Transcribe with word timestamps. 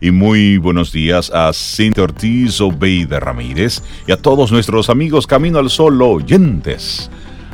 y 0.00 0.10
muy 0.10 0.58
buenos 0.58 0.92
días 0.92 1.30
a 1.34 1.52
Cintia 1.52 2.04
Ortiz, 2.04 2.60
Obeida 2.60 3.18
Ramírez 3.20 3.82
y 4.06 4.12
a 4.12 4.16
todos 4.16 4.52
nuestros 4.52 4.90
amigos 4.90 5.26
Camino 5.26 5.58
al 5.58 5.70
Sol 5.70 6.00
oyentes. 6.00 7.10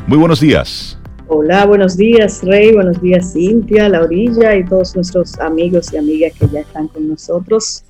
Muy 0.07 0.19
buenos 0.19 0.41
días. 0.41 0.99
Hola, 1.29 1.65
buenos 1.65 1.97
días 1.97 2.43
Rey, 2.43 2.73
buenos 2.73 3.01
días 3.01 3.33
Cintia, 3.33 3.89
La 3.89 4.03
Orilla 4.03 4.55
y 4.57 4.65
todos 4.65 4.95
nuestros 4.95 5.39
amigos 5.41 5.93
y 5.93 5.97
amigas 5.97 6.33
que 6.39 6.47
ya 6.49 6.61
están 6.61 6.89
con 6.89 7.09
nosotros. 7.09 7.85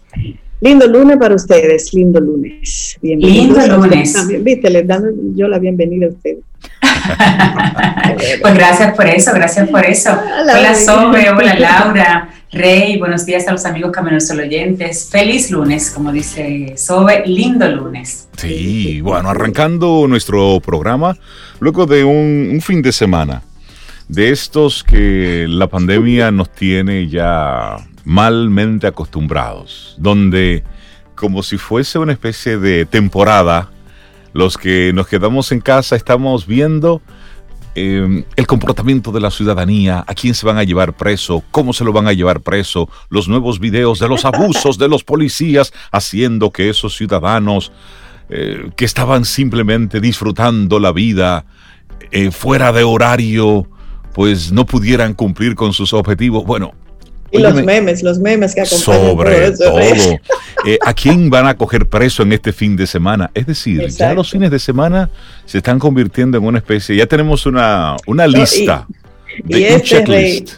Lindo 0.60 0.86
lunes 0.86 1.18
para 1.18 1.34
ustedes, 1.34 1.92
lindo 1.92 2.20
lunes. 2.20 2.96
Bienvenidos 3.02 3.58
lindo 3.58 3.76
lunes. 3.76 4.12
También, 4.12 4.44
viste, 4.44 4.70
les 4.70 4.86
dando 4.86 5.10
yo 5.34 5.48
la 5.48 5.58
bienvenida 5.58 6.06
a 6.06 6.10
ustedes. 6.10 6.44
pues 8.40 8.54
gracias 8.54 8.94
por 8.94 9.06
eso, 9.06 9.32
gracias 9.34 9.68
por 9.68 9.84
eso. 9.84 10.10
Hola, 10.12 10.74
Sobe, 10.74 11.28
hola 11.28 11.58
Laura, 11.58 12.28
Rey, 12.54 12.98
buenos 12.98 13.26
días 13.26 13.48
a 13.48 13.52
los 13.52 13.66
amigos 13.66 13.90
Caminos 13.90 14.30
oyentes. 14.30 15.08
Feliz 15.10 15.50
lunes, 15.50 15.90
como 15.90 16.12
dice 16.12 16.74
Sobe, 16.76 17.24
lindo 17.26 17.68
lunes. 17.68 18.28
Sí, 18.36 19.00
bueno, 19.00 19.30
arrancando 19.30 20.06
nuestro 20.08 20.60
programa, 20.60 21.16
luego 21.58 21.84
de 21.86 22.04
un 22.04 22.60
fin 22.62 22.80
de 22.80 22.92
semana, 22.92 23.42
de 24.08 24.30
estos 24.30 24.84
que 24.84 25.46
la 25.48 25.66
pandemia 25.66 26.30
nos 26.30 26.52
tiene 26.52 27.08
ya 27.08 27.76
malmente 28.04 28.86
acostumbrados, 28.86 29.96
donde 29.98 30.62
como 31.16 31.42
si 31.42 31.58
fuese 31.58 31.98
una 31.98 32.12
especie 32.12 32.58
de 32.58 32.86
temporada, 32.86 33.72
los 34.32 34.56
que 34.56 34.92
nos 34.94 35.08
quedamos 35.08 35.50
en 35.50 35.60
casa 35.60 35.96
estamos 35.96 36.46
viendo 36.46 37.02
em, 37.74 38.24
el 38.36 38.46
comportamiento 38.46 39.12
de 39.12 39.20
la 39.20 39.30
ciudadanía, 39.30 40.04
a 40.06 40.14
quién 40.14 40.34
se 40.34 40.46
van 40.46 40.58
a 40.58 40.64
llevar 40.64 40.94
preso, 40.94 41.42
cómo 41.50 41.72
se 41.72 41.84
lo 41.84 41.92
van 41.92 42.06
a 42.06 42.12
llevar 42.12 42.40
preso, 42.40 42.88
los 43.08 43.28
nuevos 43.28 43.58
videos 43.58 43.98
de 43.98 44.08
los 44.08 44.24
abusos 44.24 44.78
de 44.78 44.88
los 44.88 45.04
policías, 45.04 45.72
haciendo 45.90 46.50
que 46.50 46.68
esos 46.68 46.96
ciudadanos 46.96 47.72
eh, 48.30 48.70
que 48.76 48.84
estaban 48.84 49.24
simplemente 49.24 50.00
disfrutando 50.00 50.80
la 50.80 50.92
vida 50.92 51.44
eh, 52.10 52.30
fuera 52.30 52.72
de 52.72 52.82
horario, 52.82 53.68
pues 54.14 54.52
no 54.52 54.64
pudieran 54.64 55.14
cumplir 55.14 55.54
con 55.54 55.72
sus 55.72 55.92
objetivos. 55.92 56.44
Bueno, 56.44 56.72
y 57.34 57.42
los 57.42 57.64
memes, 57.64 58.02
los 58.02 58.18
memes 58.18 58.54
que 58.54 58.60
acompañan 58.62 59.16
sobre 59.16 59.50
todo. 59.52 60.20
Eh, 60.66 60.78
¿A 60.82 60.94
quién 60.94 61.28
van 61.28 61.46
a 61.46 61.58
coger 61.58 61.84
preso 61.84 62.22
en 62.22 62.32
este 62.32 62.50
fin 62.50 62.74
de 62.74 62.86
semana? 62.86 63.30
Es 63.34 63.46
decir, 63.46 63.86
ya 63.88 64.14
los 64.14 64.30
fines 64.30 64.50
de 64.50 64.58
semana 64.58 65.10
se 65.44 65.58
están 65.58 65.78
convirtiendo 65.78 66.38
en 66.38 66.44
una 66.44 66.56
especie, 66.56 66.96
ya 66.96 67.04
tenemos 67.04 67.44
una, 67.44 67.96
una 68.06 68.26
lista 68.26 68.86
de 69.44 69.56
un 69.56 69.62
este 69.62 69.82
checklist. 69.82 70.52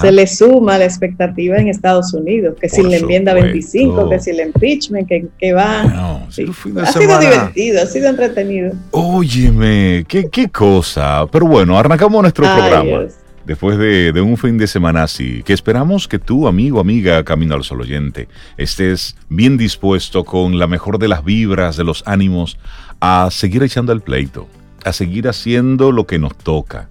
se 0.00 0.12
le 0.12 0.26
suma 0.26 0.78
la 0.78 0.86
expectativa 0.86 1.58
en 1.58 1.68
Estados 1.68 2.14
Unidos, 2.14 2.56
que 2.58 2.70
si 2.70 2.82
la 2.82 2.96
enmienda 2.96 3.34
25, 3.34 4.08
que 4.08 4.18
si 4.18 4.30
el 4.30 4.40
impeachment, 4.40 5.06
que, 5.06 5.26
que 5.38 5.52
va. 5.52 5.82
ha 5.82 6.30
sido 6.30 7.18
divertido, 7.18 7.82
ha 7.82 7.86
sido 7.86 8.08
entretenido. 8.08 8.72
Óyeme, 8.92 10.06
qué, 10.08 10.30
qué 10.30 10.48
cosa. 10.48 11.26
Pero 11.30 11.46
bueno, 11.46 11.78
arrancamos 11.78 12.22
nuestro 12.22 12.46
programa 12.46 13.08
después 13.50 13.78
de, 13.78 14.12
un 14.20 14.36
fin 14.36 14.58
de 14.58 14.68
semana 14.68 15.02
así, 15.02 15.42
que 15.42 15.52
esperamos 15.52 16.06
que 16.06 16.20
tú, 16.20 16.46
amigo, 16.46 16.78
amiga, 16.78 17.24
Camino 17.24 17.56
al 17.56 17.64
Sol 17.64 17.80
oyente, 17.80 18.28
estés 18.56 19.16
bien 19.28 19.56
dispuesto 19.56 20.22
con 20.22 20.60
la 20.60 20.68
mejor 20.68 21.00
de 21.00 21.08
las 21.08 21.24
vibras, 21.24 21.76
de 21.76 21.82
los 21.82 22.04
ánimos, 22.06 22.58
a 23.00 23.28
seguir 23.32 23.64
echando 23.64 23.92
el 23.92 24.02
pleito, 24.02 24.46
a 24.84 24.92
seguir 24.92 25.26
haciendo 25.26 25.90
lo 25.90 26.06
que 26.06 26.20
nos 26.20 26.38
toca 26.38 26.90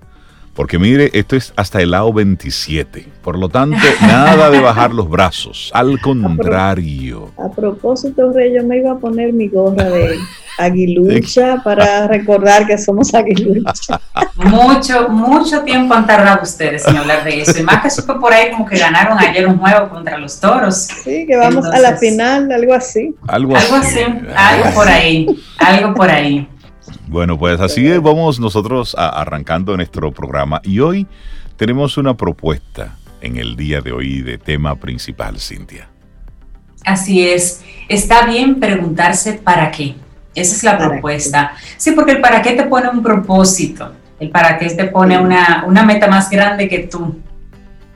porque 0.53 0.77
mire, 0.77 1.09
esto 1.13 1.35
es 1.35 1.53
hasta 1.55 1.81
el 1.81 1.91
lado 1.91 2.11
27. 2.11 3.05
Por 3.23 3.37
lo 3.37 3.49
tanto, 3.49 3.77
nada 4.01 4.49
de 4.49 4.59
bajar 4.59 4.93
los 4.93 5.09
brazos. 5.09 5.71
Al 5.73 5.99
contrario. 6.01 7.31
A, 7.37 7.49
propósito, 7.49 8.31
Rey, 8.33 8.53
yo 8.55 8.63
me 8.65 8.77
iba 8.77 8.91
a 8.91 8.97
poner 8.97 9.31
mi 9.33 9.47
gorra 9.47 9.85
de 9.85 10.17
aguilucha 10.57 11.61
para 11.63 12.07
recordar 12.07 12.67
que 12.67 12.77
somos 12.77 13.13
aguilucha. 13.13 14.01
Mucho, 14.35 15.09
mucho 15.09 15.61
tiempo 15.61 15.93
han 15.93 16.05
tardado 16.05 16.43
ustedes 16.43 16.85
en 16.87 16.97
hablar 16.97 17.23
de 17.23 17.41
eso. 17.41 17.59
Y 17.59 17.63
más 17.63 17.81
que 17.81 17.89
supe 17.89 18.13
por 18.15 18.33
ahí 18.33 18.51
como 18.51 18.65
que 18.65 18.77
ganaron 18.77 19.17
ayer 19.17 19.47
un 19.47 19.57
juego 19.57 19.89
contra 19.89 20.17
los 20.17 20.39
toros. 20.39 20.75
Sí, 20.75 21.25
que 21.25 21.37
vamos 21.37 21.65
a 21.65 21.79
la 21.79 21.95
final, 21.97 22.51
algo 22.51 22.73
así. 22.73 23.15
Algo 23.27 23.55
así. 23.55 23.65
Algo 23.65 23.85
así, 23.85 23.99
algo 24.35 24.73
por 24.73 24.87
ahí, 24.87 25.27
algo 25.59 25.93
por 25.93 26.09
ahí. 26.09 26.47
Bueno, 27.09 27.39
pues 27.39 27.59
así 27.59 27.89
vamos 27.97 28.39
nosotros 28.39 28.95
arrancando 28.95 29.75
nuestro 29.75 30.11
programa 30.11 30.61
y 30.63 30.79
hoy 30.79 31.07
tenemos 31.57 31.97
una 31.97 32.15
propuesta 32.15 32.99
en 33.19 33.37
el 33.37 33.55
día 33.55 33.81
de 33.81 33.91
hoy 33.91 34.21
de 34.21 34.37
tema 34.37 34.75
principal, 34.75 35.39
Cintia. 35.39 35.89
Así 36.85 37.27
es, 37.27 37.63
está 37.87 38.27
bien 38.27 38.59
preguntarse 38.59 39.33
para 39.33 39.71
qué. 39.71 39.95
Esa 40.35 40.55
es 40.55 40.63
la 40.63 40.77
propuesta. 40.77 41.53
Sí, 41.77 41.93
porque 41.93 42.11
el 42.11 42.21
para 42.21 42.43
qué 42.43 42.51
te 42.51 42.65
pone 42.65 42.87
un 42.89 43.01
propósito, 43.01 43.91
el 44.19 44.29
para 44.29 44.59
qué 44.59 44.69
te 44.69 44.85
pone 44.85 45.17
una, 45.17 45.83
meta 45.83 46.05
más 46.07 46.29
grande 46.29 46.69
que 46.69 46.87
tú, 46.87 47.15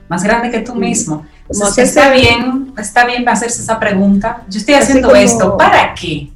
más 0.08 0.24
grande 0.24 0.50
que 0.50 0.58
tú 0.58 0.74
mismo. 0.74 1.24
Entonces, 1.48 1.90
está 1.90 2.12
bien, 2.12 2.74
está 2.76 3.06
bien 3.06 3.28
hacerse 3.28 3.62
esa 3.62 3.78
pregunta. 3.78 4.42
Yo 4.48 4.58
estoy 4.58 4.74
haciendo 4.74 5.14
esto, 5.14 5.56
¿para 5.56 5.94
qué? 5.94 6.32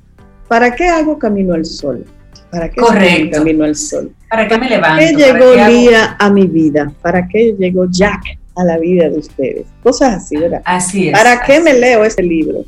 ¿Para 0.47 0.73
qué 0.77 0.87
hago 0.87 1.19
camino 1.19 1.55
al 1.55 1.65
sol? 1.65 2.07
¿Para 2.51 2.69
qué 2.71 2.81
Correcto. 2.81 3.39
camino 3.39 3.65
al 3.65 3.77
sol? 3.77 4.13
¿Para 4.31 4.49
qué 4.49 4.59
me 4.59 4.69
levanto? 4.69 4.97
¿Para 4.97 5.07
qué 5.07 5.15
llegó 5.15 5.55
Lía 5.55 6.17
a 6.19 6.31
mi 6.31 6.47
vida? 6.47 6.93
¿Para 7.03 7.27
qué 7.29 7.55
llegó 7.59 7.87
Jack 7.91 8.39
a 8.57 8.65
la 8.65 8.79
vida 8.79 9.09
de 9.09 9.19
ustedes? 9.19 9.67
Cosas 9.83 10.15
así, 10.17 10.37
¿verdad? 10.37 10.63
Así 10.65 11.09
es. 11.09 11.13
¿Para 11.13 11.43
qué 11.43 11.61
me 11.61 11.75
leo 11.75 12.05
ese 12.05 12.23
libro? 12.23 12.65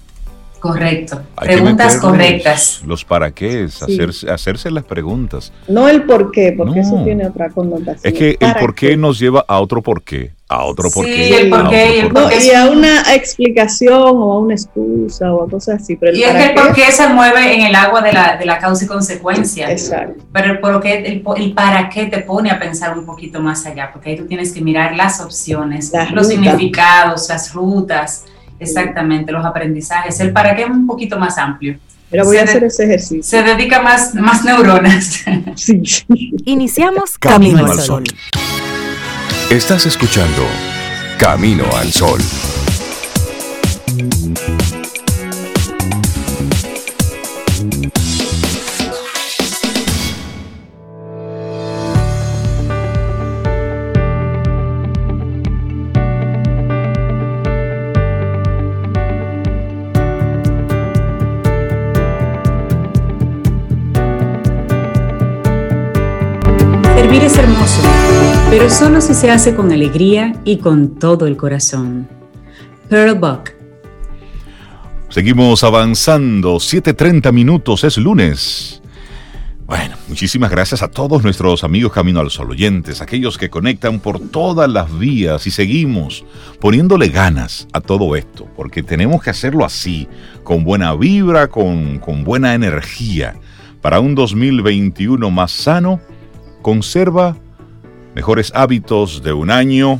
Correcto. 0.61 1.23
preguntas 1.37 1.97
correctas. 1.97 2.83
Los 2.87 3.05
para 3.05 3.31
qué, 3.31 3.65
hacerse, 3.65 4.31
hacerse 4.31 4.71
las 4.71 4.85
preguntas. 4.85 5.53
No 5.67 5.89
el 5.89 6.03
por 6.03 6.31
qué, 6.31 6.55
porque 6.57 6.81
eso 6.81 7.03
tiene 7.03 7.27
otra 7.27 7.49
connotación. 7.49 8.01
Es 8.03 8.13
que 8.13 8.37
el 8.39 8.55
por 8.57 8.75
qué, 8.75 8.97
nos 8.97 9.19
lleva 9.19 9.45
a 9.49 9.59
otro 9.59 9.81
por 9.81 10.03
qué, 10.03 10.33
a 10.49 10.65
otro 10.65 10.91
por 10.91 11.07
qué. 11.07 11.41
El 11.41 11.49
por 11.49 11.71
qué, 11.71 12.11
y 12.45 12.51
a 12.51 12.69
una 12.69 13.15
explicación 13.15 14.19
o 14.19 14.33
a 14.33 14.39
una 14.39 14.55
excusa 14.55 15.33
o 15.33 15.45
a 15.45 15.49
cosas 15.49 15.81
así. 15.83 15.99
y 16.13 16.23
es 16.23 16.31
que 16.31 16.45
el 16.45 16.55
por 16.55 16.75
qué 16.75 16.93
se 16.93 17.09
mueve 17.09 17.55
en 17.55 17.63
el 17.63 17.75
agua 17.75 18.03
de 18.03 18.13
la, 18.13 18.37
de 18.37 18.45
la 18.45 18.59
causa 18.59 18.85
y 18.85 18.87
consecuencia. 18.87 19.71
Exacto. 19.71 20.23
Pero 20.31 20.53
el, 20.53 20.59
por 20.61 20.83
qué, 20.83 21.23
el, 21.39 21.55
para 21.55 21.89
qué 21.89 22.07
te 22.07 22.19
pone 22.19 22.51
a 22.51 22.59
pensar 22.59 22.99
un 22.99 23.07
poquito 23.07 23.41
más 23.41 23.65
allá, 23.65 23.91
porque 23.93 24.11
ahí 24.11 24.17
tú 24.17 24.27
tienes 24.27 24.53
que 24.53 24.61
mirar 24.61 24.95
las 24.95 25.23
opciones, 25.23 25.91
los 26.13 26.29
significados, 26.29 27.31
las 27.31 27.55
rutas 27.55 28.27
Exactamente, 28.61 29.33
los 29.33 29.45
aprendizajes. 29.45 30.21
El 30.21 30.33
para 30.33 30.55
qué 30.55 30.63
es 30.63 30.71
un 30.71 30.87
poquito 30.87 31.19
más 31.19 31.39
amplio. 31.39 31.79
Pero 32.11 32.25
voy 32.25 32.39
a 32.39 32.43
hacer 32.43 32.65
ese 32.65 32.85
ejercicio. 32.85 33.23
Se 33.23 33.43
dedica 33.43 33.81
más, 33.81 34.15
más 34.15 34.45
neuronas. 34.45 35.25
Sí. 35.57 35.83
Iniciamos 36.45 37.19
Camino, 37.19 37.65
al 37.67 37.79
Sol. 37.79 38.05
Estás 39.51 39.87
escuchando 39.87 40.43
Camino 41.19 41.65
al 41.77 41.93
Sol. 41.93 42.21
Pero 68.51 68.69
solo 68.69 69.01
si 69.01 69.15
se 69.15 69.31
hace 69.31 69.55
con 69.55 69.71
alegría 69.71 70.35
y 70.45 70.59
con 70.59 70.99
todo 70.99 71.27
el 71.27 71.37
corazón. 71.37 72.09
Pearl 72.89 73.15
Buck. 73.19 73.53
Seguimos 75.09 75.63
avanzando, 75.63 76.57
7.30 76.57 77.33
minutos, 77.33 77.85
es 77.85 77.97
lunes. 77.97 78.83
Bueno, 79.67 79.95
muchísimas 80.09 80.51
gracias 80.51 80.83
a 80.83 80.89
todos 80.89 81.23
nuestros 81.23 81.63
amigos 81.63 81.93
Camino 81.93 82.19
al 82.19 82.31
Sol 82.31 82.51
oyentes, 82.51 83.01
aquellos 83.01 83.39
que 83.39 83.51
conectan 83.51 84.01
por 84.01 84.19
todas 84.19 84.69
las 84.69 84.99
vías 84.99 85.47
y 85.47 85.53
seguimos 85.53 86.25
poniéndole 86.61 87.09
ganas 87.09 87.69
a 87.73 87.81
todo 87.81 88.17
esto, 88.17 88.49
porque 88.57 88.83
tenemos 88.83 89.23
que 89.23 89.31
hacerlo 89.31 89.65
así, 89.65 90.09
con 90.43 90.65
buena 90.65 90.93
vibra, 90.97 91.47
con, 91.47 92.01
con 92.01 92.25
buena 92.25 92.55
energía, 92.55 93.37
para 93.81 94.01
un 94.01 94.17
2021 94.17 95.31
más 95.31 95.53
sano. 95.53 96.01
Conserva 96.63 97.37
mejores 98.21 98.53
hábitos 98.55 99.23
de 99.23 99.33
un 99.33 99.51
año 99.51 99.99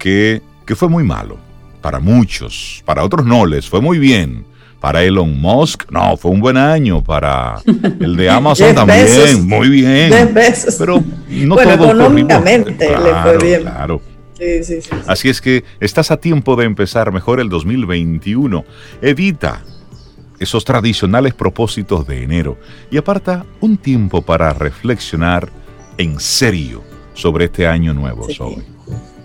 que, 0.00 0.42
que 0.66 0.74
fue 0.74 0.88
muy 0.88 1.04
malo. 1.04 1.38
Para 1.80 2.00
muchos, 2.00 2.82
para 2.84 3.04
otros 3.04 3.24
no 3.24 3.46
les 3.46 3.68
fue 3.68 3.80
muy 3.80 4.00
bien. 4.00 4.44
Para 4.80 5.04
Elon 5.04 5.40
Musk, 5.40 5.88
no, 5.92 6.16
fue 6.16 6.32
un 6.32 6.40
buen 6.40 6.56
año. 6.56 7.04
Para 7.04 7.62
el 8.00 8.16
de 8.16 8.28
Amazon 8.28 8.74
también, 8.74 9.46
muy 9.46 9.68
bien. 9.68 10.34
Pero 10.76 11.00
no 11.28 11.54
bueno, 11.54 11.72
económicamente 11.72 12.88
le 12.88 13.14
fue 13.22 13.38
bien. 13.38 13.62
Claro. 13.62 14.02
Sí, 14.36 14.64
sí, 14.64 14.82
sí, 14.82 14.90
Así 15.06 15.28
es 15.28 15.40
que 15.40 15.62
estás 15.78 16.10
a 16.10 16.16
tiempo 16.16 16.56
de 16.56 16.64
empezar 16.64 17.12
mejor 17.12 17.38
el 17.38 17.48
2021. 17.48 18.64
Evita 19.02 19.62
esos 20.40 20.64
tradicionales 20.64 21.32
propósitos 21.32 22.08
de 22.08 22.24
enero 22.24 22.58
y 22.90 22.96
aparta 22.96 23.46
un 23.60 23.76
tiempo 23.76 24.22
para 24.22 24.52
reflexionar 24.52 25.48
en 25.96 26.18
serio 26.18 26.95
sobre 27.16 27.46
este 27.46 27.66
año 27.66 27.92
nuevo, 27.92 28.26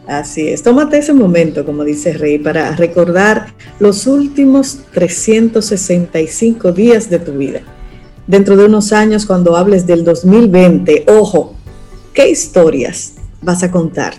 Así 0.07 0.49
es, 0.49 0.63
tómate 0.63 0.97
ese 0.97 1.13
momento, 1.13 1.63
como 1.65 1.83
dice 1.83 2.13
Rey, 2.13 2.39
para 2.39 2.75
recordar 2.75 3.53
los 3.79 4.07
últimos 4.07 4.79
365 4.93 6.71
días 6.71 7.09
de 7.09 7.19
tu 7.19 7.33
vida. 7.33 7.61
Dentro 8.27 8.57
de 8.57 8.65
unos 8.65 8.91
años, 8.93 9.25
cuando 9.25 9.55
hables 9.55 9.85
del 9.85 10.03
2020, 10.03 11.05
ojo, 11.07 11.53
¿qué 12.13 12.29
historias 12.29 13.13
vas 13.41 13.63
a 13.63 13.71
contar? 13.71 14.13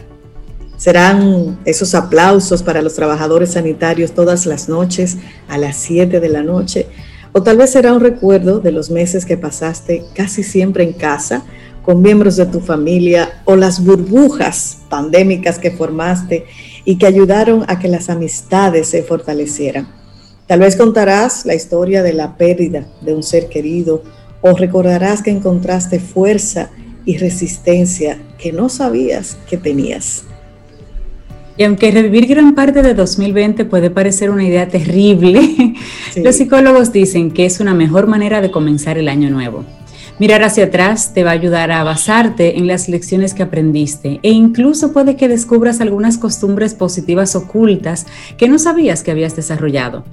¿Serán 0.77 1.59
esos 1.65 1.95
aplausos 1.95 2.63
para 2.63 2.81
los 2.81 2.95
trabajadores 2.95 3.53
sanitarios 3.53 4.13
todas 4.13 4.47
las 4.47 4.69
noches 4.69 5.19
a 5.49 5.59
las 5.59 5.77
7 5.77 6.21
de 6.21 6.29
la 6.29 6.43
noche? 6.43 6.87
¿O 7.33 7.43
tal 7.43 7.57
vez 7.57 7.71
será 7.71 7.93
un 7.93 8.01
recuerdo 8.01 8.61
de 8.61 8.73
los 8.73 8.91
meses 8.91 9.25
que 9.25 9.37
pasaste 9.37 10.05
casi 10.15 10.43
siempre 10.43 10.85
en 10.85 10.93
casa 10.93 11.45
con 11.83 12.01
miembros 12.01 12.37
de 12.37 12.47
tu 12.47 12.61
familia 12.61 13.43
o 13.45 13.57
las 13.57 13.85
burbujas 13.85 14.79
pandémicas 14.89 15.59
que 15.59 15.71
formaste 15.71 16.47
y 16.85 16.97
que 16.97 17.07
ayudaron 17.07 17.65
a 17.69 17.79
que 17.79 17.89
las 17.89 18.09
amistades 18.09 18.89
se 18.89 19.03
fortalecieran. 19.03 19.89
Tal 20.47 20.61
vez 20.61 20.77
contarás 20.77 21.47
la 21.47 21.55
historia 21.55 22.03
de 22.03 22.13
la 22.13 22.37
pérdida 22.37 22.87
de 23.01 23.15
un 23.15 23.23
ser 23.23 23.49
querido 23.49 24.03
o 24.41 24.53
recordarás 24.53 25.23
que 25.23 25.31
encontraste 25.31 26.01
fuerza 26.01 26.71
y 27.05 27.17
resistencia 27.17 28.19
que 28.39 28.53
no 28.53 28.69
sabías 28.69 29.37
que 29.49 29.57
tenías. 29.57 30.25
Y 31.57 31.65
aunque 31.65 31.91
revivir 31.91 32.27
gran 32.27 32.55
parte 32.55 32.83
de 32.83 32.95
2020 32.95 33.65
puede 33.67 33.91
parecer 33.91 34.31
una 34.31 34.45
idea 34.45 34.69
terrible, 34.69 35.75
los 36.17 36.37
psicólogos 36.37 36.93
dicen 36.93 37.31
que 37.31 37.45
es 37.45 37.61
una 37.61 37.75
mejor 37.75 38.07
manera 38.07 38.41
de 38.41 38.51
comenzar 38.51 38.99
el 38.99 39.09
año 39.09 39.31
nuevo. 39.31 39.65
Mirar 40.23 40.45
hacia 40.45 40.67
atrás 40.67 41.15
te 41.15 41.25
va 41.25 41.31
a 41.31 41.33
ayudar 41.33 41.73
a 41.73 41.83
basarte 41.83 42.57
en 42.57 42.69
las 42.69 42.89
lecciones 42.89 43.35
que 43.35 43.43
aprendiste 43.43 44.21
e 44.23 44.31
incluso 44.31 44.93
puede 44.93 45.17
que 45.17 45.27
descubras 45.27 45.81
algunas 45.81 46.17
costumbres 46.17 46.75
positivas 46.75 47.35
ocultas 47.35 48.07
que 48.39 48.49
no 48.49 48.61
sabías 48.61 49.03
que 49.03 49.11
habías 49.11 49.35
desarrollado. 49.35 50.05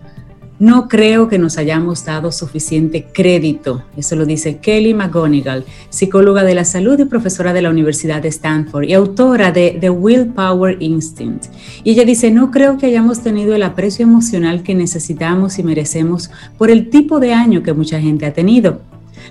No 0.57 0.87
creo 0.87 1.27
que 1.27 1.37
nos 1.37 1.59
hayamos 1.59 2.05
dado 2.05 2.31
suficiente 2.31 3.05
crédito, 3.13 3.83
eso 3.95 4.15
lo 4.15 4.25
dice 4.25 4.57
Kelly 4.57 4.95
McGonigal, 4.95 5.63
psicóloga 5.91 6.43
de 6.43 6.55
la 6.55 6.65
salud 6.65 6.97
y 6.97 7.05
profesora 7.05 7.53
de 7.53 7.61
la 7.61 7.69
Universidad 7.69 8.23
de 8.23 8.29
Stanford 8.29 8.85
y 8.85 8.93
autora 8.93 9.51
de 9.51 9.77
The 9.79 9.91
Willpower 9.91 10.77
Instinct. 10.81 11.53
Y 11.83 11.91
ella 11.91 12.03
dice, 12.03 12.31
no 12.31 12.49
creo 12.49 12.79
que 12.79 12.87
hayamos 12.87 13.19
tenido 13.19 13.53
el 13.53 13.61
aprecio 13.61 14.07
emocional 14.07 14.63
que 14.63 14.73
necesitamos 14.73 15.59
y 15.59 15.63
merecemos 15.63 16.31
por 16.57 16.71
el 16.71 16.89
tipo 16.89 17.19
de 17.19 17.33
año 17.35 17.61
que 17.61 17.73
mucha 17.73 18.01
gente 18.01 18.25
ha 18.25 18.33
tenido. 18.33 18.81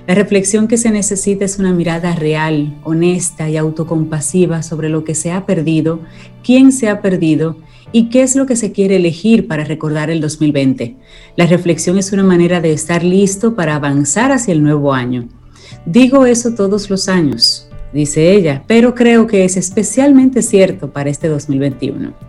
La 0.08 0.14
reflexión 0.14 0.68
que 0.68 0.78
se 0.78 0.90
necesita 0.90 1.44
es 1.44 1.58
una 1.58 1.74
mirada 1.74 2.14
real, 2.14 2.78
honesta 2.82 3.50
y 3.50 3.58
autocompasiva 3.58 4.62
sobre 4.62 4.88
lo 4.88 5.04
que 5.04 5.14
se 5.14 5.32
ha 5.32 5.44
perdido, 5.44 6.00
quién 6.42 6.72
se 6.72 6.88
ha 6.88 7.02
perdido 7.02 7.58
y 7.92 8.08
qué 8.08 8.22
es 8.22 8.34
lo 8.34 8.46
que 8.46 8.56
se 8.56 8.72
quiere 8.72 8.96
elegir 8.96 9.46
para 9.46 9.64
recordar 9.64 10.08
el 10.08 10.22
2020. 10.22 10.96
La 11.36 11.44
reflexión 11.44 11.98
es 11.98 12.10
una 12.10 12.24
manera 12.24 12.62
de 12.62 12.72
estar 12.72 13.04
listo 13.04 13.54
para 13.54 13.74
avanzar 13.74 14.32
hacia 14.32 14.52
el 14.52 14.62
nuevo 14.62 14.94
año. 14.94 15.28
Digo 15.84 16.24
eso 16.24 16.54
todos 16.54 16.88
los 16.88 17.10
años, 17.10 17.68
dice 17.92 18.32
ella, 18.32 18.64
pero 18.66 18.94
creo 18.94 19.26
que 19.26 19.44
es 19.44 19.58
especialmente 19.58 20.40
cierto 20.40 20.90
para 20.90 21.10
este 21.10 21.28
2021 21.28 22.27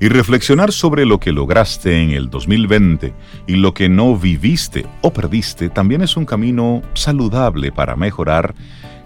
y 0.00 0.08
reflexionar 0.08 0.72
sobre 0.72 1.04
lo 1.04 1.20
que 1.20 1.30
lograste 1.30 2.02
en 2.02 2.10
el 2.10 2.30
2020 2.30 3.12
y 3.46 3.56
lo 3.56 3.74
que 3.74 3.88
no 3.88 4.16
viviste 4.16 4.86
o 5.02 5.12
perdiste 5.12 5.68
también 5.68 6.00
es 6.02 6.16
un 6.16 6.24
camino 6.24 6.82
saludable 6.94 7.70
para 7.70 7.96
mejorar 7.96 8.54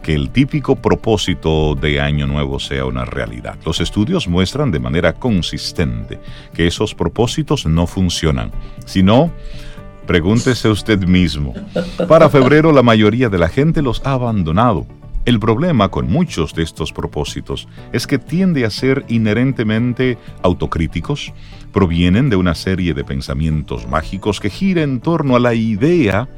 que 0.03 0.15
el 0.15 0.31
típico 0.31 0.77
propósito 0.77 1.75
de 1.75 2.01
Año 2.01 2.27
Nuevo 2.27 2.61
sea 2.61 2.85
una 2.85 3.05
realidad. 3.05 3.59
Los 3.65 3.81
estudios 3.81 4.29
muestran 4.29 4.71
de 4.71 4.79
manera 4.79 5.15
consistente 5.15 6.21
que 6.55 6.67
esos 6.67 6.95
propósitos 6.95 7.67
no 7.67 7.87
funcionan, 7.87 8.53
sino 8.87 9.33
Pregúntese 10.07 10.69
usted 10.69 10.99
mismo. 11.07 11.55
Para 12.07 12.29
febrero 12.29 12.73
la 12.73 12.83
mayoría 12.83 13.31
de 13.31 13.39
la 13.39 13.49
gente 13.49 13.81
los 13.81 14.03
ha 14.05 14.13
abandonado 14.13 14.87
el 15.25 15.41
problema 15.41 15.89
con 15.91 16.11
muchos 16.11 16.55
de 16.55 16.63
estos 16.63 16.93
propósitos 16.93 17.67
es 17.93 18.07
que 18.07 18.19
tiende 18.19 18.65
a 18.65 18.71
ser 18.71 19.05
inherentemente 19.09 20.19
autocríticos, 20.43 21.33
provienen 21.73 22.29
de 22.29 22.37
una 22.37 22.55
serie 22.55 22.93
de 22.93 23.05
pensamientos 23.05 23.89
mágicos 23.89 24.39
que 24.39 24.51
gira 24.51 24.83
en 24.83 25.01
torno 25.01 25.35
a 25.35 25.41
la 25.41 25.55
idea 25.55 26.29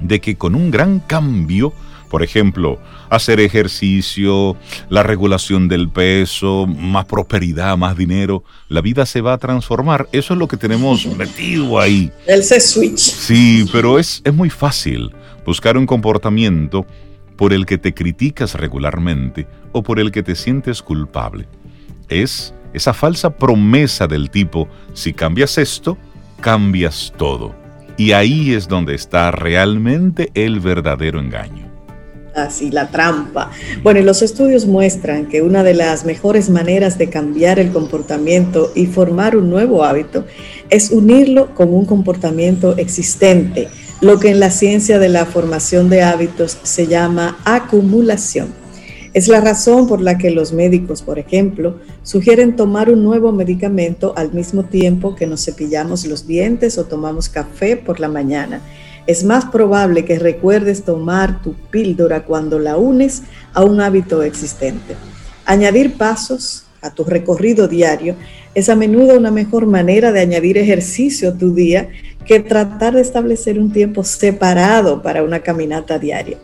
de 0.00 0.20
que 0.20 0.36
con 0.36 0.54
un 0.54 0.70
gran 0.70 1.00
cambio, 1.00 1.74
por 2.08 2.22
ejemplo, 2.22 2.80
hacer 3.10 3.38
ejercicio, 3.38 4.56
la 4.88 5.02
regulación 5.02 5.68
del 5.68 5.90
peso, 5.90 6.66
más 6.66 7.04
prosperidad, 7.04 7.76
más 7.76 7.98
dinero, 7.98 8.44
la 8.68 8.80
vida 8.80 9.04
se 9.04 9.20
va 9.20 9.34
a 9.34 9.38
transformar. 9.38 10.08
Eso 10.12 10.32
es 10.32 10.38
lo 10.38 10.48
que 10.48 10.56
tenemos 10.56 11.06
metido 11.18 11.78
ahí. 11.78 12.10
El 12.26 12.42
switch. 12.42 12.98
Sí, 12.98 13.68
pero 13.70 13.98
es, 13.98 14.22
es 14.24 14.32
muy 14.32 14.48
fácil 14.48 15.12
buscar 15.44 15.76
un 15.76 15.86
comportamiento 15.86 16.86
por 17.40 17.54
el 17.54 17.64
que 17.64 17.78
te 17.78 17.94
criticas 17.94 18.54
regularmente 18.54 19.46
o 19.72 19.82
por 19.82 19.98
el 19.98 20.12
que 20.12 20.22
te 20.22 20.34
sientes 20.34 20.82
culpable. 20.82 21.48
Es 22.10 22.52
esa 22.74 22.92
falsa 22.92 23.30
promesa 23.30 24.06
del 24.06 24.28
tipo, 24.28 24.68
si 24.92 25.14
cambias 25.14 25.56
esto, 25.56 25.96
cambias 26.42 27.14
todo. 27.16 27.54
Y 27.96 28.12
ahí 28.12 28.52
es 28.52 28.68
donde 28.68 28.94
está 28.94 29.30
realmente 29.30 30.30
el 30.34 30.60
verdadero 30.60 31.18
engaño. 31.18 31.66
Así, 32.36 32.70
la 32.70 32.90
trampa. 32.90 33.50
Bueno, 33.82 34.00
y 34.00 34.02
los 34.02 34.20
estudios 34.20 34.66
muestran 34.66 35.24
que 35.24 35.40
una 35.40 35.62
de 35.62 35.72
las 35.72 36.04
mejores 36.04 36.50
maneras 36.50 36.98
de 36.98 37.08
cambiar 37.08 37.58
el 37.58 37.72
comportamiento 37.72 38.70
y 38.74 38.84
formar 38.84 39.34
un 39.34 39.48
nuevo 39.48 39.82
hábito 39.82 40.26
es 40.68 40.90
unirlo 40.90 41.54
con 41.54 41.72
un 41.72 41.86
comportamiento 41.86 42.76
existente 42.76 43.70
lo 44.00 44.18
que 44.18 44.30
en 44.30 44.40
la 44.40 44.50
ciencia 44.50 44.98
de 44.98 45.10
la 45.10 45.26
formación 45.26 45.90
de 45.90 46.02
hábitos 46.02 46.58
se 46.62 46.86
llama 46.86 47.38
acumulación. 47.44 48.48
Es 49.12 49.28
la 49.28 49.40
razón 49.40 49.88
por 49.88 50.00
la 50.00 50.16
que 50.16 50.30
los 50.30 50.52
médicos, 50.52 51.02
por 51.02 51.18
ejemplo, 51.18 51.78
sugieren 52.02 52.56
tomar 52.56 52.90
un 52.90 53.02
nuevo 53.02 53.32
medicamento 53.32 54.14
al 54.16 54.32
mismo 54.32 54.64
tiempo 54.64 55.16
que 55.16 55.26
nos 55.26 55.44
cepillamos 55.44 56.06
los 56.06 56.26
dientes 56.26 56.78
o 56.78 56.84
tomamos 56.84 57.28
café 57.28 57.76
por 57.76 58.00
la 58.00 58.08
mañana. 58.08 58.62
Es 59.06 59.24
más 59.24 59.46
probable 59.46 60.04
que 60.04 60.18
recuerdes 60.18 60.84
tomar 60.84 61.42
tu 61.42 61.54
píldora 61.70 62.24
cuando 62.24 62.58
la 62.58 62.76
unes 62.76 63.22
a 63.52 63.64
un 63.64 63.80
hábito 63.80 64.22
existente. 64.22 64.94
Añadir 65.44 65.98
pasos 65.98 66.64
a 66.80 66.94
tu 66.94 67.04
recorrido 67.04 67.68
diario 67.68 68.14
es 68.54 68.68
a 68.68 68.76
menudo 68.76 69.18
una 69.18 69.30
mejor 69.30 69.66
manera 69.66 70.12
de 70.12 70.20
añadir 70.20 70.56
ejercicio 70.56 71.30
a 71.30 71.36
tu 71.36 71.52
día 71.52 71.88
que 72.24 72.40
tratar 72.40 72.94
de 72.94 73.00
establecer 73.00 73.58
un 73.58 73.72
tiempo 73.72 74.04
separado 74.04 75.02
para 75.02 75.22
una 75.22 75.40
caminata 75.40 75.98
diaria. 75.98 76.38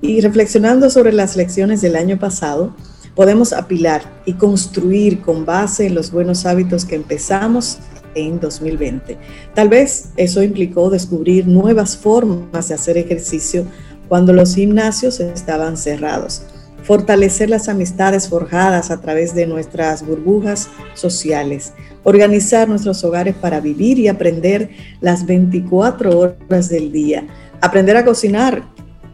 Y 0.00 0.20
reflexionando 0.20 0.90
sobre 0.90 1.12
las 1.12 1.36
lecciones 1.36 1.80
del 1.80 1.96
año 1.96 2.18
pasado, 2.18 2.74
podemos 3.14 3.52
apilar 3.52 4.02
y 4.26 4.34
construir 4.34 5.20
con 5.20 5.44
base 5.44 5.86
en 5.86 5.94
los 5.94 6.10
buenos 6.10 6.46
hábitos 6.46 6.84
que 6.84 6.94
empezamos 6.94 7.78
en 8.14 8.38
2020. 8.40 9.18
Tal 9.54 9.68
vez 9.68 10.10
eso 10.16 10.42
implicó 10.42 10.90
descubrir 10.90 11.46
nuevas 11.46 11.96
formas 11.96 12.68
de 12.68 12.74
hacer 12.74 12.96
ejercicio 12.96 13.64
cuando 14.08 14.32
los 14.32 14.54
gimnasios 14.54 15.20
estaban 15.20 15.76
cerrados 15.76 16.42
fortalecer 16.88 17.50
las 17.50 17.68
amistades 17.68 18.30
forjadas 18.30 18.90
a 18.90 19.02
través 19.02 19.34
de 19.34 19.46
nuestras 19.46 20.06
burbujas 20.06 20.70
sociales, 20.94 21.74
organizar 22.08 22.68
nuestros 22.68 23.04
hogares 23.04 23.34
para 23.34 23.60
vivir 23.60 23.98
y 23.98 24.08
aprender 24.08 24.70
las 25.02 25.26
24 25.26 26.18
horas 26.18 26.70
del 26.70 26.90
día, 26.90 27.26
aprender 27.60 27.98
a 27.98 28.04
cocinar 28.04 28.62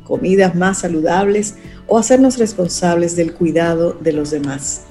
comidas 0.04 0.54
más 0.54 0.78
saludables 0.78 1.56
o 1.88 1.98
hacernos 1.98 2.38
responsables 2.38 3.16
del 3.16 3.32
cuidado 3.32 3.94
de 4.00 4.12
los 4.12 4.30
demás. 4.30 4.82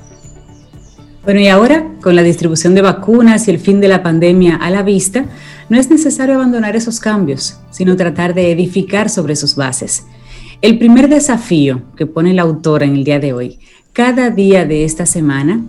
Bueno, 1.24 1.40
y 1.40 1.48
ahora, 1.48 1.94
con 2.02 2.18
la 2.18 2.24
distribución 2.24 2.76
de 2.76 2.82
vacunas 2.82 3.48
y 3.48 3.52
el 3.52 3.60
fin 3.60 3.80
de 3.80 3.88
la 3.88 4.04
pandemia 4.04 4.58
a 4.58 4.70
la 4.70 4.84
vista, 4.84 5.26
no 5.70 5.80
es 5.80 5.90
necesario 5.90 6.36
abandonar 6.36 6.76
esos 6.76 7.00
cambios, 7.00 7.62
sino 7.72 7.96
tratar 7.96 8.34
de 8.34 8.52
edificar 8.52 9.10
sobre 9.10 9.38
sus 9.38 9.56
bases. 9.56 10.06
El 10.62 10.78
primer 10.78 11.08
desafío 11.08 11.84
que 11.96 12.06
pone 12.06 12.34
la 12.34 12.42
autora 12.42 12.86
en 12.86 12.96
el 12.96 13.06
día 13.06 13.20
de 13.20 13.32
hoy, 13.32 13.60
cada 13.94 14.30
día 14.30 14.66
de 14.66 14.84
esta 14.84 15.06
semana, 15.06 15.64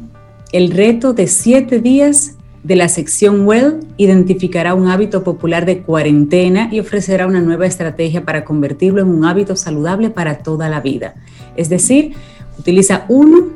el 0.54 0.70
reto 0.70 1.14
de 1.14 1.26
siete 1.26 1.80
días 1.80 2.36
de 2.62 2.76
la 2.76 2.88
sección 2.88 3.44
Well 3.44 3.80
identificará 3.96 4.74
un 4.74 4.86
hábito 4.86 5.24
popular 5.24 5.66
de 5.66 5.82
cuarentena 5.82 6.68
y 6.70 6.78
ofrecerá 6.78 7.26
una 7.26 7.40
nueva 7.40 7.66
estrategia 7.66 8.24
para 8.24 8.44
convertirlo 8.44 9.02
en 9.02 9.08
un 9.08 9.24
hábito 9.24 9.56
saludable 9.56 10.10
para 10.10 10.38
toda 10.38 10.68
la 10.68 10.80
vida. 10.80 11.16
Es 11.56 11.68
decir, 11.70 12.12
utiliza 12.56 13.04
uno 13.08 13.48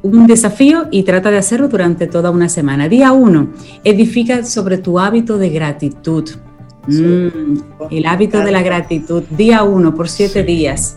un 0.00 0.26
desafío 0.26 0.86
y 0.90 1.02
trata 1.02 1.30
de 1.30 1.36
hacerlo 1.36 1.68
durante 1.68 2.06
toda 2.06 2.30
una 2.30 2.48
semana. 2.48 2.88
Día 2.88 3.12
uno, 3.12 3.50
edifica 3.84 4.42
sobre 4.46 4.78
tu 4.78 4.98
hábito 4.98 5.36
de 5.36 5.50
gratitud. 5.50 6.30
Mm, 6.86 7.58
el 7.90 8.06
hábito 8.06 8.38
de 8.38 8.52
la 8.52 8.62
gratitud. 8.62 9.22
Día 9.28 9.64
uno, 9.64 9.94
por 9.94 10.08
siete 10.08 10.44
días. 10.44 10.96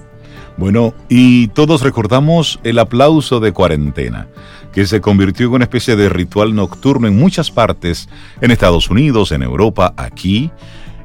Bueno, 0.58 0.94
y 1.10 1.48
todos 1.50 1.82
recordamos 1.82 2.60
el 2.64 2.78
aplauso 2.80 3.40
de 3.40 3.52
cuarentena, 3.52 4.28
que 4.74 4.86
se 4.86 5.02
convirtió 5.02 5.48
en 5.48 5.54
una 5.54 5.66
especie 5.66 5.96
de 5.96 6.10
ritual 6.10 6.56
nocturno 6.56 7.08
en 7.08 7.18
muchas 7.18 7.52
partes, 7.52 8.10
en 8.40 8.52
Estados 8.52 8.90
Unidos, 8.90 9.32
en 9.32 9.44
Europa, 9.44 9.94
aquí, 9.98 10.52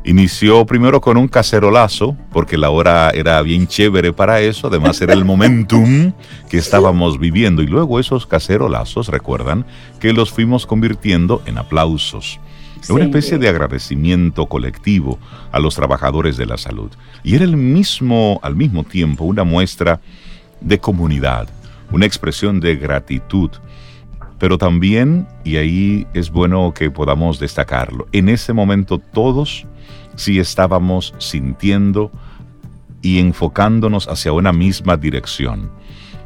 Inició 0.06 0.64
primero 0.66 1.00
con 1.00 1.16
un 1.16 1.26
cacerolazo, 1.26 2.16
porque 2.30 2.56
la 2.56 2.70
hora 2.70 3.10
era 3.10 3.42
bien 3.42 3.66
chévere 3.66 4.12
para 4.12 4.40
eso, 4.40 4.68
además 4.68 5.00
era 5.00 5.12
el 5.12 5.24
momentum 5.24 6.12
que 6.48 6.58
estábamos 6.58 7.18
viviendo. 7.18 7.60
Y 7.60 7.66
luego 7.66 7.98
esos 7.98 8.24
cacerolazos, 8.24 9.08
recuerdan, 9.08 9.66
que 9.98 10.12
los 10.12 10.30
fuimos 10.30 10.64
convirtiendo 10.64 11.42
en 11.44 11.58
aplausos. 11.58 12.38
Una 12.88 13.02
especie 13.02 13.38
de 13.38 13.48
agradecimiento 13.48 14.46
colectivo 14.46 15.18
a 15.50 15.58
los 15.58 15.74
trabajadores 15.74 16.36
de 16.36 16.46
la 16.46 16.56
salud. 16.56 16.92
Y 17.24 17.34
era 17.34 17.42
el 17.42 17.56
mismo, 17.56 18.38
al 18.44 18.54
mismo 18.54 18.84
tiempo, 18.84 19.24
una 19.24 19.42
muestra 19.42 20.00
de 20.60 20.78
comunidad, 20.78 21.48
una 21.92 22.06
expresión 22.06 22.60
de 22.60 22.76
gratitud. 22.76 23.50
Pero 24.38 24.58
también, 24.58 25.26
y 25.44 25.56
ahí 25.56 26.06
es 26.12 26.30
bueno 26.30 26.72
que 26.74 26.90
podamos 26.90 27.38
destacarlo, 27.38 28.06
en 28.12 28.28
ese 28.28 28.52
momento 28.52 28.98
todos 28.98 29.66
si 30.14 30.38
estábamos 30.38 31.14
sintiendo 31.18 32.10
y 33.02 33.18
enfocándonos 33.18 34.08
hacia 34.08 34.32
una 34.32 34.52
misma 34.52 34.96
dirección. 34.96 35.70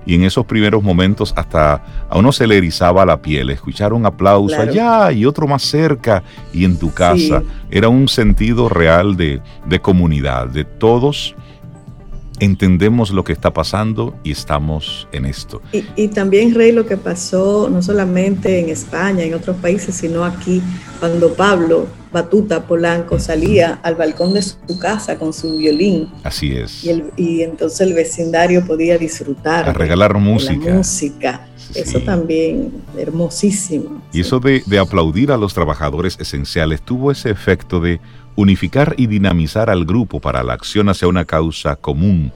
Y 0.07 0.15
en 0.15 0.25
esos 0.25 0.47
primeros 0.47 0.83
momentos 0.83 1.33
hasta 1.37 1.75
a 2.09 2.19
uno 2.19 2.33
se 2.33 2.47
le 2.47 2.57
erizaba 2.57 3.05
la 3.05 3.21
piel, 3.21 3.51
escuchar 3.51 3.93
un 3.93 4.07
aplauso 4.07 4.59
allá 4.59 5.13
y 5.13 5.27
otro 5.27 5.47
más 5.47 5.63
cerca 5.63 6.23
y 6.55 6.65
en 6.65 6.79
tu 6.79 6.93
casa. 6.93 7.43
Era 7.71 7.89
un 7.89 8.09
sentido 8.09 8.69
real 8.69 9.17
de, 9.17 9.43
de 9.67 9.81
comunidad, 9.81 10.49
de 10.49 10.65
todos 10.65 11.37
entendemos 12.41 13.11
lo 13.11 13.23
que 13.23 13.33
está 13.33 13.53
pasando 13.53 14.17
y 14.25 14.33
estamos 14.33 15.07
en 15.13 15.27
esto. 15.27 15.63
Y, 15.73 16.09
también, 16.09 16.55
Rey, 16.55 16.73
lo 16.73 16.87
que 16.87 16.97
pasó 16.97 17.69
no 17.71 17.83
solamente 17.83 18.59
en 18.59 18.71
España, 18.71 19.23
en 19.23 19.35
otros 19.35 19.57
países, 19.59 19.95
sino 19.95 20.25
aquí, 20.25 20.63
cuando 20.99 21.35
Pablo 21.35 21.87
Batuta 22.13 22.67
Polanco 22.67 23.21
salía 23.21 23.79
al 23.83 23.95
balcón 23.95 24.35
de 24.35 24.43
su 24.43 24.79
casa 24.81 25.17
con 25.17 25.33
su 25.33 25.59
violín. 25.59 26.09
Así 26.25 26.53
es. 26.57 26.85
Y, 27.17 27.43
entonces 27.43 27.81
el 27.83 27.95
vecindario 27.95 28.65
podía 28.67 28.99
disfrutar. 28.99 29.69
A 29.69 29.73
regalar 29.73 30.19
música. 30.19 30.75
música. 30.75 31.47
Eso 31.75 32.01
también, 32.01 32.73
hermosísimo. 32.99 34.03
Y 34.13 34.23
eso 34.23 34.41
de, 34.41 34.63
de 34.67 34.79
aplaudir 34.79 35.31
a 35.31 35.37
los 35.37 35.55
trabajadores 35.55 36.17
esenciales 36.19 36.83
tuvo 36.83 37.13
ese 37.13 37.31
efecto 37.31 37.79
de 37.79 38.01
unificar 38.41 38.95
y 38.97 39.07
dinamizar 39.07 39.69
al 39.69 39.85
grupo 39.85 40.19
para 40.19 40.43
la 40.43 40.55
acción 40.55 40.89
hacia 40.89 41.09
una 41.09 41.27
causa 41.27 41.77
común, 41.77 42.33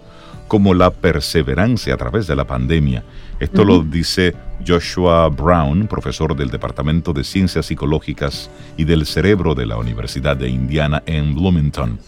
como 0.48 0.74
la 0.74 0.90
perseverancia 0.90 1.94
a 1.94 1.96
través 1.96 2.26
de 2.26 2.36
la 2.36 2.46
pandemia. 2.46 3.02
Esto 3.40 3.64
lo 3.64 3.82
dice 3.82 4.34
Joshua 4.66 5.28
Brown, 5.28 5.86
profesor 5.86 6.36
del 6.36 6.50
Departamento 6.50 7.14
de 7.14 7.24
Ciencias 7.24 7.66
Psicológicas 7.66 8.50
y 8.76 8.84
del 8.84 9.06
Cerebro 9.06 9.54
de 9.54 9.66
la 9.66 9.78
Universidad 9.78 10.36
de 10.36 10.50
Indiana 10.50 11.02
en 11.06 11.34
Bloomington. 11.34 11.98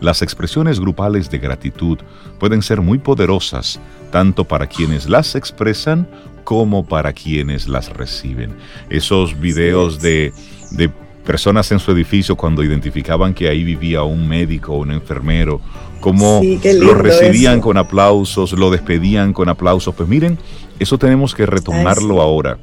Las 0.00 0.22
expresiones 0.22 0.80
grupales 0.80 1.30
de 1.30 1.38
gratitud 1.38 1.98
pueden 2.40 2.62
ser 2.62 2.80
muy 2.80 2.98
poderosas, 2.98 3.80
tanto 4.10 4.44
para 4.44 4.66
quienes 4.66 5.08
las 5.08 5.36
expresan 5.36 6.08
como 6.44 6.84
para 6.84 7.12
quienes 7.12 7.68
las 7.68 7.90
reciben. 7.90 8.56
Esos 8.90 9.38
videos 9.38 10.00
de, 10.00 10.32
de 10.72 10.90
personas 11.26 11.70
en 11.72 11.78
su 11.78 11.90
edificio 11.90 12.36
cuando 12.36 12.62
identificaban 12.62 13.34
que 13.34 13.48
ahí 13.48 13.64
vivía 13.64 14.02
un 14.02 14.26
médico 14.26 14.72
o 14.72 14.78
un 14.78 14.92
enfermero, 14.92 15.60
cómo 16.00 16.40
lo 16.42 16.94
recibían 16.94 17.60
con 17.60 17.76
aplausos, 17.76 18.52
lo 18.52 18.70
despedían 18.70 19.32
con 19.32 19.48
aplausos. 19.50 19.94
Pues 19.94 20.08
miren, 20.08 20.38
eso 20.78 20.96
tenemos 20.96 21.34
que 21.34 21.44
retomarlo 21.44 22.22
ahora. 22.22 22.56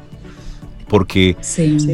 Porque 0.87 1.35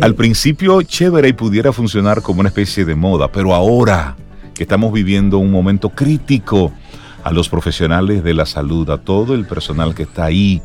al 0.02 0.16
principio 0.16 0.82
chévere 0.82 1.30
y 1.30 1.34
pudiera 1.34 1.74
funcionar 1.74 2.22
como 2.22 2.42
una 2.42 2.50
especie 2.50 2.86
de 2.86 2.96
moda, 2.96 3.32
pero 3.32 3.54
ahora 3.54 4.16
que 4.54 4.64
estamos 4.64 4.92
viviendo 4.92 5.38
un 5.38 5.52
momento 5.52 5.90
crítico, 5.90 6.72
a 7.24 7.32
los 7.32 7.50
profesionales 7.50 8.24
de 8.24 8.34
la 8.34 8.46
salud, 8.46 8.90
a 8.90 8.98
todo 8.98 9.36
el 9.36 9.46
personal 9.46 9.94
que 9.94 10.04
está 10.04 10.26
ahí, 10.26 10.62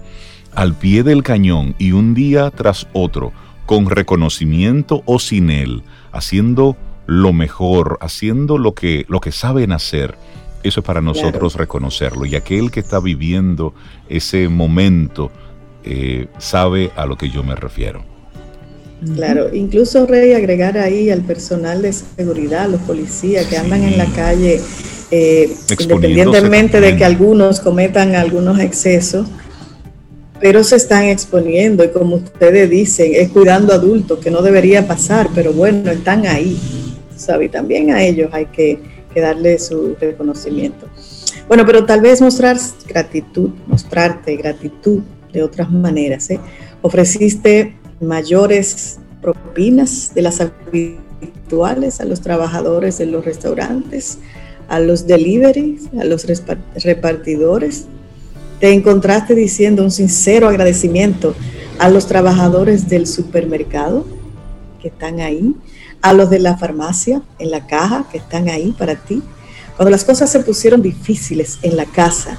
al 0.55 0.75
pie 0.75 1.03
del 1.03 1.23
cañón 1.23 1.75
y 1.79 1.93
un 1.93 2.15
día 2.15 2.51
tras 2.51 2.87
otro, 2.93 3.33
con 3.67 3.89
reconocimiento 3.89 5.03
o 5.07 5.19
sin 5.19 5.51
él, 5.51 5.83
haciendo 6.13 6.77
lo 7.07 7.33
mejor, 7.33 7.99
haciendo 8.01 8.59
lo 8.59 8.75
que, 8.75 9.05
lo 9.09 9.21
que 9.21 9.33
saben 9.33 9.73
hacer. 9.73 10.17
Eso 10.63 10.81
es 10.81 10.87
para 10.87 11.03
nosotros 11.03 11.57
reconocerlo. 11.57 12.25
Y 12.25 12.37
aquel 12.37 12.71
que 12.71 12.81
está 12.81 12.99
viviendo 12.99 13.75
ese 14.09 14.49
momento 14.49 15.31
eh, 15.85 16.29
sabe 16.39 16.91
a 16.97 17.05
lo 17.05 17.17
que 17.17 17.29
yo 17.29 17.43
me 17.43 17.55
refiero. 17.55 18.03
Claro, 19.15 19.55
incluso 19.55 20.07
Rey 20.07 20.33
agregar 20.33 20.79
ahí 20.79 21.11
al 21.11 21.21
personal 21.21 21.83
de 21.83 21.93
seguridad, 21.93 22.69
los 22.71 22.81
policías 22.83 23.47
que 23.47 23.59
andan 23.59 23.83
en 23.83 23.99
la 23.99 24.07
calle, 24.07 24.63
eh, 25.11 25.55
independientemente 25.79 26.81
de 26.81 26.97
que 26.97 27.05
algunos 27.05 27.61
cometan 27.61 28.15
algunos 28.15 28.59
excesos, 28.61 29.27
pero 30.45 30.63
se 30.63 30.77
están 30.77 31.05
exponiendo 31.05 31.83
y 31.85 31.89
como 31.89 32.17
ustedes 32.17 32.69
dicen, 32.69 33.13
es 33.15 33.31
cuidando 33.31 33.73
adultos, 33.73 34.19
que 34.19 34.31
no 34.31 34.43
debería 34.43 34.87
pasar, 34.87 35.31
pero 35.35 35.55
bueno, 35.55 35.91
están 35.91 36.27
ahí, 36.27 36.61
¿sabe? 37.17 37.49
También 37.49 37.91
a 37.91 38.03
ellos 38.03 38.29
hay 38.31 38.45
que, 38.45 38.79
darle 39.17 39.59
su 39.59 39.97
reconocimiento. 39.99 40.87
Bueno, 41.49 41.65
pero 41.65 41.87
tal 41.87 42.03
vez 42.03 42.21
mostrar 42.21 42.59
gratitud, 42.87 43.53
mostrarte 43.67 44.37
gratitud 44.37 45.01
de 45.33 45.43
otras 45.43 45.71
maneras. 45.71 46.29
¿eh? 46.29 46.39
Ofreciste 46.83 47.75
mayores 48.03 48.99
propinas 49.23 50.13
de 50.15 50.21
las 50.21 50.43
habituales 50.43 52.03
a 52.03 52.05
los 52.05 52.21
trabajadores 52.21 52.99
de 52.99 53.07
los 53.07 53.25
restaurantes, 53.25 54.19
a 54.69 54.79
los 54.79 55.07
deliveries, 55.07 55.85
a 55.99 56.05
los 56.05 56.27
repartidores, 56.85 57.87
te 58.65 58.73
encontraste 58.73 59.35
diciendo 59.35 59.83
un 59.83 59.91
sincero 59.91 60.49
agradecimiento 60.49 61.35
a 61.79 61.91
los 61.91 62.07
trabajadores 62.07 62.89
del 62.89 63.07
supermercado 63.07 64.07
que 64.81 64.89
están 64.89 65.21
ahí, 65.21 65.55
a 66.01 66.15
los 66.15 66.31
de 66.31 66.39
la 66.39 66.57
farmacia 66.57 67.21
en 67.39 67.51
la 67.51 67.67
caja 67.67 68.07
que 68.11 68.17
están 68.17 68.49
ahí 68.49 68.75
para 68.79 68.95
ti. 68.95 69.23
Cuando 69.77 69.91
las 69.91 70.03
cosas 70.03 70.33
se 70.33 70.41
pusieron 70.41 70.81
difíciles 70.81 71.59
en 71.61 71.77
la 71.77 71.85
casa, 71.85 72.39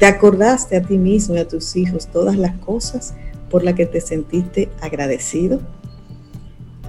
te 0.00 0.06
acordaste 0.06 0.76
a 0.76 0.82
ti 0.82 0.98
mismo 0.98 1.36
y 1.36 1.38
a 1.38 1.46
tus 1.46 1.76
hijos 1.76 2.08
todas 2.08 2.34
las 2.34 2.58
cosas 2.58 3.14
por 3.50 3.62
las 3.62 3.74
que 3.74 3.86
te 3.86 4.00
sentiste 4.00 4.68
agradecido. 4.80 5.60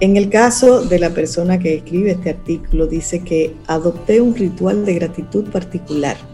En 0.00 0.16
el 0.16 0.30
caso 0.30 0.82
de 0.82 0.98
la 0.98 1.10
persona 1.10 1.60
que 1.60 1.76
escribe 1.76 2.10
este 2.10 2.30
artículo, 2.30 2.88
dice 2.88 3.20
que 3.20 3.54
adopté 3.68 4.20
un 4.20 4.34
ritual 4.34 4.84
de 4.84 4.94
gratitud 4.94 5.44
particular 5.44 6.31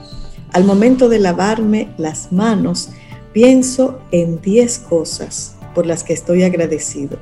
al 0.53 0.65
momento 0.65 1.09
de 1.09 1.19
lavarme 1.19 1.89
las 1.99 2.33
manos, 2.33 2.91
pienso 3.33 4.01
en 4.11 4.41
10 4.41 4.79
cosas 4.81 5.57
por 5.75 5.87
las 5.87 6.05
que 6.05 6.13
estoy 6.13 6.43
agradecido. 6.43 7.19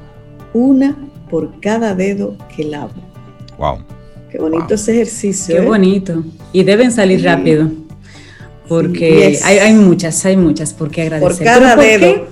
Una 0.52 0.97
por 1.30 1.61
cada 1.61 1.95
dedo 1.95 2.37
que 2.54 2.64
lavo. 2.64 2.95
Wow. 3.59 3.78
Qué 4.30 4.38
bonito 4.38 4.75
ese 4.75 4.92
ejercicio. 4.92 5.56
Qué 5.56 5.62
¿eh? 5.62 5.66
bonito. 5.66 6.25
Y 6.52 6.64
deben 6.64 6.92
salir 6.92 7.25
rápido. 7.25 7.71
Porque 8.68 9.38
hay, 9.45 9.75
muchas, 9.75 10.25
hay 10.25 10.37
muchas 10.37 10.75
por 10.75 10.90
qué 10.90 11.02
agradecer. 11.02 11.37
Por 11.37 11.45
cada 11.45 11.76
dedo. 11.76 12.00
Qué, 12.00 12.25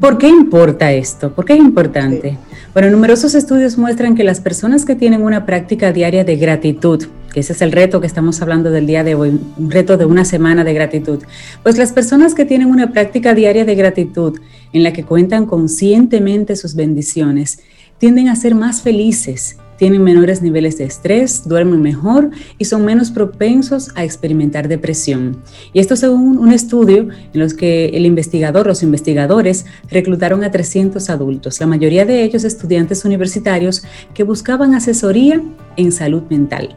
¿Por 0.00 0.16
qué 0.16 0.28
importa 0.28 0.92
esto? 0.92 1.34
¿Por 1.34 1.44
qué 1.44 1.54
es 1.54 1.58
importante? 1.58 2.38
Bueno, 2.72 2.90
numerosos 2.90 3.34
estudios 3.34 3.76
muestran 3.76 4.14
que 4.14 4.22
las 4.22 4.40
personas 4.40 4.84
que 4.84 4.94
tienen 4.94 5.22
una 5.22 5.44
práctica 5.44 5.92
diaria 5.92 6.24
de 6.24 6.36
gratitud, 6.36 7.04
ese 7.38 7.52
es 7.52 7.62
el 7.62 7.72
reto 7.72 8.00
que 8.00 8.06
estamos 8.06 8.42
hablando 8.42 8.70
del 8.70 8.86
día 8.86 9.04
de 9.04 9.14
hoy, 9.14 9.40
un 9.56 9.70
reto 9.70 9.96
de 9.96 10.04
una 10.04 10.24
semana 10.24 10.64
de 10.64 10.74
gratitud, 10.74 11.22
pues 11.62 11.78
las 11.78 11.92
personas 11.92 12.34
que 12.34 12.44
tienen 12.44 12.68
una 12.68 12.92
práctica 12.92 13.34
diaria 13.34 13.64
de 13.64 13.74
gratitud 13.74 14.38
en 14.72 14.82
la 14.82 14.92
que 14.92 15.04
cuentan 15.04 15.46
conscientemente 15.46 16.56
sus 16.56 16.74
bendiciones, 16.74 17.60
tienden 17.98 18.28
a 18.28 18.36
ser 18.36 18.54
más 18.54 18.82
felices, 18.82 19.56
tienen 19.78 20.02
menores 20.02 20.42
niveles 20.42 20.76
de 20.76 20.84
estrés, 20.84 21.48
duermen 21.48 21.80
mejor 21.80 22.30
y 22.58 22.64
son 22.64 22.84
menos 22.84 23.10
propensos 23.10 23.90
a 23.94 24.04
experimentar 24.04 24.68
depresión. 24.68 25.40
Y 25.72 25.78
esto 25.78 25.96
según 25.96 26.38
un 26.38 26.52
estudio 26.52 27.08
en 27.32 27.40
los 27.40 27.54
que 27.54 27.86
el 27.86 28.04
investigador, 28.04 28.66
los 28.66 28.82
investigadores, 28.82 29.66
reclutaron 29.88 30.42
a 30.42 30.50
300 30.50 31.08
adultos, 31.10 31.60
la 31.60 31.66
mayoría 31.66 32.04
de 32.04 32.24
ellos 32.24 32.44
estudiantes 32.44 33.04
universitarios 33.04 33.84
que 34.14 34.24
buscaban 34.24 34.74
asesoría 34.74 35.40
en 35.76 35.92
salud 35.92 36.24
mental. 36.28 36.76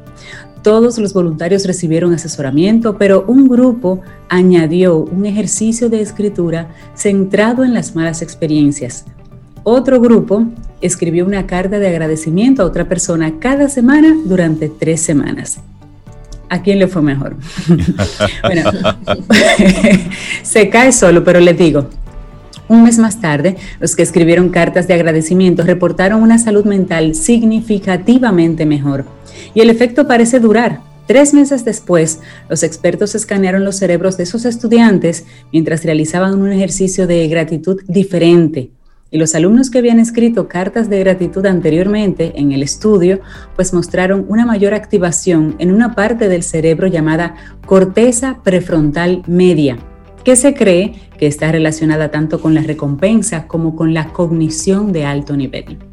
Todos 0.61 0.99
los 0.99 1.13
voluntarios 1.13 1.65
recibieron 1.65 2.13
asesoramiento, 2.13 2.97
pero 2.97 3.25
un 3.27 3.47
grupo 3.47 4.01
añadió 4.29 4.97
un 4.97 5.25
ejercicio 5.25 5.89
de 5.89 6.01
escritura 6.01 6.69
centrado 6.95 7.63
en 7.63 7.73
las 7.73 7.95
malas 7.95 8.21
experiencias. 8.21 9.05
Otro 9.63 9.99
grupo 9.99 10.45
escribió 10.81 11.25
una 11.25 11.47
carta 11.47 11.79
de 11.79 11.87
agradecimiento 11.87 12.61
a 12.61 12.65
otra 12.65 12.87
persona 12.87 13.39
cada 13.39 13.69
semana 13.69 14.15
durante 14.25 14.69
tres 14.69 15.01
semanas. 15.01 15.59
¿A 16.49 16.61
quién 16.61 16.79
le 16.79 16.87
fue 16.87 17.01
mejor? 17.01 17.37
bueno, 18.43 18.71
se 20.43 20.69
cae 20.69 20.91
solo, 20.91 21.23
pero 21.23 21.39
les 21.39 21.57
digo, 21.57 21.87
un 22.67 22.83
mes 22.83 22.99
más 22.99 23.19
tarde, 23.19 23.57
los 23.79 23.95
que 23.95 24.03
escribieron 24.03 24.49
cartas 24.49 24.87
de 24.87 24.93
agradecimiento 24.93 25.63
reportaron 25.63 26.21
una 26.21 26.37
salud 26.37 26.65
mental 26.65 27.15
significativamente 27.15 28.65
mejor. 28.65 29.05
Y 29.53 29.61
el 29.61 29.69
efecto 29.69 30.07
parece 30.07 30.39
durar. 30.39 30.81
Tres 31.07 31.33
meses 31.33 31.65
después, 31.65 32.19
los 32.49 32.63
expertos 32.63 33.15
escanearon 33.15 33.65
los 33.65 33.77
cerebros 33.77 34.17
de 34.17 34.23
esos 34.23 34.45
estudiantes 34.45 35.25
mientras 35.51 35.83
realizaban 35.83 36.41
un 36.41 36.51
ejercicio 36.51 37.07
de 37.07 37.27
gratitud 37.27 37.81
diferente 37.87 38.71
y 39.11 39.17
los 39.17 39.35
alumnos 39.35 39.69
que 39.69 39.77
habían 39.77 39.99
escrito 39.99 40.47
cartas 40.47 40.89
de 40.89 40.99
gratitud 40.99 41.45
anteriormente 41.45 42.31
en 42.35 42.53
el 42.53 42.63
estudio, 42.63 43.19
pues 43.55 43.73
mostraron 43.73 44.25
una 44.29 44.45
mayor 44.45 44.73
activación 44.73 45.55
en 45.59 45.71
una 45.71 45.93
parte 45.93 46.29
del 46.29 46.43
cerebro 46.43 46.87
llamada 46.87 47.35
corteza 47.65 48.39
prefrontal 48.41 49.21
media, 49.27 49.77
que 50.23 50.37
se 50.37 50.53
cree 50.53 50.93
que 51.19 51.27
está 51.27 51.51
relacionada 51.51 52.09
tanto 52.09 52.39
con 52.39 52.55
la 52.55 52.61
recompensa 52.61 53.47
como 53.47 53.75
con 53.75 53.93
la 53.93 54.13
cognición 54.13 54.93
de 54.93 55.05
alto 55.05 55.35
nivel. 55.35 55.90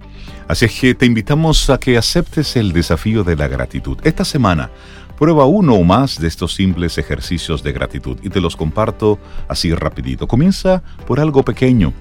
Así 0.48 0.64
es 0.64 0.80
que 0.80 0.94
te 0.94 1.06
invitamos 1.06 1.68
a 1.70 1.78
que 1.78 1.98
aceptes 1.98 2.56
el 2.56 2.72
desafío 2.72 3.22
de 3.22 3.36
la 3.36 3.48
gratitud. 3.48 3.98
Esta 4.02 4.24
semana 4.24 4.70
prueba 5.18 5.44
uno 5.44 5.74
o 5.74 5.84
más 5.84 6.18
de 6.18 6.26
estos 6.26 6.54
simples 6.54 6.96
ejercicios 6.98 7.62
de 7.62 7.72
gratitud 7.72 8.16
y 8.22 8.30
te 8.30 8.40
los 8.40 8.56
comparto 8.56 9.18
así 9.46 9.74
rapidito. 9.74 10.26
Comienza 10.26 10.82
por 11.06 11.20
algo 11.20 11.44
pequeño 11.44 11.92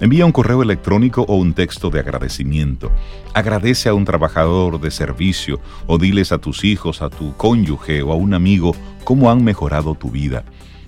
Envía 0.00 0.26
un 0.26 0.32
correo 0.32 0.62
electrónico 0.62 1.24
o 1.28 1.36
un 1.36 1.54
texto 1.54 1.88
de 1.88 2.00
agradecimiento. 2.00 2.90
Agradece 3.32 3.88
a 3.88 3.94
un 3.94 4.04
trabajador 4.04 4.80
de 4.80 4.90
servicio 4.90 5.60
o 5.86 5.98
diles 5.98 6.32
a 6.32 6.38
tus 6.38 6.64
hijos, 6.64 7.00
a 7.00 7.10
tu 7.10 7.36
cónyuge 7.36 8.02
o 8.02 8.12
a 8.12 8.16
un 8.16 8.34
amigo 8.34 8.74
cómo 9.04 9.30
han 9.30 9.44
mejorado 9.44 9.94
tu 9.94 10.10
vida. 10.10 10.44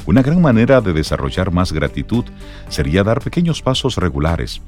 Una 0.07 0.23
gran 0.23 0.41
manera 0.41 0.81
de 0.81 0.93
desarrollar 0.93 1.53
más 1.53 1.73
gratitud 1.73 2.25
sería 2.69 3.05
dar 3.05 3.21
pequeños 3.21 3.63
pasos 3.63 3.97
regulares. 3.97 4.61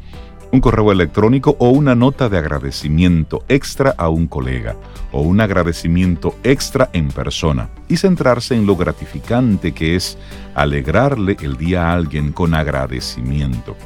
Un 0.50 0.60
correo 0.60 0.92
electrónico 0.92 1.56
o 1.58 1.70
una 1.70 1.94
nota 1.94 2.28
de 2.28 2.38
agradecimiento 2.38 3.44
extra 3.48 3.94
a 3.98 4.08
un 4.08 4.26
colega 4.26 4.76
o 5.12 5.20
un 5.20 5.40
agradecimiento 5.40 6.34
extra 6.42 6.88
en 6.92 7.08
persona 7.08 7.68
y 7.88 7.98
centrarse 7.98 8.54
en 8.54 8.66
lo 8.66 8.76
gratificante 8.76 9.72
que 9.72 9.94
es 9.94 10.16
alegrarle 10.54 11.36
el 11.40 11.56
día 11.56 11.88
a 11.88 11.92
alguien 11.92 12.32
con 12.32 12.54
agradecimiento 12.54 13.76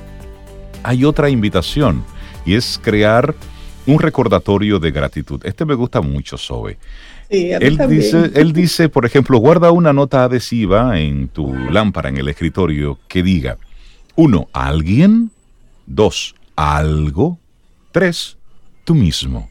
hay 0.83 1.05
otra 1.05 1.31
invitación 1.31 2.05
y 2.45 2.55
es 2.55 2.81
crear 2.83 3.35
un 3.87 3.99
recordatorio 3.99 4.79
de 4.79 4.91
gratitud. 4.91 5.41
Este 5.45 5.65
me 5.65 5.75
gusta 5.75 6.01
mucho, 6.01 6.37
Sobe. 6.37 6.79
él, 7.29 7.79
dice, 7.89 8.31
él 8.35 8.53
dice, 8.53 8.89
por 8.89 9.07
ejemplo, 9.07 9.39
guarda 9.39 9.71
una 9.71 9.93
nota 9.93 10.25
adhesiva 10.25 10.99
en 11.01 11.29
tu 11.29 11.53
lámpara, 11.71 12.09
en 12.09 12.19
el 12.19 12.29
escritorio, 12.29 12.99
que 13.09 13.23
diga, 13.23 13.59
uno, 14.15 14.49
alguien, 14.53 15.31
dos, 15.87 16.35
algo, 16.57 17.39
tres, 17.93 18.37
tú 18.85 18.95
mismo. 18.95 19.49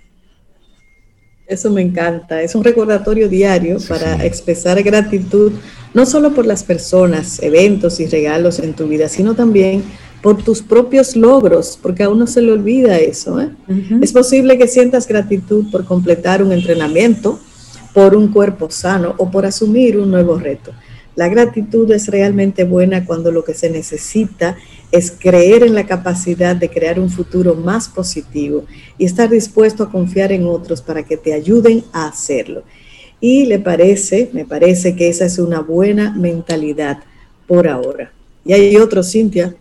Eso 1.48 1.70
me 1.70 1.82
encanta. 1.82 2.42
Es 2.42 2.56
un 2.56 2.64
recordatorio 2.64 3.28
diario 3.28 3.78
para 3.88 4.24
expresar 4.26 4.82
gratitud, 4.84 5.52
no 5.94 6.06
solo 6.06 6.34
por 6.34 6.46
las 6.46 6.64
personas, 6.64 7.44
eventos 7.44 8.00
y 8.00 8.08
regalos 8.08 8.60
en 8.60 8.74
tu 8.74 8.88
vida, 8.88 9.10
sino 9.10 9.36
también 9.36 9.84
por 10.22 10.42
tus 10.44 10.62
propios 10.62 11.16
logros, 11.16 11.78
porque 11.82 12.04
a 12.04 12.10
uno 12.10 12.28
se 12.28 12.42
le 12.42 12.52
olvida 12.52 12.98
eso. 13.00 13.42
¿eh? 13.42 13.50
Es 14.02 14.14
posible 14.14 14.58
que 14.58 14.68
sientas 14.68 15.08
gratitud 15.08 15.70
por 15.72 15.84
completar 15.84 16.42
un 16.42 16.52
entrenamiento, 16.52 17.40
por 17.94 18.16
un 18.16 18.30
cuerpo 18.30 18.70
sano 18.70 19.16
o 19.18 19.30
por 19.30 19.46
asumir 19.46 19.98
un 19.98 20.10
nuevo 20.10 20.38
reto. 20.38 20.72
La 21.16 21.28
gratitud 21.28 21.92
es 21.92 22.08
realmente 22.08 22.64
buena 22.64 23.06
cuando 23.06 23.32
lo 23.32 23.44
que 23.44 23.54
se 23.54 23.70
necesita 23.70 24.58
es 24.92 25.12
creer 25.12 25.64
en 25.64 25.74
la 25.74 25.86
capacidad 25.86 26.56
de 26.56 26.70
crear 26.70 27.00
un 27.00 27.10
futuro 27.10 27.56
más 27.56 27.90
positivo 27.90 28.66
y 28.98 29.06
estar 29.06 29.30
dispuesto 29.30 29.84
a 29.84 29.92
confiar 29.92 30.32
en 30.32 30.46
otros 30.46 30.82
para 30.82 31.04
que 31.04 31.18
te 31.18 31.34
ayuden 31.34 31.84
a 31.92 32.08
hacerlo. 32.08 32.64
Y 33.20 33.46
le 33.46 33.60
parece, 33.60 34.30
me 34.34 34.46
parece 34.46 34.96
que 34.96 35.10
esa 35.10 35.26
es 35.26 35.38
una 35.38 35.60
buena 35.60 36.12
mentalidad 36.12 37.00
por 37.46 37.68
ahora. 37.68 38.12
Y 38.46 38.54
hay 38.54 38.76
otro, 38.78 39.04
Cintia, 39.04 39.56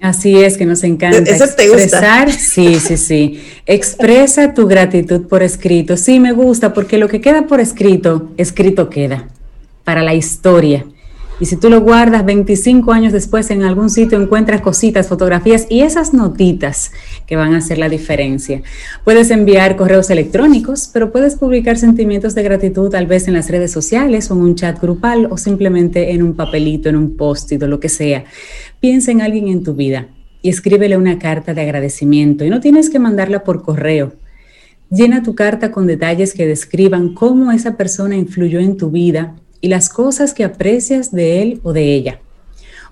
Así 0.00 0.36
es, 0.36 0.56
que 0.56 0.64
nos 0.64 0.84
encanta 0.84 1.18
expresar. 1.18 2.30
Sí, 2.30 2.78
sí, 2.78 2.96
sí. 2.96 3.40
Expresa 3.66 4.54
tu 4.54 4.68
gratitud 4.68 5.26
por 5.26 5.42
escrito. 5.42 5.96
Sí, 5.96 6.20
me 6.20 6.30
gusta, 6.30 6.72
porque 6.72 6.98
lo 6.98 7.08
que 7.08 7.20
queda 7.20 7.48
por 7.48 7.60
escrito, 7.60 8.30
escrito 8.36 8.90
queda 8.90 9.28
para 9.88 10.02
la 10.02 10.12
historia. 10.12 10.84
Y 11.40 11.46
si 11.46 11.56
tú 11.56 11.70
lo 11.70 11.80
guardas 11.80 12.26
25 12.26 12.92
años 12.92 13.10
después 13.10 13.50
en 13.50 13.62
algún 13.62 13.88
sitio, 13.88 14.20
encuentras 14.20 14.60
cositas, 14.60 15.08
fotografías 15.08 15.66
y 15.70 15.80
esas 15.80 16.12
notitas 16.12 16.92
que 17.26 17.36
van 17.36 17.54
a 17.54 17.58
hacer 17.58 17.78
la 17.78 17.88
diferencia. 17.88 18.60
Puedes 19.02 19.30
enviar 19.30 19.76
correos 19.76 20.10
electrónicos, 20.10 20.90
pero 20.92 21.10
puedes 21.10 21.36
publicar 21.36 21.78
sentimientos 21.78 22.34
de 22.34 22.42
gratitud 22.42 22.90
tal 22.90 23.06
vez 23.06 23.28
en 23.28 23.32
las 23.32 23.48
redes 23.48 23.72
sociales 23.72 24.30
o 24.30 24.34
en 24.34 24.42
un 24.42 24.56
chat 24.56 24.78
grupal 24.78 25.26
o 25.30 25.38
simplemente 25.38 26.12
en 26.12 26.22
un 26.22 26.34
papelito, 26.34 26.90
en 26.90 26.96
un 26.96 27.16
post-it 27.16 27.62
lo 27.62 27.80
que 27.80 27.88
sea. 27.88 28.24
Piensa 28.80 29.10
en 29.10 29.22
alguien 29.22 29.48
en 29.48 29.62
tu 29.62 29.72
vida 29.72 30.08
y 30.42 30.50
escríbele 30.50 30.98
una 30.98 31.18
carta 31.18 31.54
de 31.54 31.62
agradecimiento 31.62 32.44
y 32.44 32.50
no 32.50 32.60
tienes 32.60 32.90
que 32.90 32.98
mandarla 32.98 33.42
por 33.42 33.62
correo. 33.62 34.12
Llena 34.90 35.22
tu 35.22 35.34
carta 35.34 35.70
con 35.70 35.86
detalles 35.86 36.34
que 36.34 36.46
describan 36.46 37.14
cómo 37.14 37.52
esa 37.52 37.78
persona 37.78 38.16
influyó 38.16 38.60
en 38.60 38.76
tu 38.76 38.90
vida 38.90 39.34
y 39.60 39.68
las 39.68 39.88
cosas 39.88 40.34
que 40.34 40.44
aprecias 40.44 41.12
de 41.12 41.42
él 41.42 41.60
o 41.62 41.72
de 41.72 41.94
ella. 41.94 42.20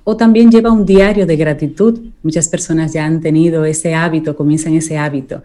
O 0.08 0.16
también 0.16 0.52
lleva 0.52 0.70
un 0.70 0.86
diario 0.86 1.26
de 1.26 1.36
gratitud. 1.36 1.98
Muchas 2.22 2.46
personas 2.46 2.92
ya 2.92 3.04
han 3.04 3.20
tenido 3.20 3.64
ese 3.64 3.92
hábito, 3.92 4.36
comienzan 4.36 4.74
ese 4.74 4.96
hábito. 4.96 5.42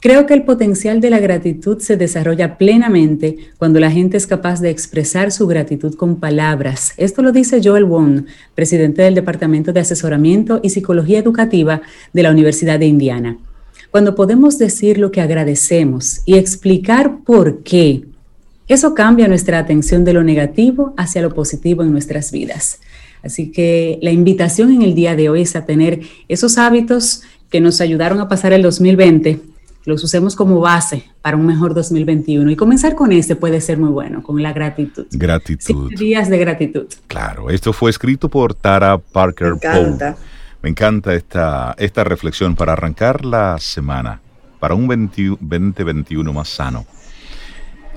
Creo 0.00 0.26
que 0.26 0.34
el 0.34 0.42
potencial 0.42 1.00
de 1.00 1.10
la 1.10 1.20
gratitud 1.20 1.78
se 1.78 1.96
desarrolla 1.96 2.58
plenamente 2.58 3.36
cuando 3.56 3.78
la 3.78 3.88
gente 3.88 4.16
es 4.16 4.26
capaz 4.26 4.60
de 4.60 4.70
expresar 4.70 5.30
su 5.30 5.46
gratitud 5.46 5.94
con 5.94 6.16
palabras. 6.16 6.92
Esto 6.96 7.22
lo 7.22 7.30
dice 7.30 7.60
Joel 7.62 7.84
Wong, 7.84 8.24
presidente 8.56 9.02
del 9.02 9.14
Departamento 9.14 9.72
de 9.72 9.78
Asesoramiento 9.78 10.58
y 10.60 10.70
Psicología 10.70 11.20
Educativa 11.20 11.80
de 12.12 12.22
la 12.24 12.32
Universidad 12.32 12.80
de 12.80 12.86
Indiana. 12.86 13.38
Cuando 13.92 14.16
podemos 14.16 14.58
decir 14.58 14.98
lo 14.98 15.12
que 15.12 15.20
agradecemos 15.20 16.22
y 16.24 16.34
explicar 16.34 17.18
por 17.24 17.62
qué, 17.62 18.09
eso 18.74 18.94
cambia 18.94 19.26
nuestra 19.26 19.58
atención 19.58 20.04
de 20.04 20.12
lo 20.12 20.22
negativo 20.22 20.94
hacia 20.96 21.22
lo 21.22 21.34
positivo 21.34 21.82
en 21.82 21.90
nuestras 21.90 22.30
vidas. 22.30 22.80
Así 23.22 23.50
que 23.50 23.98
la 24.00 24.12
invitación 24.12 24.72
en 24.72 24.82
el 24.82 24.94
día 24.94 25.16
de 25.16 25.28
hoy 25.28 25.42
es 25.42 25.56
a 25.56 25.66
tener 25.66 26.00
esos 26.28 26.56
hábitos 26.56 27.22
que 27.50 27.60
nos 27.60 27.80
ayudaron 27.80 28.20
a 28.20 28.28
pasar 28.28 28.52
el 28.52 28.62
2020, 28.62 29.40
los 29.86 30.04
usemos 30.04 30.36
como 30.36 30.60
base 30.60 31.04
para 31.20 31.36
un 31.36 31.46
mejor 31.46 31.74
2021. 31.74 32.50
Y 32.50 32.56
comenzar 32.56 32.94
con 32.94 33.12
este 33.12 33.34
puede 33.34 33.60
ser 33.60 33.78
muy 33.78 33.90
bueno, 33.90 34.22
con 34.22 34.42
la 34.42 34.52
gratitud. 34.52 35.06
Gratitud. 35.10 35.90
días 35.96 36.28
de 36.28 36.38
gratitud. 36.38 36.86
Claro, 37.08 37.50
esto 37.50 37.72
fue 37.72 37.90
escrito 37.90 38.28
por 38.28 38.54
Tara 38.54 38.98
Parker 38.98 39.54
Poe. 39.60 40.14
Me 40.62 40.68
encanta 40.68 41.14
esta, 41.14 41.74
esta 41.78 42.04
reflexión 42.04 42.54
para 42.54 42.74
arrancar 42.74 43.24
la 43.24 43.58
semana, 43.58 44.20
para 44.60 44.74
un 44.74 44.86
2021 44.86 46.32
más 46.32 46.48
sano. 46.48 46.86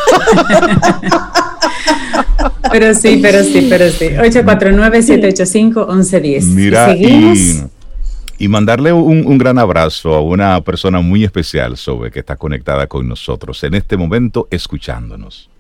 Pero 2.71 2.95
sí, 2.95 3.19
pero 3.21 3.43
sí, 3.45 3.67
pero 3.69 3.91
sí. 3.91 4.07
849-785-1110. 4.07 6.45
Mira, 6.45 6.97
y, 6.97 7.61
y, 8.39 8.49
mandarle 8.49 8.93
un, 8.93 9.39
gran 9.39 9.59
abrazo 9.59 10.15
a 10.15 10.23
una 10.23 10.61
persona 10.63 11.01
muy 11.01 11.25
especial, 11.25 11.77
Sobe, 11.77 12.11
que 12.11 12.21
está 12.21 12.37
conectada 12.37 12.87
con 12.87 13.07
nosotros 13.07 13.63
en 13.65 13.75
este 13.75 13.97
momento 13.97 14.49
escuchándonos. 14.51 15.51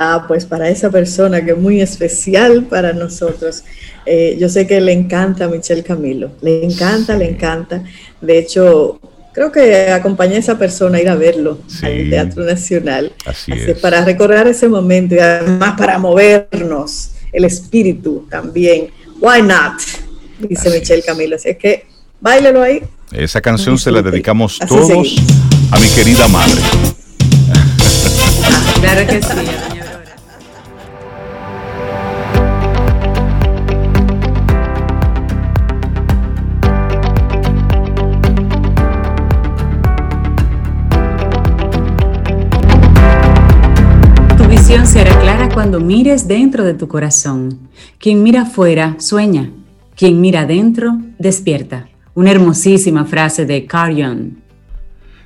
Ah, 0.00 0.26
pues 0.28 0.46
para 0.46 0.68
esa 0.68 0.90
persona 0.90 1.44
que 1.44 1.50
es 1.50 1.58
muy 1.58 1.80
especial 1.80 2.62
para 2.64 2.92
nosotros. 2.92 3.64
Eh, 4.06 4.36
yo 4.38 4.48
sé 4.48 4.64
que 4.64 4.80
le 4.80 4.92
encanta 4.92 5.46
a 5.46 5.48
Michelle 5.48 5.82
Camilo, 5.82 6.30
le 6.40 6.64
encanta, 6.64 7.16
le 7.16 7.28
encanta. 7.28 7.82
De 8.20 8.38
hecho, 8.38 9.00
creo 9.38 9.52
que 9.52 9.92
acompañé 9.92 10.34
a 10.34 10.38
esa 10.40 10.58
persona 10.58 10.98
a 10.98 11.00
ir 11.00 11.08
a 11.08 11.14
verlo 11.14 11.60
al 11.82 12.10
Teatro 12.10 12.44
Nacional. 12.44 13.12
Así, 13.24 13.52
es. 13.52 13.78
Para 13.78 14.04
recordar 14.04 14.48
ese 14.48 14.68
momento 14.68 15.14
y 15.14 15.20
además 15.20 15.76
para 15.78 15.96
movernos 15.96 17.12
el 17.32 17.44
espíritu 17.44 18.26
también. 18.28 18.88
Why 19.20 19.42
not? 19.42 19.74
Dice 20.40 20.70
Michelle 20.70 21.04
Camilo. 21.04 21.36
Así 21.36 21.50
es 21.50 21.56
que 21.56 21.86
bailelo 22.20 22.62
ahí. 22.62 22.82
Esa 23.12 23.40
canción 23.40 23.78
se 23.78 23.92
la 23.92 24.02
dedicamos 24.02 24.58
todos 24.58 25.14
a 25.70 25.78
mi 25.78 25.86
querida 25.94 26.26
madre. 26.26 26.60
claro 28.80 29.06
que 29.06 29.22
sí. 29.22 29.57
Cuando 45.58 45.80
mires 45.80 46.28
dentro 46.28 46.62
de 46.62 46.74
tu 46.74 46.86
corazón. 46.86 47.68
Quien 47.98 48.22
mira 48.22 48.42
afuera 48.42 48.94
sueña, 49.00 49.50
quien 49.96 50.20
mira 50.20 50.42
adentro 50.42 50.98
despierta. 51.18 51.88
Una 52.14 52.30
hermosísima 52.30 53.04
frase 53.04 53.44
de 53.44 53.66
Carl 53.66 54.36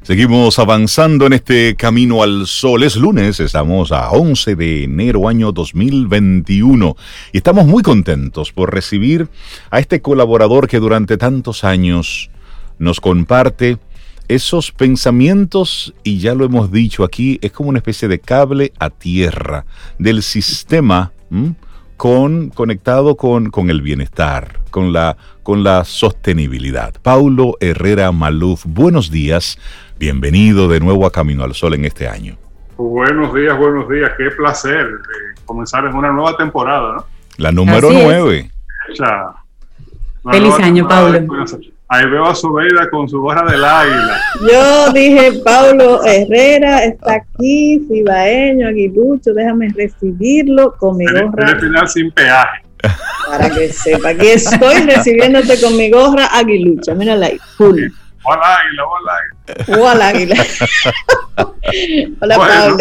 Seguimos 0.00 0.58
avanzando 0.58 1.26
en 1.26 1.34
este 1.34 1.76
camino 1.76 2.22
al 2.22 2.46
sol. 2.46 2.82
Es 2.82 2.96
lunes, 2.96 3.40
estamos 3.40 3.92
a 3.92 4.10
11 4.10 4.56
de 4.56 4.84
enero 4.84 5.28
año 5.28 5.52
2021 5.52 6.96
y 7.34 7.36
estamos 7.36 7.66
muy 7.66 7.82
contentos 7.82 8.52
por 8.52 8.72
recibir 8.72 9.28
a 9.70 9.80
este 9.80 10.00
colaborador 10.00 10.66
que 10.66 10.78
durante 10.78 11.18
tantos 11.18 11.62
años 11.62 12.30
nos 12.78 13.02
comparte 13.02 13.76
esos 14.34 14.72
pensamientos, 14.72 15.94
y 16.02 16.18
ya 16.18 16.34
lo 16.34 16.44
hemos 16.44 16.72
dicho 16.72 17.04
aquí, 17.04 17.38
es 17.42 17.52
como 17.52 17.68
una 17.68 17.78
especie 17.78 18.08
de 18.08 18.18
cable 18.18 18.72
a 18.78 18.90
tierra 18.90 19.66
del 19.98 20.22
sistema 20.22 21.12
con, 21.96 22.48
conectado 22.50 23.16
con, 23.16 23.50
con, 23.50 23.68
el 23.70 23.82
bienestar, 23.82 24.60
con 24.70 24.92
la, 24.92 25.16
con 25.42 25.62
la 25.62 25.84
sostenibilidad. 25.84 26.94
Paulo 27.02 27.56
Herrera 27.60 28.10
Maluf, 28.12 28.64
buenos 28.66 29.10
días, 29.10 29.58
bienvenido 29.98 30.68
de 30.68 30.80
nuevo 30.80 31.06
a 31.06 31.12
Camino 31.12 31.44
al 31.44 31.54
Sol 31.54 31.74
en 31.74 31.84
este 31.84 32.08
año. 32.08 32.36
Buenos 32.76 33.34
días, 33.34 33.56
buenos 33.58 33.88
días, 33.88 34.12
qué 34.16 34.30
placer 34.30 34.86
comenzar 35.44 35.84
en 35.84 35.94
una 35.94 36.10
nueva 36.10 36.36
temporada, 36.36 36.96
¿no? 36.96 37.04
La 37.36 37.52
número 37.52 37.90
nueve. 37.92 38.50
Feliz 40.30 40.54
año, 40.60 40.86
Paulo. 40.86 41.18
Ahí 41.92 42.06
veo 42.06 42.24
a 42.24 42.34
Sobeida 42.34 42.88
con 42.88 43.06
su 43.06 43.20
gorra 43.20 43.52
del 43.52 43.62
águila. 43.62 44.18
Yo 44.50 44.92
dije, 44.94 45.30
Pablo 45.44 46.02
Herrera 46.02 46.84
está 46.84 47.16
aquí, 47.16 47.84
cibaeño, 47.86 48.68
aguilucho, 48.68 49.34
déjame 49.34 49.68
recibirlo 49.76 50.74
con 50.78 50.96
mi 50.96 51.04
gorra. 51.04 51.50
El 51.50 51.60
final 51.60 51.86
sin 51.86 52.10
peaje. 52.12 52.64
Para 53.28 53.50
que 53.50 53.68
sepa, 53.68 54.08
aquí 54.08 54.26
estoy 54.26 54.86
recibiéndote 54.86 55.60
con 55.60 55.76
mi 55.76 55.90
gorra 55.90 56.28
aguilucha. 56.32 56.94
Mírala 56.94 57.26
ahí, 57.26 57.38
full. 57.58 57.82
Hola 58.24 58.56
águila, 58.56 58.84
hola 58.86 59.12
águila. 59.18 59.78
Hola 59.78 60.08
águila. 60.08 60.44
hola 62.22 62.36
Pablo. 62.38 62.76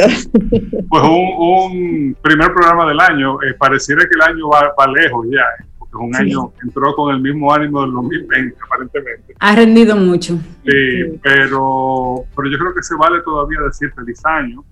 Pues 0.89 1.03
un, 1.03 1.33
un, 1.37 2.17
primer 2.21 2.53
programa 2.53 2.87
del 2.87 2.99
año, 3.01 3.41
eh, 3.41 3.55
pareciera 3.59 4.03
que 4.03 4.15
el 4.15 4.21
año 4.21 4.47
va, 4.47 4.73
va 4.79 4.87
lejos 4.87 5.25
ya. 5.29 5.65
Eh 5.93 5.97
un 5.97 6.15
año 6.15 6.53
entró 6.63 6.95
con 6.95 7.13
el 7.13 7.21
mismo 7.21 7.53
ánimo 7.53 7.81
del 7.81 7.91
2020, 7.91 8.57
aparentemente. 8.63 9.35
Ha 9.39 9.55
rendido 9.55 9.95
mucho. 9.95 10.37
Sí, 10.65 11.19
pero, 11.21 12.23
pero 12.35 12.49
yo 12.49 12.57
creo 12.57 12.73
que 12.73 12.83
se 12.83 12.95
vale 12.95 13.21
todavía 13.21 13.59
decir 13.61 13.91
feliz 13.93 14.21
año. 14.25 14.63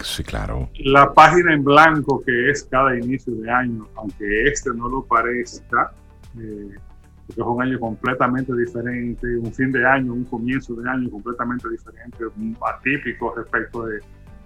sí, 0.00 0.22
claro. 0.22 0.68
La 0.78 1.12
página 1.12 1.52
en 1.52 1.64
blanco 1.64 2.22
que 2.24 2.50
es 2.50 2.64
cada 2.64 2.96
inicio 2.96 3.34
de 3.34 3.50
año, 3.50 3.88
aunque 3.96 4.44
este 4.44 4.70
no 4.74 4.88
lo 4.88 5.04
parezca, 5.04 5.92
eh, 6.38 6.74
porque 7.26 7.40
es 7.40 7.46
un 7.46 7.62
año 7.62 7.80
completamente 7.80 8.54
diferente, 8.54 9.26
un 9.36 9.52
fin 9.52 9.72
de 9.72 9.84
año, 9.84 10.12
un 10.12 10.24
comienzo 10.24 10.74
de 10.74 10.88
año 10.88 11.10
completamente 11.10 11.68
diferente, 11.68 12.18
atípico 12.64 13.34
respecto 13.36 13.86
de 13.86 13.98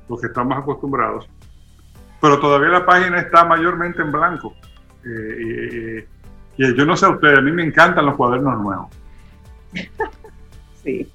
lo 0.09 0.17
que 0.17 0.29
estamos 0.29 0.57
acostumbrados. 0.57 1.29
Pero 2.21 2.39
todavía 2.39 2.69
la 2.69 2.87
página 2.87 3.19
está 3.19 3.45
mayormente 3.45 4.01
en 4.01 4.13
blanco. 4.13 4.55
Eh, 5.05 6.07
y 6.57 6.77
yo 6.77 6.85
no 6.85 6.97
sé 6.97 7.07
a 7.07 7.11
ustedes, 7.11 7.39
a 7.39 7.41
mí 7.41 7.53
me 7.53 7.65
encantan 7.65 8.07
los 8.07 8.17
cuadernos 8.17 8.61
nuevos. 8.61 8.89
sí. 10.85 11.07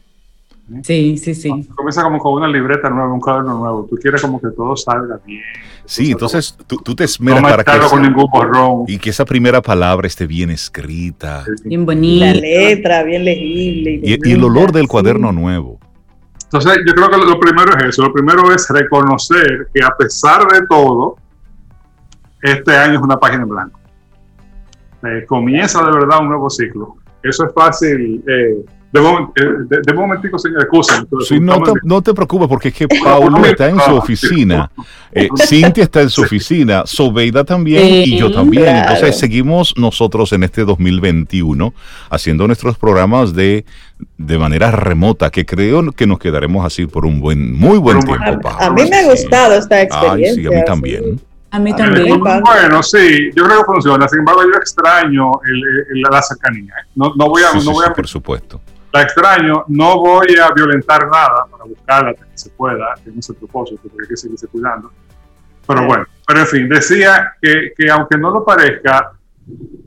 Sí, 0.81 1.17
sí, 1.17 1.35
sí. 1.35 1.49
Comienza 1.75 2.01
como 2.01 2.17
con 2.17 2.33
una 2.33 2.47
libreta 2.47 2.89
nueva, 2.89 3.13
un 3.13 3.19
cuaderno 3.19 3.59
nuevo. 3.59 3.85
Tú 3.87 3.97
quieres 3.97 4.19
como 4.21 4.41
que 4.41 4.47
todo 4.49 4.75
salga 4.75 5.19
bien. 5.23 5.43
Sí, 5.85 6.11
entonces 6.11 6.57
tú, 6.65 6.77
tú, 6.77 6.95
te 6.95 7.03
esmeras 7.03 7.43
para 7.43 7.63
que 7.63 7.85
esa, 7.85 7.99
ningún 7.99 8.27
borrón. 8.31 8.85
y 8.87 8.97
que 8.97 9.11
esa 9.11 9.25
primera 9.25 9.61
palabra 9.61 10.07
esté 10.07 10.25
bien 10.25 10.49
escrita. 10.49 11.45
Bien 11.63 11.85
bonita. 11.85 12.25
La 12.25 12.33
letra, 12.33 13.03
bien 13.03 13.25
legible. 13.25 13.99
Y, 14.03 14.31
el 14.31 14.43
olor 14.43 14.71
del 14.71 14.87
cuaderno 14.87 15.31
nuevo. 15.31 15.79
Entonces 16.45 16.79
yo 16.87 16.93
creo 16.95 17.09
que 17.11 17.17
lo 17.17 17.39
primero 17.39 17.77
es 17.77 17.83
eso. 17.85 18.01
Lo 18.01 18.13
primero 18.13 18.51
es 18.51 18.67
reconocer 18.67 19.67
que 19.71 19.83
a 19.83 19.95
pesar 19.95 20.47
de 20.47 20.65
todo, 20.67 21.17
este 22.45 22.75
año 22.75 22.95
es 22.95 23.01
una 23.01 23.17
página 23.17 23.43
en 23.43 23.49
blanco. 23.49 23.79
Eh, 25.03 25.25
comienza 25.27 25.83
de 25.83 25.91
verdad 25.91 26.21
un 26.21 26.29
nuevo 26.29 26.49
ciclo. 26.49 26.97
Eso 27.21 27.45
es 27.45 27.53
fácil. 27.53 28.23
Eh, 28.27 28.65
de, 28.91 29.01
de, 29.67 29.81
de, 29.85 29.93
momentico, 29.93 30.37
señor, 30.39 30.61
excusa. 30.61 31.05
Sí, 31.27 31.39
no, 31.39 31.61
te, 31.61 31.71
no 31.83 32.01
te 32.01 32.13
preocupes, 32.13 32.47
porque 32.47 32.69
es 32.69 32.73
que 32.73 32.87
Paulo 32.87 33.37
está 33.45 33.69
en 33.69 33.79
su 33.79 33.95
oficina, 33.95 34.71
eh, 35.11 35.27
Cintia 35.47 35.83
está 35.83 36.01
en 36.01 36.09
su 36.09 36.21
oficina, 36.21 36.83
Sobeida 36.85 37.43
también 37.43 37.85
y 37.85 38.17
yo 38.17 38.31
también. 38.31 38.77
Entonces 38.77 39.17
seguimos 39.17 39.73
nosotros 39.77 40.31
en 40.33 40.43
este 40.43 40.63
2021 40.63 41.73
haciendo 42.09 42.47
nuestros 42.47 42.77
programas 42.77 43.33
de, 43.33 43.65
de 44.17 44.37
manera 44.37 44.71
remota, 44.71 45.29
que 45.29 45.45
creo 45.45 45.91
que 45.91 46.07
nos 46.07 46.19
quedaremos 46.19 46.65
así 46.65 46.85
por 46.85 47.05
un 47.05 47.19
buen, 47.19 47.53
muy 47.53 47.77
buen 47.77 47.99
tiempo. 47.99 48.49
A, 48.49 48.69
mí 48.69 48.83
me 48.89 48.97
ha 48.97 49.09
gustado 49.09 49.55
esta 49.55 49.81
experiencia. 49.81 50.35
sí, 50.35 50.47
a 50.47 50.51
mí 50.51 50.65
también. 50.65 51.19
A 51.55 51.59
mí 51.59 51.73
también. 51.73 52.19
Bueno, 52.19 52.83
sí, 52.83 53.31
yo 53.33 53.45
creo 53.45 53.59
que 53.59 53.63
funciona. 53.63 54.09
Sin 54.09 54.19
embargo, 54.19 54.43
yo 54.43 54.57
extraño 54.57 55.31
el, 55.45 56.01
la 56.01 56.21
cercanía. 56.21 56.73
No, 56.95 57.13
no 57.15 57.29
voy 57.29 57.43
a. 57.43 57.57
no 57.57 57.71
voy 57.71 57.85
a 57.85 57.93
por 57.93 58.05
supuesto. 58.07 58.61
La 58.91 59.03
extraño, 59.03 59.63
no 59.69 59.99
voy 59.99 60.35
a 60.37 60.51
violentar 60.51 61.07
nada 61.07 61.45
para 61.49 61.63
buscarla 61.63 62.13
que 62.13 62.23
se 62.33 62.49
pueda, 62.49 62.93
que 63.01 63.09
no 63.09 63.19
es 63.19 63.29
el 63.29 63.35
propósito, 63.37 63.81
porque 63.83 64.03
hay 64.03 64.07
que 64.09 64.17
seguirse 64.17 64.47
cuidando. 64.47 64.91
Pero 65.65 65.85
bueno, 65.85 66.05
pero 66.27 66.41
en 66.41 66.47
fin, 66.47 66.67
decía 66.67 67.35
que, 67.41 67.71
que 67.77 67.89
aunque 67.89 68.17
no 68.17 68.31
lo 68.31 68.43
parezca, 68.43 69.13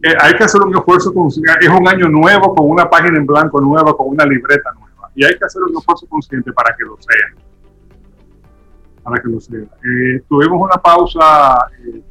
eh, 0.02 0.14
hay 0.18 0.37
que 0.37 0.44
hacer 0.44 0.62
un 0.62 0.74
esfuerzo. 0.74 1.12
consciente. 1.12 1.52
Es 1.61 1.68
un 1.68 1.87
año 1.87 2.09
nuevo 2.09 2.54
con 2.54 2.70
una 2.70 2.88
página 2.88 3.18
en 3.18 3.26
blanco 3.26 3.61
nueva, 3.61 3.94
con 3.94 4.09
una 4.09 4.24
libreta 4.24 4.72
nueva. 4.72 5.11
Y 5.14 5.22
hay 5.22 5.37
que 5.37 5.44
hacer 5.44 5.62
un 5.62 5.76
esfuerzo 5.76 6.07
consciente 6.09 6.50
para 6.50 6.74
que 6.74 6.85
lo 6.85 6.96
sea 6.98 7.48
para 9.09 9.23
que 9.23 9.29
lo 9.29 9.38
eh, 9.38 10.23
tuvimos 10.29 10.61
una 10.61 10.77
pausa 10.77 11.57
eh, 11.83 12.03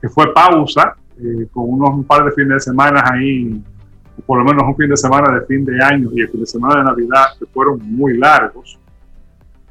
que 0.00 0.08
fue 0.08 0.32
pausa, 0.34 0.94
eh, 1.18 1.46
con 1.50 1.70
unos 1.70 1.90
un 1.90 2.04
par 2.04 2.24
de 2.24 2.32
fines 2.32 2.54
de 2.54 2.60
semana 2.60 3.02
ahí, 3.12 3.62
por 4.26 4.38
lo 4.38 4.44
menos 4.44 4.64
un 4.64 4.76
fin 4.76 4.90
de 4.90 4.96
semana 4.96 5.38
de 5.38 5.46
fin 5.46 5.64
de 5.64 5.82
año 5.82 6.10
y 6.12 6.20
el 6.20 6.28
fin 6.28 6.40
de 6.40 6.46
semana 6.46 6.80
de 6.80 6.84
Navidad, 6.84 7.26
que 7.38 7.46
fueron 7.46 7.78
muy 7.82 8.18
largos. 8.18 8.78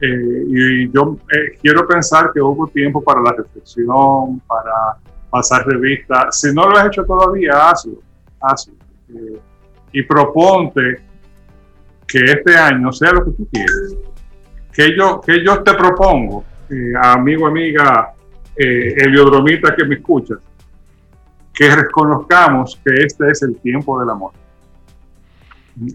y 0.02 0.90
yo 0.92 1.18
quiero 1.62 1.88
pensar 1.88 2.32
que 2.34 2.42
hubo 2.42 2.68
tiempo 2.68 3.04
para 3.04 3.22
la 3.22 3.34
reflexión, 3.34 4.40
para 4.48 4.98
pasar 5.30 5.68
revista. 5.68 6.32
Si 6.32 6.52
no 6.54 6.68
lo 6.68 6.76
has 6.76 6.88
hecho 6.88 7.04
todavía, 7.06 7.52
hazlo, 7.70 8.00
hazlo. 8.42 8.74
y 9.92 10.02
proponte 10.02 11.02
que 12.08 12.20
este 12.20 12.58
año 12.58 12.92
sea 12.92 13.12
lo 13.12 13.26
que 13.26 13.32
tú 13.32 13.48
quieres 13.52 14.11
que 14.72 14.96
yo, 14.96 15.22
que 15.22 15.44
yo 15.44 15.62
te 15.64 15.74
propongo, 15.74 16.44
eh, 16.70 16.94
amigo, 17.02 17.48
amiga, 17.48 18.14
eh, 18.56 18.94
heliodromita 18.98 19.76
que 19.76 19.86
me 19.86 19.96
escuchas, 19.96 20.40
que 21.54 21.76
reconozcamos 21.76 22.80
que 22.84 22.94
este 23.06 23.30
es 23.32 23.42
el 23.44 23.58
tiempo 23.58 24.00
del 24.00 24.10
amor. 24.10 24.34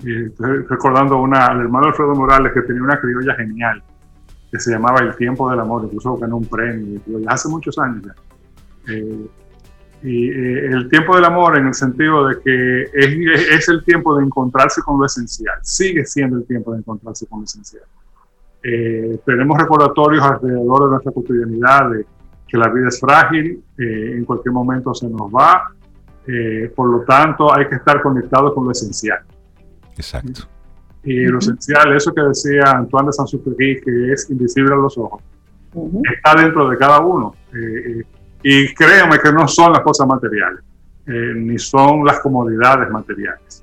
Eh, 0.04 0.32
recordando 0.68 1.18
una, 1.18 1.46
al 1.46 1.60
hermano 1.60 1.88
Alfredo 1.88 2.14
Morales 2.14 2.52
que 2.52 2.62
tenía 2.62 2.82
una 2.82 2.98
criolla 2.98 3.34
genial 3.34 3.82
que 4.50 4.58
se 4.58 4.70
llamaba 4.70 5.00
El 5.00 5.14
tiempo 5.16 5.50
del 5.50 5.60
amor, 5.60 5.84
incluso 5.84 6.16
ganó 6.16 6.38
un 6.38 6.46
premio 6.46 7.00
hace 7.26 7.48
muchos 7.48 7.78
años 7.78 8.02
ya. 8.04 8.14
Eh, 8.92 9.26
y 10.02 10.28
el 10.30 10.88
tiempo 10.88 11.16
del 11.16 11.24
amor 11.24 11.58
en 11.58 11.66
el 11.66 11.74
sentido 11.74 12.28
de 12.28 12.40
que 12.40 12.82
es, 12.82 13.50
es 13.50 13.68
el 13.68 13.84
tiempo 13.84 14.16
de 14.16 14.24
encontrarse 14.24 14.80
con 14.82 14.98
lo 14.98 15.06
esencial, 15.06 15.56
sigue 15.62 16.04
siendo 16.04 16.36
el 16.36 16.46
tiempo 16.46 16.72
de 16.72 16.78
encontrarse 16.78 17.26
con 17.26 17.40
lo 17.40 17.44
esencial. 17.44 17.82
Eh, 18.68 19.20
tenemos 19.24 19.56
recordatorios 19.56 20.24
alrededor 20.24 20.84
de 20.84 20.90
nuestra 20.90 21.12
cotidianidad 21.12 21.88
de, 21.90 22.04
que 22.48 22.58
la 22.58 22.68
vida 22.68 22.88
es 22.88 22.98
frágil, 22.98 23.62
eh, 23.78 24.14
en 24.16 24.24
cualquier 24.24 24.52
momento 24.52 24.92
se 24.92 25.08
nos 25.08 25.30
va, 25.32 25.70
eh, 26.26 26.72
por 26.74 26.88
lo 26.88 27.00
tanto 27.02 27.54
hay 27.54 27.68
que 27.68 27.76
estar 27.76 28.02
conectado 28.02 28.52
con 28.52 28.64
lo 28.64 28.72
esencial. 28.72 29.20
Exacto. 29.96 30.48
Y 31.04 31.26
lo 31.26 31.38
esencial, 31.38 31.94
eso 31.94 32.12
que 32.12 32.22
decía 32.22 32.72
Antoine 32.72 33.06
de 33.06 33.12
Saint-Exupéry, 33.12 33.80
que 33.82 34.12
es 34.12 34.28
invisible 34.30 34.74
a 34.74 34.78
los 34.78 34.98
ojos, 34.98 35.22
está 36.12 36.34
dentro 36.34 36.68
de 36.68 36.76
cada 36.76 36.98
uno. 36.98 37.36
Eh, 37.54 38.02
y 38.42 38.74
créanme 38.74 39.20
que 39.20 39.32
no 39.32 39.46
son 39.46 39.72
las 39.72 39.82
cosas 39.82 40.08
materiales, 40.08 40.64
ni 41.06 41.56
son 41.56 42.04
las 42.04 42.18
comodidades 42.18 42.90
materiales. 42.90 43.62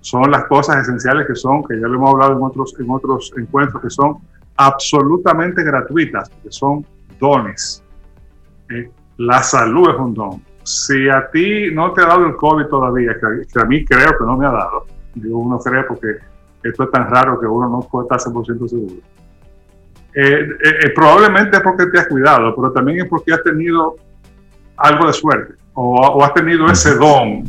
Son 0.00 0.28
las 0.28 0.44
cosas 0.46 0.78
esenciales 0.78 1.26
que 1.28 1.36
son, 1.36 1.62
que 1.62 1.78
ya 1.78 1.86
lo 1.86 1.94
hemos 1.94 2.10
hablado 2.14 2.32
en 2.36 2.42
otros, 2.42 2.74
en 2.80 2.90
otros 2.90 3.32
encuentros, 3.36 3.80
que 3.80 3.90
son 3.90 4.18
absolutamente 4.56 5.62
gratuitas, 5.62 6.30
que 6.42 6.50
son 6.50 6.84
dones. 7.18 7.82
la 9.16 9.42
salud 9.42 9.90
es 9.90 9.96
un 9.96 10.14
don 10.14 10.50
si 10.62 11.08
a 11.08 11.28
ti 11.30 11.70
no 11.72 11.92
te 11.92 12.02
ha 12.02 12.06
dado 12.06 12.26
el 12.26 12.36
COVID 12.36 12.66
todavía, 12.66 13.16
que, 13.18 13.60
a 13.60 13.64
mí 13.64 13.84
creo 13.84 14.18
que 14.18 14.24
no 14.24 14.36
me 14.36 14.46
ha 14.46 14.50
dado, 14.50 14.86
digo 15.14 15.38
uno 15.38 15.58
cree 15.58 15.84
porque 15.84 16.16
esto 16.62 16.84
es 16.84 16.90
tan 16.90 17.10
raro 17.10 17.40
que 17.40 17.46
uno 17.46 17.68
no 17.68 17.80
puede 17.80 18.04
estar 18.04 18.32
100% 18.32 18.68
seguro. 18.68 18.94
Eh, 20.12 20.22
eh, 20.22 20.74
eh, 20.82 20.90
probablemente 20.94 21.56
es 21.56 21.62
porque 21.62 21.86
te 21.86 21.98
has 21.98 22.08
cuidado, 22.08 22.54
pero 22.54 22.72
también 22.72 23.00
es 23.00 23.08
porque 23.08 23.32
has 23.32 23.42
tenido 23.42 23.96
algo 24.76 25.06
de 25.06 25.12
suerte 25.12 25.54
o, 25.74 26.22
has 26.22 26.34
tenido 26.34 26.66
ese 26.66 26.94
don, 26.96 27.44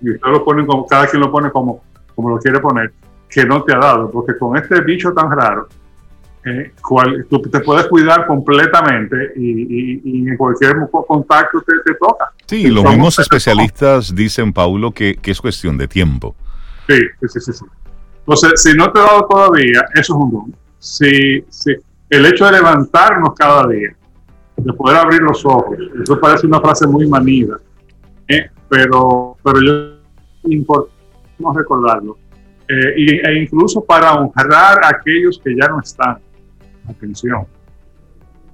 y 0.00 0.10
usted 0.10 0.28
lo 0.28 0.44
pone 0.44 0.66
como, 0.66 0.86
cada 0.86 1.06
quien 1.06 1.22
lo 1.22 1.30
pone 1.30 1.50
como, 1.50 1.82
como 2.14 2.30
lo 2.30 2.38
quiere 2.38 2.60
poner, 2.60 2.92
que 3.28 3.44
no 3.44 3.62
te 3.62 3.74
ha 3.74 3.78
dado, 3.78 4.10
porque 4.10 4.36
con 4.36 4.56
este 4.56 4.80
bicho 4.80 5.12
tan 5.12 5.30
raro, 5.30 5.68
eh, 6.44 6.72
cual, 6.80 7.26
tú 7.30 7.40
te 7.42 7.60
puedes 7.60 7.86
cuidar 7.86 8.26
completamente 8.26 9.32
y, 9.36 10.28
en 10.28 10.36
cualquier 10.36 10.74
contacto 10.90 11.62
te, 11.62 11.94
toca. 11.94 12.32
Sí, 12.46 12.68
los 12.68 12.84
mismos 12.84 13.18
especialistas 13.18 14.14
dicen, 14.14 14.52
Paulo, 14.52 14.90
que, 14.90 15.18
es 15.22 15.40
cuestión 15.40 15.78
de 15.78 15.86
tiempo. 15.86 16.34
Sí, 16.88 16.98
sí, 17.20 17.40
sí, 17.40 17.52
sí. 17.52 17.64
Entonces, 18.18 18.60
si 18.60 18.76
no 18.76 18.90
te 18.90 18.98
ha 18.98 19.04
dado 19.04 19.26
todavía, 19.28 19.84
eso 19.94 20.00
es 20.00 20.10
un 20.10 20.30
don. 20.30 20.56
Si, 20.78 21.44
si, 21.48 21.76
el 22.10 22.26
hecho 22.26 22.46
de 22.46 22.52
levantarnos 22.52 23.34
cada 23.36 23.68
día, 23.68 23.94
de 24.56 24.72
poder 24.72 24.98
abrir 24.98 25.20
los 25.20 25.44
ojos, 25.46 25.76
eso 26.02 26.20
parece 26.20 26.46
una 26.46 26.60
frase 26.60 26.86
muy 26.86 27.06
manida, 27.08 27.56
¿eh? 28.28 28.50
pero, 28.68 29.36
pero 29.42 29.60
yo 29.60 30.52
importante 30.52 30.92
recordarlo. 31.54 32.18
Eh, 32.68 33.20
e 33.24 33.42
incluso 33.42 33.84
para 33.84 34.12
honrar 34.14 34.84
a 34.84 34.88
aquellos 34.88 35.40
que 35.42 35.54
ya 35.54 35.68
no 35.68 35.80
están 35.80 36.18
atención. 36.88 37.46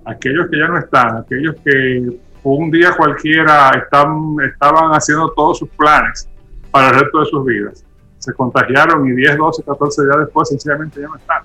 Aquellos 0.04 0.48
que 0.50 0.58
ya 0.58 0.68
no 0.68 0.78
están, 0.78 1.18
aquellos 1.18 1.56
que 1.64 2.18
un 2.42 2.70
día 2.70 2.96
cualquiera 2.96 3.70
están, 3.70 4.36
estaban 4.50 4.92
haciendo 4.92 5.30
todos 5.32 5.58
sus 5.58 5.68
planes 5.70 6.28
para 6.70 6.88
el 6.88 7.00
resto 7.00 7.20
de 7.20 7.26
sus 7.26 7.44
vidas, 7.44 7.84
se 8.18 8.32
contagiaron 8.32 9.06
y 9.06 9.12
10, 9.12 9.36
12, 9.36 9.62
14 9.62 10.02
días 10.04 10.18
después 10.20 10.48
sencillamente 10.48 11.00
ya 11.00 11.08
no 11.08 11.16
están. 11.16 11.42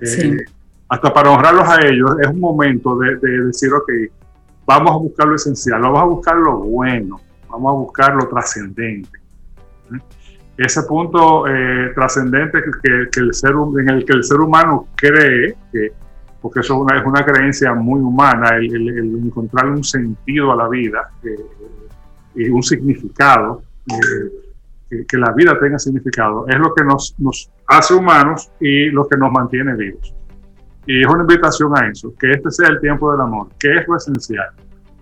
Eh, 0.00 0.44
hasta 0.88 1.12
para 1.12 1.30
honrarlos 1.30 1.68
a 1.68 1.86
ellos 1.86 2.10
es 2.20 2.28
un 2.28 2.40
momento 2.40 2.96
de, 2.98 3.16
decir, 3.16 3.72
ok, 3.72 3.90
vamos 4.64 4.92
a 4.92 4.96
buscar 4.96 5.26
lo 5.26 5.34
esencial, 5.34 5.80
vamos 5.80 6.00
a 6.00 6.04
buscar 6.04 6.36
lo 6.36 6.58
bueno, 6.58 7.20
vamos 7.48 7.70
a 7.70 7.78
buscar 7.78 8.14
lo 8.14 8.28
trascendente 8.28 9.18
ese 10.58 10.82
punto 10.82 11.46
eh, 11.46 11.92
trascendente 11.94 12.60
que, 12.82 13.20
el 13.20 13.32
ser, 13.32 13.52
en 13.78 13.88
el 13.90 14.04
que 14.04 14.12
el 14.12 14.24
ser 14.24 14.40
humano 14.40 14.88
cree, 14.96 15.54
que, 15.72 15.92
porque 16.42 16.60
eso 16.60 16.74
es 16.74 16.80
una, 16.80 16.98
es 16.98 17.06
una 17.06 17.24
creencia 17.24 17.74
muy 17.74 18.00
humana, 18.00 18.56
el, 18.56 19.24
encontrar 19.24 19.70
un 19.70 19.84
sentido 19.84 20.52
a 20.52 20.56
la 20.56 20.68
vida 20.68 21.10
eh, 21.22 21.36
y 22.34 22.48
un 22.48 22.62
significado, 22.64 23.62
eh, 23.86 25.04
que, 25.06 25.16
la 25.16 25.32
vida 25.32 25.56
tenga 25.60 25.78
significado, 25.78 26.48
es 26.48 26.58
lo 26.58 26.74
que 26.74 26.82
nos, 26.82 27.14
nos 27.18 27.48
hace 27.68 27.94
humanos 27.94 28.50
y 28.60 28.90
lo 28.90 29.06
que 29.06 29.16
nos 29.16 29.30
mantiene 29.30 29.76
vivos. 29.76 30.12
Y 30.86 31.02
es 31.02 31.06
una 31.06 31.20
invitación 31.20 31.72
a 31.78 31.88
eso, 31.88 32.12
que 32.18 32.32
este 32.32 32.50
sea 32.50 32.68
el 32.70 32.80
tiempo 32.80 33.12
del 33.12 33.20
amor, 33.20 33.48
que 33.60 33.76
es 33.76 33.86
lo 33.86 33.94
esencial, 33.94 34.48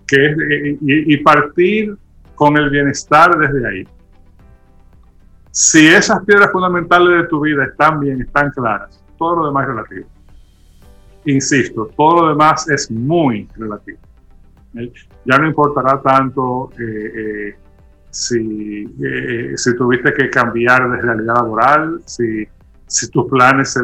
que 0.05 0.23
es, 0.23 0.37
y 0.81 1.17
partir 1.17 1.97
con 2.35 2.57
el 2.57 2.69
bienestar 2.69 3.35
desde 3.39 3.67
ahí 3.67 3.87
si 5.51 5.87
esas 5.87 6.23
piedras 6.25 6.51
fundamentales 6.51 7.23
de 7.23 7.27
tu 7.27 7.39
vida 7.39 7.65
están 7.65 7.99
bien, 7.99 8.21
están 8.21 8.51
claras, 8.51 9.03
todo 9.17 9.37
lo 9.37 9.45
demás 9.47 9.63
es 9.63 9.69
relativo. 9.69 10.07
Insisto, 11.25 11.89
todo 11.97 12.21
lo 12.21 12.29
demás 12.29 12.69
es 12.69 12.89
muy 12.89 13.49
relativo. 13.55 13.99
Ya 15.25 15.37
no 15.37 15.47
importará 15.47 16.01
tanto 16.01 16.71
eh, 16.79 17.11
eh, 17.15 17.55
si, 18.09 18.85
eh, 19.03 19.55
tuviste 19.77 20.13
que 20.13 20.29
cambiar 20.29 20.89
de 20.89 21.01
realidad 21.01 21.35
laboral, 21.35 22.01
si, 22.05 22.47
tus 23.11 23.29
planes 23.29 23.73
se 23.73 23.83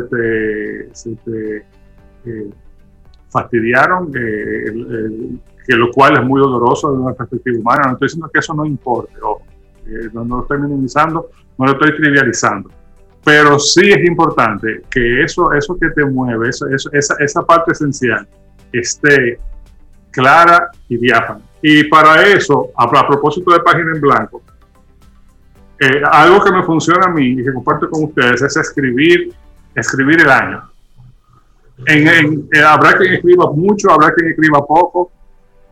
te, 1.04 1.65
fastidiaron, 3.30 4.12
que 4.12 5.76
lo 5.76 5.91
cual 5.91 6.19
es 6.19 6.23
muy 6.23 6.39
doloroso 6.39 6.91
desde 6.91 7.04
una 7.04 7.13
perspectiva 7.13 7.60
humana. 7.60 7.82
No 7.88 7.93
estoy 7.93 8.06
diciendo 8.06 8.30
que 8.32 8.39
eso 8.39 8.54
no 8.54 8.65
importe, 8.65 9.13
no, 9.21 10.23
no 10.23 10.38
lo 10.38 10.41
estoy 10.43 10.60
minimizando, 10.60 11.30
no 11.58 11.66
lo 11.66 11.72
estoy 11.74 11.96
trivializando. 11.96 12.70
Pero 13.24 13.58
sí 13.58 13.89
es 13.89 14.06
importante 14.06 14.82
que 14.89 15.24
eso, 15.24 15.52
eso 15.54 15.78
que 15.80 15.89
te 15.92 16.06
mueve, 16.06 16.50
eso, 16.50 16.66
esa, 16.92 17.16
esa 17.20 17.42
parte 17.44 17.72
esencial, 17.72 18.28
esté 18.74 19.39
clara 20.12 20.70
y 20.89 20.98
diáfana. 20.98 21.42
Y 21.62 21.86
para 21.86 22.22
eso, 22.24 22.72
a, 22.78 23.08
propósito 23.08 23.54
de 23.54 23.62
página 23.62 23.94
en 23.94 24.02
blanco, 24.02 24.42
eh, 25.80 26.02
algo 26.12 26.44
que 26.44 26.52
me 26.52 26.63
funciona 26.63 27.06
a 27.06 27.10
mí 27.10 27.28
y 27.28 27.44
que 27.44 27.54
comparto 27.54 27.89
con 27.89 28.04
ustedes 28.04 28.42
es 28.42 28.58
escribir, 28.58 29.34
escribir 29.74 30.22
el 30.22 30.30
año. 30.30 30.70
En, 31.86 32.48
eh, 32.54 32.62
habrá 32.62 32.98
quien 32.98 33.13
escriba 33.13 33.52
mucho, 33.52 33.92
habrá 33.92 34.13
quien 34.13 34.30
escriba 34.30 34.66
poco, 34.66 35.12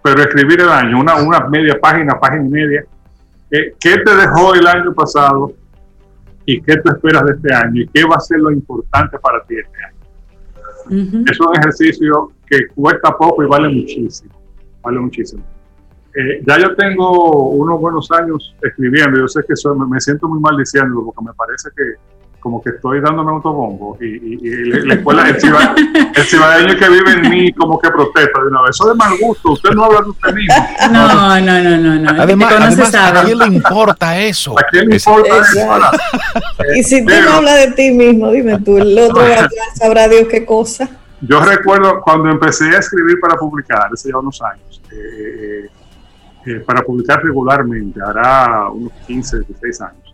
pero 0.01 0.21
escribir 0.21 0.61
el 0.61 0.69
año, 0.69 0.99
una, 0.99 1.15
una 1.15 1.41
media 1.47 1.77
página, 1.79 2.19
página 2.19 2.45
y 2.45 2.49
media. 2.49 2.85
Eh, 3.51 3.75
¿Qué 3.79 3.97
te 3.97 4.15
dejó 4.15 4.55
el 4.55 4.65
año 4.65 4.93
pasado? 4.93 5.53
Y 6.51 6.61
qué 6.61 6.77
tú 6.77 6.91
esperas 6.91 7.25
de 7.25 7.33
este 7.33 7.53
año 7.53 7.81
y 7.81 7.87
qué 7.87 8.03
va 8.03 8.15
a 8.15 8.19
ser 8.19 8.39
lo 8.39 8.51
importante 8.51 9.17
para 9.19 9.43
ti 9.43 9.55
este 9.55 9.77
año. 9.83 11.25
Es 11.29 11.39
un 11.39 11.55
ejercicio 11.57 12.31
que 12.45 12.67
cuesta 12.75 13.15
poco 13.17 13.43
y 13.43 13.47
vale 13.47 13.69
muchísimo, 13.69 14.31
vale 14.81 14.99
muchísimo. 14.99 15.43
Eh, 16.13 16.43
ya 16.45 16.59
yo 16.59 16.75
tengo 16.75 17.49
unos 17.51 17.79
buenos 17.79 18.11
años 18.11 18.53
escribiendo, 18.61 19.17
yo 19.17 19.27
sé 19.29 19.41
que 19.47 19.53
me 19.87 20.01
siento 20.01 20.27
muy 20.27 20.41
mal 20.41 20.57
diciéndolo 20.57 21.05
porque 21.05 21.23
me 21.23 21.33
parece 21.33 21.69
que 21.75 21.83
como 22.41 22.61
que 22.61 22.71
estoy 22.71 22.99
dándome 23.01 23.31
autobombo 23.31 23.97
y, 24.01 24.05
y, 24.05 24.85
la 24.87 24.95
escuela, 24.95 25.29
el, 25.29 25.39
cibadeño 25.39 26.75
que 26.75 26.89
vive 26.89 27.11
en 27.11 27.29
mí 27.29 27.53
como 27.53 27.79
que 27.79 27.89
protesta 27.91 28.41
de 28.41 28.47
una 28.47 28.63
vez. 28.63 28.71
Eso 28.71 28.89
de 28.89 28.95
mal 28.95 29.13
gusto, 29.21 29.51
usted 29.51 29.69
no 29.71 29.85
habla 29.85 30.01
de 30.01 30.09
usted 30.09 30.33
mismo. 30.33 30.55
No, 30.91 31.39
no, 31.39 31.61
no, 31.61 31.77
no. 31.77 31.99
no. 31.99 32.21
Además, 32.21 32.95
¿a 32.95 33.23
quién 33.23 33.37
le 33.37 33.45
importa 33.45 34.19
eso? 34.19 34.57
¿A 34.57 34.63
quién 34.71 34.89
le 34.89 34.95
importa 34.95 35.37
eso? 35.37 36.75
y 36.75 36.83
si 36.83 37.05
tú 37.05 37.13
no 37.23 37.33
hablas 37.33 37.57
de 37.57 37.71
ti 37.73 37.91
mismo, 37.91 38.31
dime 38.31 38.59
tú, 38.59 38.77
el 38.77 38.97
otro 38.97 39.23
sabrá 39.75 40.07
Dios 40.07 40.27
qué 40.27 40.43
cosa. 40.43 40.89
Yo 41.21 41.39
recuerdo 41.41 42.01
cuando 42.01 42.29
empecé 42.29 42.75
a 42.75 42.79
escribir 42.79 43.19
para 43.21 43.35
publicar, 43.35 43.87
hace 43.93 44.09
ya 44.09 44.17
unos 44.17 44.41
años, 44.41 44.81
eh, 44.91 45.69
eh, 46.47 46.63
para 46.65 46.81
publicar 46.81 47.23
regularmente, 47.23 47.99
hará 48.03 48.67
unos 48.71 48.91
15, 49.05 49.41
16 49.41 49.81
años 49.81 50.10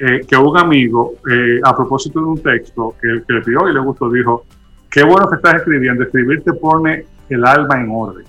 eh, 0.00 0.26
que 0.26 0.36
un 0.36 0.58
amigo, 0.58 1.14
eh, 1.30 1.60
a 1.62 1.74
propósito 1.74 2.20
de 2.20 2.26
un 2.26 2.42
texto 2.42 2.94
que, 3.00 3.22
que 3.26 3.32
le 3.32 3.42
pidió 3.42 3.68
y 3.68 3.74
le 3.74 3.80
gustó, 3.80 4.10
dijo, 4.10 4.44
qué 4.90 5.02
bueno 5.02 5.28
que 5.28 5.36
estás 5.36 5.56
escribiendo, 5.56 6.02
escribir 6.04 6.42
te 6.42 6.52
pone 6.52 7.06
el 7.28 7.44
alma 7.44 7.80
en 7.80 7.90
orden. 7.90 8.24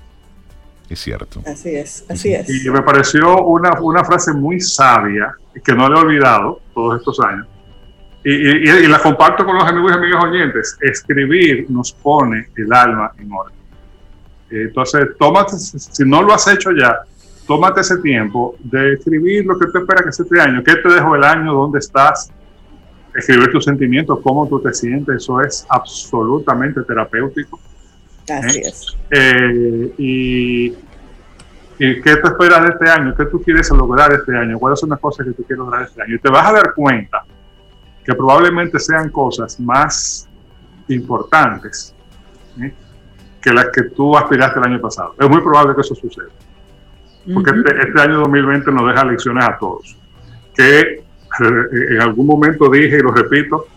Es 0.89 0.99
cierto. 0.99 1.41
Así 1.45 1.75
es, 1.75 2.05
así 2.09 2.33
es. 2.33 2.65
Y 2.65 2.69
me 2.69 2.81
pareció 2.81 3.43
una, 3.43 3.79
una 3.81 4.03
frase 4.05 4.33
muy 4.33 4.61
sabia, 4.61 5.33
que 5.63 5.73
no 5.73 5.89
le 5.89 5.95
he 5.95 5.99
olvidado 5.99 6.61
todos 6.73 6.99
estos 6.99 7.19
años. 7.19 7.47
Y, 8.23 8.31
y, 8.31 8.87
la 8.87 8.99
comparto 8.99 9.45
con 9.45 9.55
los 9.55 9.63
amigos 9.63 9.91
y 9.91 9.95
amigas 9.95 10.23
oyentes. 10.23 10.77
Escribir 10.81 11.65
nos 11.69 11.91
pone 11.91 12.49
el 12.55 12.73
alma 12.73 13.11
en 13.17 13.31
orden. 13.31 13.55
Entonces, 14.49 15.09
tómate, 15.19 15.57
si 15.57 16.03
no 16.03 16.21
lo 16.23 16.33
has 16.33 16.47
hecho 16.47 16.71
ya, 16.71 16.99
tómate 17.47 17.81
ese 17.81 17.97
tiempo 17.97 18.55
de 18.59 18.93
escribir 18.93 19.45
lo 19.45 19.57
que 19.57 19.67
tú 19.67 19.79
esperas 19.79 20.05
que 20.05 20.11
sea 20.11 20.23
este 20.23 20.41
año. 20.41 20.63
¿Qué 20.63 20.75
te 20.75 20.93
dejó 20.93 21.15
el 21.15 21.23
año? 21.23 21.53
¿Dónde 21.53 21.79
estás? 21.79 22.31
Escribir 23.15 23.51
tus 23.51 23.65
sentimientos, 23.65 24.19
cómo 24.21 24.47
tú 24.47 24.59
te 24.59 24.73
sientes. 24.73 25.23
Eso 25.23 25.41
es 25.41 25.65
absolutamente 25.69 26.83
terapéutico. 26.83 27.59
Así 28.29 28.59
¿Eh? 28.59 28.63
es. 28.65 28.97
Eh, 29.09 29.93
y, 29.97 30.71
qué 31.77 32.01
te 32.03 32.27
esperas 32.27 32.63
de 32.63 32.69
este 32.69 32.89
año? 32.89 33.15
¿Qué 33.15 33.25
tú 33.25 33.41
quieres 33.41 33.69
lograr 33.71 34.11
este 34.13 34.37
año? 34.37 34.59
¿Cuáles 34.59 34.79
son 34.79 34.89
las 34.89 34.99
cosas 34.99 35.25
que 35.25 35.33
tú 35.33 35.43
quieres 35.43 35.59
lograr 35.59 35.83
este 35.83 36.01
año? 36.01 36.15
Y 36.15 36.19
te 36.19 36.29
vas 36.29 36.47
a 36.47 36.53
dar 36.53 36.73
cuenta 36.75 37.23
que 38.03 38.13
probablemente 38.13 38.79
sean 38.79 39.09
cosas 39.09 39.59
más 39.59 40.27
importantes. 40.87 41.95
¿eh? 42.61 42.73
que 43.41 43.53
las 43.53 43.67
que 43.69 43.83
tú 43.83 44.17
aspiraste 44.17 44.59
el 44.59 44.65
año 44.65 44.81
pasado. 44.81 45.15
Es 45.17 45.29
muy 45.29 45.41
probable 45.41 45.75
que 45.75 45.81
eso 45.81 45.95
suceda. 45.95 46.27
Porque 47.33 47.51
este, 47.51 47.87
este, 47.87 48.01
año 48.01 48.19
2020 48.19 48.71
nos 48.71 48.87
deja 48.87 49.05
lecciones 49.05 49.45
a 49.45 49.57
todos. 49.57 49.97
Que 50.55 50.79
eh, 50.79 51.03
en 51.91 52.01
algún 52.01 52.25
momento 52.25 52.69
dije, 52.69 52.97
y 52.97 53.01
lo 53.01 53.11
repito, 53.11 53.67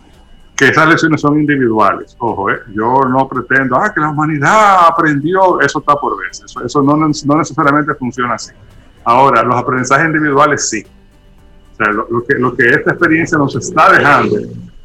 que 0.56 0.68
esas 0.68 0.88
lecciones 0.88 1.20
son 1.20 1.38
individuales. 1.38 2.16
Ojo, 2.18 2.50
eh, 2.50 2.60
yo 2.72 3.00
no 3.08 3.28
pretendo, 3.28 3.76
ah, 3.76 3.92
que 3.92 4.00
la 4.00 4.10
humanidad 4.10 4.86
aprendió, 4.88 5.60
eso 5.60 5.80
está 5.80 5.96
por 5.96 6.18
verse. 6.18 6.44
Eso, 6.44 6.64
eso 6.64 6.82
no, 6.82 6.96
no, 6.96 7.08
necesariamente 7.08 7.94
funciona 7.94 8.34
así. 8.34 8.52
Ahora, 9.04 9.42
los 9.42 9.56
aprendizajes 9.56 10.06
individuales 10.06 10.68
sí. 10.68 10.84
O 11.72 11.76
sea, 11.76 11.92
lo, 11.92 12.24
que, 12.24 12.34
lo 12.34 12.54
que 12.54 12.68
esta 12.68 12.90
experiencia 12.90 13.36
nos 13.36 13.56
está 13.56 13.92
dejando 13.92 14.36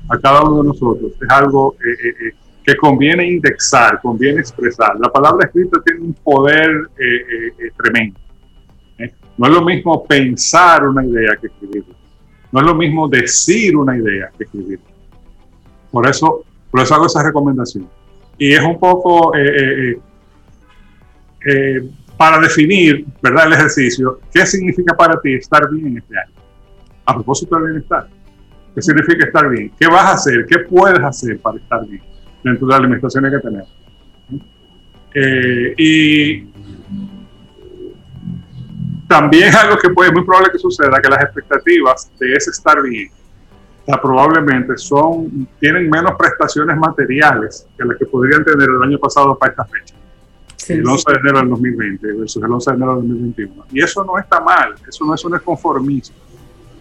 a 0.09 0.17
cada 0.17 0.43
uno 0.43 0.61
de 0.61 0.67
nosotros 0.69 1.11
es 1.21 1.29
algo 1.29 1.75
eh, 1.85 2.33
que 2.63 2.75
conviene 2.77 3.27
indexar, 3.27 3.99
conviene 4.01 4.39
expresar. 4.39 4.97
La 4.99 5.11
palabra 5.11 5.45
escrita 5.45 5.79
tiene 5.83 6.01
un 6.01 6.13
poder 6.13 6.89
tremendo. 7.77 8.17
No 9.37 9.47
es 9.47 9.53
lo 9.53 9.63
mismo 9.63 10.05
pensar 10.05 10.87
una 10.87 11.05
idea 11.05 11.35
que 11.35 11.47
escribirla. 11.47 11.95
No 12.51 12.61
es 12.61 12.65
lo 12.65 12.75
mismo 12.75 13.07
decir 13.07 13.75
una 13.75 13.97
idea 13.97 14.29
que 14.37 14.45
escribirla. 14.45 14.85
Por 15.91 16.07
eso, 16.07 16.43
por 16.71 16.81
eso 16.81 16.95
hago 16.95 17.05
esa 17.05 17.23
recomendación. 17.23 17.87
Y 18.37 18.53
es 18.53 18.61
un 18.61 18.79
poco 18.79 19.35
eh, 19.35 19.91
eh, 19.91 19.99
eh, 21.45 21.89
para 22.17 22.39
definir, 22.39 23.05
¿verdad?, 23.21 23.47
el 23.47 23.53
ejercicio, 23.53 24.19
¿qué 24.33 24.45
significa 24.45 24.95
para 24.95 25.19
ti 25.19 25.33
estar 25.33 25.69
bien 25.69 25.97
este 25.97 26.17
año? 26.17 26.33
A 27.05 27.13
propósito 27.13 27.55
del 27.55 27.71
bienestar. 27.71 28.07
¿Qué 28.73 28.81
significa 28.81 29.25
estar 29.25 29.49
bien? 29.49 29.71
¿Qué 29.79 29.87
vas 29.87 30.03
a 30.03 30.13
hacer? 30.13 30.45
¿Qué 30.45 30.59
puedes 30.59 30.99
hacer 30.99 31.39
para 31.39 31.57
estar 31.57 31.85
bien 31.87 32.01
dentro 32.43 32.67
de 32.67 32.73
las 32.73 32.81
limitaciones 32.81 33.31
que 33.33 33.39
tenemos? 33.39 33.69
y 35.77 36.43
también 39.07 39.53
algo 39.55 39.77
que 39.77 39.89
puede, 39.89 40.11
muy 40.11 40.23
probable 40.23 40.51
que 40.51 40.59
suceda, 40.59 40.99
que 41.01 41.09
las 41.09 41.23
expectativas 41.23 42.11
de 42.19 42.33
ese 42.33 42.51
estar 42.51 42.81
bien, 42.81 43.09
probablemente 44.01 44.77
son, 44.77 45.47
tienen 45.59 45.89
menos 45.89 46.13
prestaciones 46.17 46.75
materiales 46.77 47.67
que 47.77 47.85
las 47.85 47.97
que 47.97 48.05
podrían 48.05 48.43
tener 48.43 48.67
el 48.67 48.81
año 48.81 48.97
pasado 48.97 49.37
para 49.37 49.51
esta 49.51 49.65
fecha. 49.65 49.95
el 50.69 50.87
11 50.87 51.11
de 51.11 51.19
enero 51.19 51.39
del 51.39 51.49
2020 51.49 52.07
versus 52.13 52.43
el 52.43 52.51
11 52.51 52.71
de 52.71 52.75
enero 52.77 52.95
del 52.95 53.09
2021. 53.09 53.65
Y 53.71 53.83
eso 53.83 54.03
no 54.03 54.17
está 54.17 54.39
mal, 54.39 54.73
eso 54.87 55.05
no 55.05 55.13
es 55.13 55.23
un 55.23 55.37
conformismo, 55.37 56.15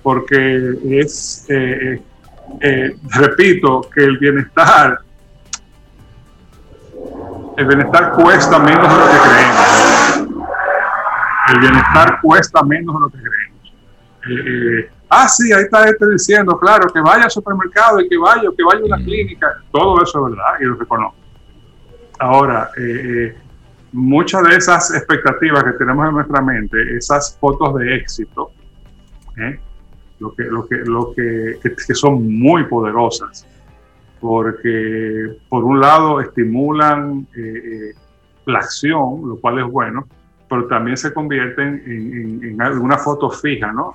porque 0.03 0.79
es, 0.85 1.45
eh, 1.51 2.01
eh, 2.61 2.97
repito, 3.11 3.83
que 3.95 4.03
el 4.03 4.17
bienestar, 4.17 4.99
el 7.59 7.67
bienestar 7.67 8.13
cuesta 8.13 8.59
menos 8.59 8.91
de 8.91 8.99
lo 8.99 9.11
que 9.11 9.19
creemos 9.29 9.94
el 11.49 11.61
bienestar 11.61 12.21
cuesta 12.23 12.63
menos 12.63 12.95
de 12.95 13.01
lo 13.01 13.09
que 13.11 13.19
creemos. 13.19 13.75
Eh, 14.27 14.81
eh, 14.81 14.91
ah, 15.11 15.29
sí, 15.29 15.53
ahí 15.53 15.65
está 15.65 15.85
este 15.89 16.09
diciendo, 16.11 16.59
claro, 16.59 16.89
que 16.93 17.01
vaya 17.01 17.25
al 17.25 17.31
supermercado 17.31 18.01
y 18.01 18.09
que 18.09 18.17
vaya, 18.17 18.49
que 18.57 18.65
vaya 18.65 18.81
a 18.81 18.85
una 18.85 18.97
clínica, 18.97 19.63
todo 19.71 20.03
eso 20.03 20.27
es 20.27 20.33
verdad 20.33 20.55
y 20.61 20.65
lo 20.65 20.75
reconozco. 20.77 21.17
Ahora, 22.19 22.71
eh, 22.79 23.37
muchas 23.93 24.43
de 24.45 24.57
esas 24.57 24.95
expectativas 24.95 25.65
que 25.65 25.73
tenemos 25.73 26.09
en 26.09 26.15
nuestra 26.15 26.41
mente, 26.41 26.97
esas 26.97 27.37
fotos 27.39 27.75
de 27.77 27.97
éxito, 27.97 28.51
lo 30.21 30.35
que, 30.35 30.45
lo 30.45 30.67
que, 30.67 30.77
lo 30.77 31.13
que, 31.15 31.59
que, 31.63 31.95
son 31.95 32.39
muy 32.39 32.65
poderosas, 32.65 33.47
porque 34.21 35.37
por 35.49 35.65
un 35.65 35.81
lado 35.81 36.21
estimulan 36.21 37.27
la 38.47 38.59
acción, 38.61 39.29
lo 39.29 39.37
cual 39.41 39.59
es 39.59 39.67
bueno, 39.67 40.07
pero 40.49 40.67
también 40.67 40.97
se 40.97 41.13
convierten 41.13 41.83
en, 41.87 42.61
una 42.81 42.99
foto 42.99 43.31
fija, 43.31 43.73
¿no? 43.73 43.95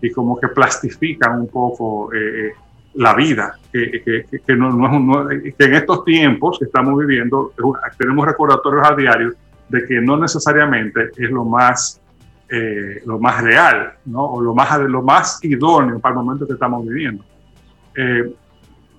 y, 0.00 0.10
como 0.10 0.38
que 0.38 0.48
plastifican 0.48 1.40
un 1.40 1.48
poco 1.48 2.12
eh, 2.12 2.48
eh, 2.48 2.52
la 2.94 3.12
vida, 3.14 3.58
que, 3.72 4.02
que, 4.46 4.56
no, 4.56 5.26
que 5.28 5.64
en 5.64 5.74
estos 5.74 6.04
tiempos 6.04 6.58
que 6.58 6.66
estamos 6.66 6.96
viviendo 6.98 7.52
tenemos 7.98 8.24
recordatorios 8.24 8.88
a 8.88 8.94
diario 8.94 9.32
de 9.68 9.84
que 9.84 10.00
no 10.00 10.16
necesariamente 10.16 11.10
es 11.16 11.30
lo 11.30 11.44
más, 11.44 12.00
eh, 12.48 13.02
lo 13.04 13.18
más 13.18 13.42
real, 13.42 13.94
¿no? 14.04 14.24
O 14.26 14.40
lo 14.40 14.54
más, 14.54 14.78
lo 14.78 15.02
más 15.02 15.44
idóneo 15.44 15.98
para 15.98 16.14
el 16.14 16.24
momento 16.24 16.46
que 16.46 16.52
estamos 16.52 16.86
viviendo. 16.86 17.24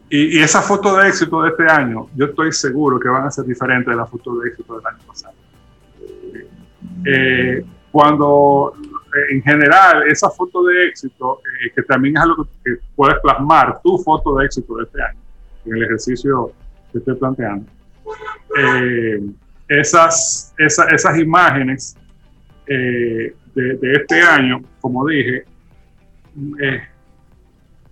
y, 0.09 0.37
y 0.37 0.39
esa 0.39 0.61
foto 0.61 0.97
de 0.97 1.07
éxito 1.07 1.41
de 1.41 1.49
este 1.51 1.71
año, 1.71 2.07
yo 2.15 2.25
estoy 2.25 2.51
seguro 2.51 2.99
que 2.99 3.07
van 3.07 3.27
a 3.27 3.31
ser 3.31 3.45
diferentes 3.45 3.87
de 3.87 3.95
la 3.95 4.05
foto 4.05 4.37
de 4.39 4.49
éxito 4.49 4.75
del 4.75 4.85
año 4.85 4.99
pasado. 5.07 5.36
Eh, 7.05 7.63
cuando 7.91 8.73
eh, 8.75 9.35
en 9.35 9.43
general 9.43 10.03
esa 10.07 10.29
foto 10.29 10.63
de 10.63 10.87
éxito, 10.87 11.39
eh, 11.39 11.71
que 11.75 11.83
también 11.83 12.17
es 12.17 12.23
algo 12.23 12.47
que, 12.63 12.77
puedes 12.95 13.19
plasmar, 13.19 13.81
tu 13.81 13.97
foto 13.99 14.37
de 14.37 14.45
éxito 14.45 14.77
de 14.77 14.83
este 14.83 15.01
año, 15.01 15.19
en 15.65 15.75
el 15.75 15.83
ejercicio 15.83 16.51
que 16.91 16.99
estoy 16.99 17.15
planteando, 17.15 17.65
esas, 19.67 20.53
esas 20.57 21.19
imágenes 21.19 21.97
de, 22.65 23.33
este 23.81 24.21
año, 24.21 24.61
como 24.79 25.05
dije, 25.07 25.43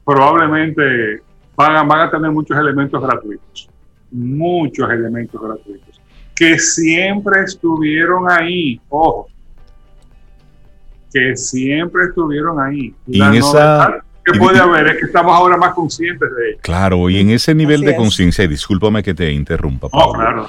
probablemente 0.05 1.21
van 1.55 1.87
van 1.87 1.99
a 1.99 2.11
tener 2.11 2.31
muchos 2.31 2.57
elementos 2.57 3.01
gratuitos, 3.01 3.69
muchos 4.11 4.89
elementos 4.89 5.41
gratuitos 5.41 5.94
que 6.35 6.59
siempre 6.59 7.41
estuvieron 7.43 8.29
ahí, 8.29 8.79
ojo, 8.89 9.27
que 11.11 11.35
siempre 11.37 12.05
estuvieron 12.09 12.59
ahí. 12.59 12.93
Y 13.07 13.21
en 13.21 13.35
esa 13.35 14.03
que 14.25 14.39
puede 14.39 14.59
haber 14.59 14.87
es 14.87 14.97
que 14.97 15.05
estamos 15.05 15.33
ahora 15.33 15.55
más 15.55 15.73
conscientes 15.73 16.27
de 16.35 16.49
ello. 16.49 16.59
Claro, 16.61 17.09
y 17.09 17.19
en 17.19 17.29
ese 17.29 17.53
nivel 17.53 17.81
de 17.81 17.95
conciencia, 17.95 18.43
y 18.43 18.47
discúlpame 18.47 19.03
que 19.03 19.13
te 19.13 19.31
interrumpa, 19.31 19.87
Pablo, 19.87 20.13
claro. 20.13 20.47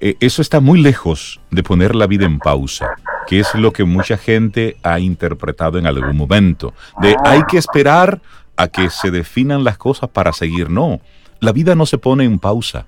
Eh, 0.00 0.16
eso 0.20 0.40
está 0.40 0.60
muy 0.60 0.80
lejos 0.80 1.40
de 1.50 1.64
poner 1.64 1.96
la 1.96 2.06
vida 2.06 2.24
en 2.24 2.38
pausa, 2.38 2.90
que 3.26 3.40
es 3.40 3.52
lo 3.56 3.72
que 3.72 3.82
mucha 3.82 4.16
gente 4.16 4.76
ha 4.84 5.00
interpretado 5.00 5.78
en 5.78 5.86
algún 5.86 6.16
momento, 6.16 6.72
de 7.00 7.16
hay 7.24 7.42
que 7.48 7.58
esperar 7.58 8.20
a 8.56 8.68
que 8.68 8.90
se 8.90 9.10
definan 9.10 9.64
las 9.64 9.76
cosas 9.76 10.08
para 10.10 10.32
seguir. 10.32 10.70
No, 10.70 11.00
la 11.40 11.50
vida 11.50 11.74
no 11.74 11.86
se 11.86 11.98
pone 11.98 12.24
en 12.24 12.38
pausa. 12.38 12.86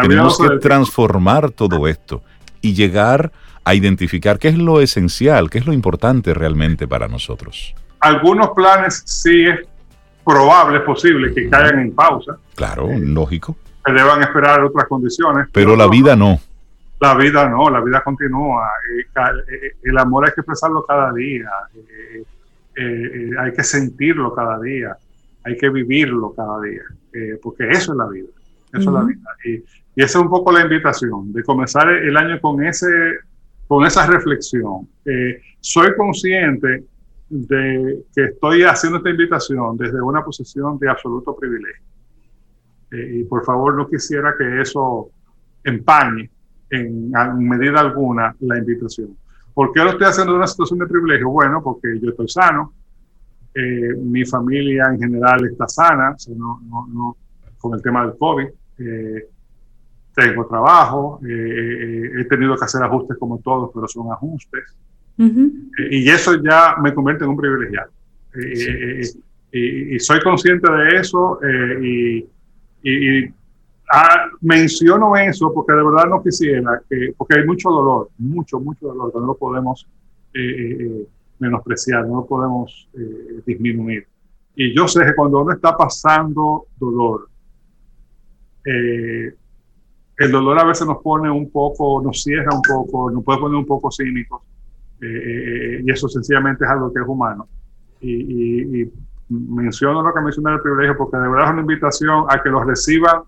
Tenemos 0.00 0.38
que 0.38 0.58
transformar 0.58 1.50
todo 1.50 1.86
esto 1.86 2.22
y 2.60 2.74
llegar 2.74 3.32
a 3.64 3.74
identificar 3.74 4.38
qué 4.38 4.48
es 4.48 4.58
lo 4.58 4.80
esencial, 4.80 5.50
qué 5.50 5.58
es 5.58 5.66
lo 5.66 5.72
importante 5.72 6.32
realmente 6.34 6.86
para 6.86 7.08
nosotros. 7.08 7.74
Algunos 7.98 8.50
planes 8.50 9.02
sí 9.06 9.44
es 9.44 9.60
probable, 10.24 10.78
es 10.78 10.84
posible 10.84 11.32
que 11.32 11.48
caigan 11.48 11.80
en 11.80 11.92
pausa. 11.92 12.36
Claro, 12.54 12.88
lógico. 12.98 13.56
Se 13.84 13.92
deban 13.92 14.22
esperar 14.22 14.62
otras 14.64 14.86
condiciones. 14.86 15.48
Pero, 15.52 15.76
la 15.76 15.88
vida 15.88 16.16
no. 16.16 16.40
La 17.00 17.14
vida 17.14 17.48
no, 17.48 17.70
la 17.70 17.80
vida 17.80 18.02
continúa. 18.02 18.68
Eh, 18.96 19.00
eh, 19.02 19.72
el 19.82 19.98
amor 19.98 20.26
hay 20.26 20.32
que 20.32 20.40
expresarlo 20.40 20.84
cada 20.84 21.12
día. 21.12 21.50
Eh, 22.74 23.30
hay 23.40 23.52
que 23.52 23.62
sentirlo 23.62 24.34
cada 24.34 24.60
día. 24.60 24.96
Hay 25.44 25.56
que 25.56 25.68
vivirlo 25.70 26.32
cada 26.36 26.60
día. 26.60 26.82
porque 27.42 27.68
eso 27.70 27.92
es 27.92 27.98
la 27.98 28.06
vida. 28.06 28.28
Eso 28.72 28.90
es 28.90 28.94
la 28.94 29.02
vida. 29.02 29.20
Y, 29.96 30.02
esa 30.02 30.18
es 30.18 30.24
un 30.24 30.30
poco 30.30 30.52
la 30.52 30.60
invitación, 30.60 31.32
de 31.32 31.42
comenzar 31.42 31.88
el 31.88 32.16
año 32.16 32.38
con, 32.40 32.62
ese, 32.64 32.86
con 33.66 33.84
esa 33.84 34.06
reflexión. 34.06 34.86
Eh, 35.04 35.40
soy 35.60 35.96
consciente 35.96 36.84
de 37.28 38.04
que 38.14 38.24
estoy 38.24 38.62
haciendo 38.62 38.98
esta 38.98 39.10
invitación 39.10 39.76
desde 39.76 40.00
una 40.00 40.22
posición 40.24 40.78
de 40.78 40.88
absoluto 40.88 41.34
privilegio. 41.34 41.82
Eh, 42.92 43.20
y 43.20 43.24
por 43.24 43.44
favor 43.44 43.74
no 43.74 43.88
quisiera 43.88 44.34
que 44.38 44.60
eso 44.60 45.10
empañe 45.64 46.30
en, 46.70 47.10
medida 47.38 47.80
alguna 47.80 48.36
la 48.40 48.58
invitación. 48.58 49.16
¿Por 49.54 49.72
qué 49.72 49.82
lo 49.82 49.90
estoy 49.90 50.06
haciendo 50.06 50.32
en 50.32 50.38
una 50.38 50.46
situación 50.46 50.78
de 50.78 50.86
privilegio? 50.86 51.30
Bueno, 51.30 51.62
porque 51.62 51.98
yo 52.00 52.10
estoy 52.10 52.28
sano, 52.28 52.74
eh, 53.54 53.94
mi 53.98 54.24
familia 54.26 54.84
en 54.92 54.98
general 54.98 55.46
está 55.46 55.66
sana, 55.66 56.14
no, 56.36 56.60
no, 56.68 56.86
no, 56.86 57.16
con 57.56 57.74
el 57.74 57.82
tema 57.82 58.06
del 58.06 58.16
COVID 58.18 58.46
tengo 60.16 60.46
trabajo, 60.46 61.20
eh, 61.22 61.28
eh, 61.28 62.20
he 62.20 62.24
tenido 62.24 62.56
que 62.56 62.64
hacer 62.64 62.82
ajustes 62.82 63.18
como 63.18 63.38
todos, 63.38 63.70
pero 63.74 63.86
son 63.86 64.10
ajustes. 64.10 64.74
Eh, 65.18 65.88
y 65.90 66.08
eso 66.08 66.42
ya 66.42 66.76
me 66.82 66.94
convierte 66.94 67.24
en 67.24 67.30
un 67.30 67.36
privilegiado. 67.36 67.90
y, 69.52 69.98
soy 69.98 70.20
consciente 70.20 70.70
de 70.70 70.96
eso 71.00 71.38
y, 71.82 72.26
ah, 73.92 74.26
menciono 74.40 75.16
eso 75.16 75.52
porque 75.54 75.72
de 75.72 75.84
verdad 75.84 76.06
no 76.08 76.22
quisiera, 76.22 76.82
que, 76.88 77.14
porque 77.16 77.38
hay 77.38 77.46
mucho 77.46 77.70
dolor, 77.70 78.10
mucho, 78.18 78.58
mucho 78.58 78.88
dolor 78.88 79.12
que 79.12 79.18
no 79.20 79.26
lo 79.26 79.34
podemos 79.36 79.86
menospreciar, 81.38 82.06
no 82.06 82.16
lo 82.16 82.26
podemos 82.26 82.88
disminuir. 83.46 84.06
Y 84.54 84.74
yo 84.74 84.88
sé 84.88 85.04
que 85.04 85.14
cuando 85.14 85.40
uno 85.40 85.52
está 85.52 85.76
pasando 85.76 86.66
dolor, 86.78 87.28
eh, 88.66 89.34
el 90.18 90.32
dolor 90.32 90.58
a 90.58 90.64
veces 90.64 90.86
nos 90.86 90.98
pone 91.02 91.30
un 91.30 91.50
poco, 91.50 92.02
nos 92.02 92.22
cierra 92.22 92.54
un 92.54 92.62
poco, 92.62 93.10
nos 93.10 93.22
puede 93.22 93.38
poner 93.38 93.56
un 93.56 93.66
poco 93.66 93.90
cínicos, 93.90 94.42
eh, 95.00 95.06
eh, 95.06 95.82
y 95.84 95.90
eso 95.90 96.08
sencillamente 96.08 96.64
es 96.64 96.70
algo 96.70 96.92
que 96.92 97.00
es 97.00 97.06
humano. 97.06 97.48
Y, 98.00 98.82
y, 98.82 98.92
menciono 99.28 100.02
lo 100.02 100.14
que 100.14 100.20
mencioné 100.20 100.52
el 100.52 100.60
privilegio 100.60 100.96
porque 100.96 101.16
de 101.16 101.28
verdad 101.28 101.46
es 101.46 101.52
una 101.54 101.60
invitación 101.62 102.26
a 102.28 102.40
que 102.40 102.48
los 102.48 102.64
reciban 102.64 103.22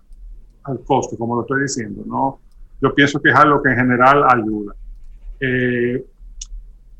al 0.63 0.79
costo, 0.85 1.17
como 1.17 1.35
lo 1.35 1.41
estoy 1.41 1.63
diciendo. 1.63 2.03
¿no? 2.05 2.39
Yo 2.81 2.95
pienso 2.95 3.21
que 3.21 3.29
es 3.29 3.35
algo 3.35 3.61
que 3.61 3.69
en 3.69 3.75
general 3.75 4.23
ayuda. 4.29 4.75
Eh, 5.41 6.05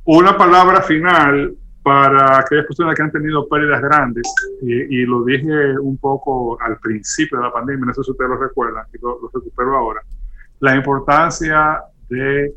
una 0.04 0.38
palabra 0.38 0.82
final 0.82 1.56
para 1.84 2.40
aquellas 2.40 2.66
personas 2.66 2.96
que 2.96 3.02
han 3.02 3.12
tenido 3.12 3.48
pérdidas 3.48 3.82
grandes, 3.82 4.28
y, 4.62 5.06
lo 5.06 5.24
dije 5.24 5.80
un 5.80 5.98
poco 5.98 6.60
al 6.62 6.78
principio 6.80 7.38
de 7.38 7.46
la 7.46 7.54
pandemia, 7.54 7.86
no 7.86 7.94
sé 7.94 8.04
si 8.04 8.12
ustedes 8.12 8.30
lo 8.30 8.38
recuerdan, 8.38 8.86
y 8.94 8.98
lo, 9.02 9.30
recupero 9.34 9.78
ahora, 9.78 10.02
la 10.60 10.76
importancia 10.76 11.82
de, 12.10 12.54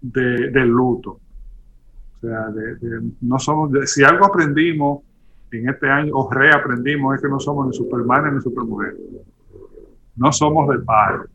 del 0.00 0.68
luto. 0.68 1.20
O 2.16 2.20
sea, 2.20 2.46
no 3.20 3.38
somos, 3.38 3.70
si 3.90 4.02
algo 4.02 4.26
aprendimos 4.26 5.02
en 5.52 5.68
este 5.68 5.88
año, 5.88 6.12
o 6.14 6.30
reaprendimos, 6.30 7.14
es 7.14 7.22
que 7.22 7.28
no 7.28 7.38
somos 7.38 7.66
ni 7.66 7.74
Superman 7.74 8.34
ni 8.34 8.40
Supermujer. 8.40 8.96
No 10.16 10.32
somos 10.32 10.68
de 10.68 10.78
paro 10.80 11.26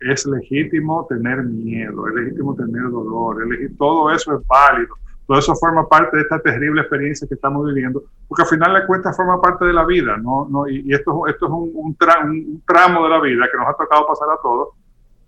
es 0.00 0.26
legítimo 0.26 1.06
tener 1.08 1.42
miedo, 1.44 2.06
es 2.08 2.14
legítimo 2.14 2.54
tener 2.54 2.82
dolor, 2.90 3.38
todo 3.78 4.10
eso 4.10 4.38
es 4.38 4.46
válido, 4.46 4.94
todo 5.26 5.38
eso 5.38 5.54
forma 5.56 5.88
parte 5.88 6.16
de 6.16 6.22
esta 6.22 6.38
terrible 6.40 6.82
experiencia 6.82 7.26
que 7.26 7.34
estamos 7.34 7.66
viviendo, 7.66 8.04
porque 8.28 8.42
al 8.42 8.48
final 8.48 8.74
de 8.74 8.86
cuentas 8.86 9.16
forma 9.16 9.40
parte 9.40 9.64
de 9.64 9.72
la 9.72 9.84
vida, 9.84 10.16
¿no? 10.16 10.46
no 10.48 10.68
y, 10.68 10.92
esto, 10.92 11.26
esto 11.26 11.46
es 11.46 11.52
un, 11.52 11.70
un, 11.74 11.96
tramo 11.96 13.04
de 13.04 13.10
la 13.10 13.20
vida 13.20 13.46
que 13.50 13.58
nos 13.58 13.68
ha 13.68 13.74
tocado 13.74 14.06
pasar 14.06 14.28
a 14.30 14.40
todos, 14.40 14.68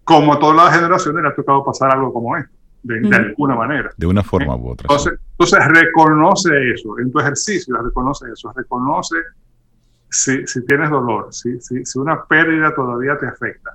como 0.05 0.35
a 0.35 0.39
todas 0.39 0.57
las 0.57 0.75
generaciones 0.75 1.23
le 1.23 1.29
ha 1.29 1.35
tocado 1.35 1.65
pasar 1.65 1.93
algo 1.93 2.13
como 2.13 2.37
esto, 2.37 2.55
de, 2.85 3.17
alguna 3.17 3.57
manera. 3.57 3.91
De 3.97 4.07
una 4.07 4.23
forma 4.23 4.55
u 4.55 4.71
otra. 4.71 4.85
Entonces, 4.85 5.19
entonces 5.33 5.69
reconoce 5.69 6.71
eso, 6.73 6.99
en 6.99 7.11
tu 7.11 7.19
ejercicio 7.19 7.77
reconoce 7.83 8.27
eso, 8.33 8.53
reconoce 8.55 9.17
si, 10.09 10.47
si 10.47 10.65
tienes 10.65 10.91
dolor, 10.91 11.33
si, 11.33 11.61
si, 11.61 11.85
si 11.85 11.99
una 11.99 12.25
pérdida 12.25 12.73
todavía 12.75 13.19
te 13.19 13.27
afecta 13.27 13.73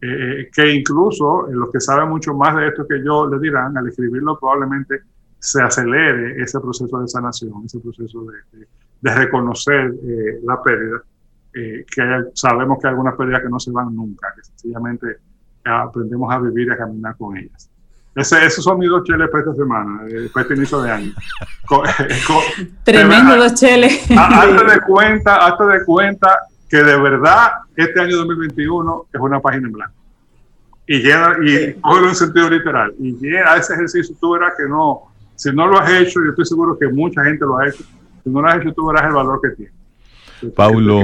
eh, 0.00 0.48
que 0.52 0.72
incluso 0.72 1.48
los 1.50 1.72
que 1.72 1.80
saben 1.80 2.08
mucho 2.08 2.32
más 2.32 2.54
de 2.54 2.68
esto 2.68 2.86
que 2.86 3.02
yo 3.04 3.26
le 3.28 3.40
dirán, 3.40 3.76
al 3.76 3.88
escribirlo 3.88 4.38
probablemente 4.38 5.00
se 5.38 5.62
acelere 5.62 6.42
ese 6.42 6.58
proceso 6.60 7.00
de 7.00 7.08
sanación, 7.08 7.64
ese 7.64 7.78
proceso 7.80 8.24
de, 8.24 8.66
de, 9.00 9.14
reconocer 9.14 9.94
eh, 10.02 10.40
la 10.44 10.60
pérdida, 10.62 11.02
eh, 11.54 11.84
que 11.90 12.02
sabemos 12.34 12.78
que 12.80 12.88
hay 12.88 12.92
algunas 12.92 13.14
pérdidas 13.16 13.42
que 13.42 13.48
no 13.48 13.60
se 13.60 13.70
van 13.70 13.94
nunca, 13.94 14.32
que 14.34 14.42
sencillamente 14.42 15.18
aprendemos 15.64 16.32
a 16.32 16.38
vivir 16.38 16.68
y 16.68 16.70
a 16.70 16.76
caminar 16.76 17.16
con 17.16 17.36
ellas. 17.36 17.70
Ese, 18.14 18.44
esos 18.44 18.64
son 18.64 18.78
mis 18.78 18.88
dos 18.88 19.04
cheles 19.04 19.28
para 19.30 19.44
esta 19.44 19.54
semana, 19.54 20.00
para 20.32 20.42
este 20.42 20.54
inicio 20.54 20.82
de 20.82 20.90
año. 20.90 21.12
Tremendo 22.84 23.36
dos 23.36 23.54
cheles. 23.54 24.10
Hazte 24.10 24.64
de 24.64 24.80
cuenta, 24.80 25.36
hazte 25.36 25.64
de 25.64 25.84
cuenta 25.84 26.38
que 26.68 26.82
de 26.82 26.98
verdad 27.00 27.52
este 27.76 28.00
año 28.00 28.16
2021 28.16 29.06
es 29.12 29.20
una 29.20 29.40
página 29.40 29.68
en 29.68 29.72
blanco. 29.72 29.94
Y 30.86 31.00
llena, 31.00 31.36
y 31.44 31.48
sí. 31.48 31.76
un 31.84 32.14
sentido 32.14 32.48
literal, 32.48 32.94
y 32.98 33.12
llena 33.18 33.56
ese 33.56 33.74
ejercicio, 33.74 34.16
tú 34.18 34.32
verás 34.32 34.54
que 34.56 34.66
no, 34.66 35.07
si 35.38 35.52
no 35.52 35.66
lo 35.66 35.78
has 35.78 35.90
hecho, 35.92 36.20
yo 36.24 36.30
estoy 36.30 36.44
seguro 36.44 36.76
que 36.78 36.88
mucha 36.88 37.24
gente 37.24 37.44
lo 37.44 37.58
ha 37.58 37.68
hecho, 37.68 37.84
si 38.24 38.30
no 38.30 38.42
lo 38.42 38.48
has 38.48 38.60
hecho, 38.60 38.72
tú 38.74 38.86
verás 38.86 39.04
el 39.04 39.14
valor 39.14 39.40
que 39.40 39.50
tiene. 39.50 39.72
Paulo 40.54 41.02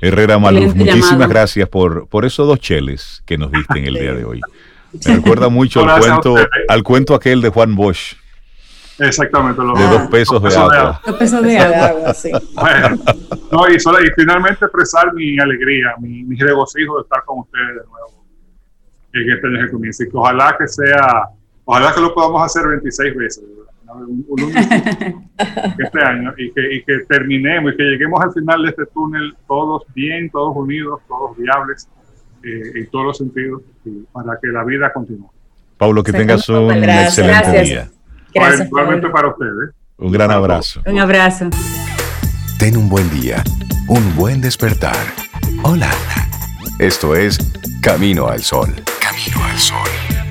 Herrera 0.00 0.38
Maluf, 0.38 0.74
muchísimas 0.74 1.28
gracias 1.28 1.68
por, 1.68 2.08
por 2.08 2.24
esos 2.24 2.46
dos 2.46 2.60
cheles 2.60 3.22
que 3.26 3.36
nos 3.36 3.50
diste 3.52 3.78
en 3.78 3.86
el 3.86 3.94
día 3.94 4.14
de 4.14 4.24
hoy. 4.24 4.40
Me 5.06 5.16
recuerda 5.16 5.48
mucho 5.48 5.84
al 5.84 6.00
cuento, 6.00 6.36
al 6.68 6.82
cuento 6.82 7.14
aquel 7.14 7.42
de 7.42 7.50
Juan 7.50 7.74
Bosch 7.74 8.16
Exactamente. 8.98 9.62
Los, 9.62 9.78
de 9.78 9.88
dos 9.88 10.08
pesos, 10.08 10.42
de, 10.42 10.56
agua. 10.56 11.00
Dos 11.04 11.16
pesos 11.16 11.42
de 11.42 11.58
agua, 11.58 12.14
sí. 12.14 12.32
Bueno, 12.54 12.96
no, 13.52 13.68
y, 13.68 13.78
solo, 13.78 14.02
y, 14.02 14.10
finalmente 14.16 14.64
expresar 14.64 15.12
mi 15.12 15.38
alegría, 15.38 15.94
mi, 15.98 16.24
mi, 16.24 16.36
regocijo 16.36 16.96
de 16.96 17.02
estar 17.02 17.22
con 17.24 17.40
ustedes 17.40 17.68
de 17.68 17.86
nuevo 17.90 18.24
en 19.12 19.32
este 19.32 19.46
año 19.46 19.66
que 19.66 19.72
comienza. 19.72 20.04
Y 20.04 20.08
que 20.08 20.16
ojalá 20.16 20.56
que 20.58 20.66
sea, 20.66 21.28
ojalá 21.64 21.94
que 21.94 22.00
lo 22.00 22.14
podamos 22.14 22.42
hacer 22.42 22.66
26 22.68 23.16
veces, 23.16 23.44
un, 23.96 24.24
un, 24.28 24.56
este 24.56 26.04
año, 26.04 26.32
y 26.36 26.50
que, 26.52 26.74
y 26.74 26.82
que 26.82 26.98
terminemos 27.08 27.72
y 27.72 27.76
que 27.76 27.82
lleguemos 27.82 28.20
al 28.22 28.32
final 28.32 28.62
de 28.62 28.68
este 28.70 28.86
túnel 28.86 29.34
todos 29.46 29.82
bien, 29.94 30.30
todos 30.30 30.56
unidos, 30.56 31.00
todos 31.08 31.36
viables 31.36 31.88
eh, 32.42 32.72
en 32.74 32.90
todos 32.90 33.06
los 33.06 33.18
sentidos, 33.18 33.62
para 34.12 34.38
que 34.40 34.48
la 34.48 34.64
vida 34.64 34.92
continúe. 34.92 35.30
Pablo, 35.78 36.02
que 36.02 36.12
tengas 36.12 36.48
un 36.48 36.68
Gracias. 36.68 37.18
excelente 37.18 37.62
día. 37.62 37.90
Gracias, 38.34 38.68
igualmente 38.68 39.08
para 39.08 39.28
ustedes. 39.28 39.70
Un 39.98 40.12
gran 40.12 40.30
abrazo. 40.30 40.82
Un 40.86 40.98
abrazo. 40.98 41.50
Ten 42.58 42.76
un 42.76 42.88
buen 42.88 43.08
día, 43.10 43.42
un 43.88 44.16
buen 44.16 44.40
despertar. 44.40 44.96
Hola. 45.62 45.90
Esto 46.78 47.14
es 47.14 47.38
Camino 47.80 48.28
al 48.28 48.40
Sol. 48.40 48.68
Camino 49.00 49.42
al 49.44 49.58
Sol. 49.58 50.25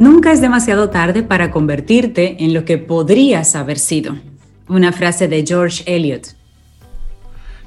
Nunca 0.00 0.32
es 0.32 0.40
demasiado 0.40 0.88
tarde 0.88 1.22
para 1.22 1.50
convertirte 1.50 2.42
en 2.42 2.54
lo 2.54 2.64
que 2.64 2.78
podrías 2.78 3.54
haber 3.54 3.78
sido. 3.78 4.16
Una 4.66 4.92
frase 4.92 5.28
de 5.28 5.44
George 5.46 5.82
Eliot. 5.84 6.34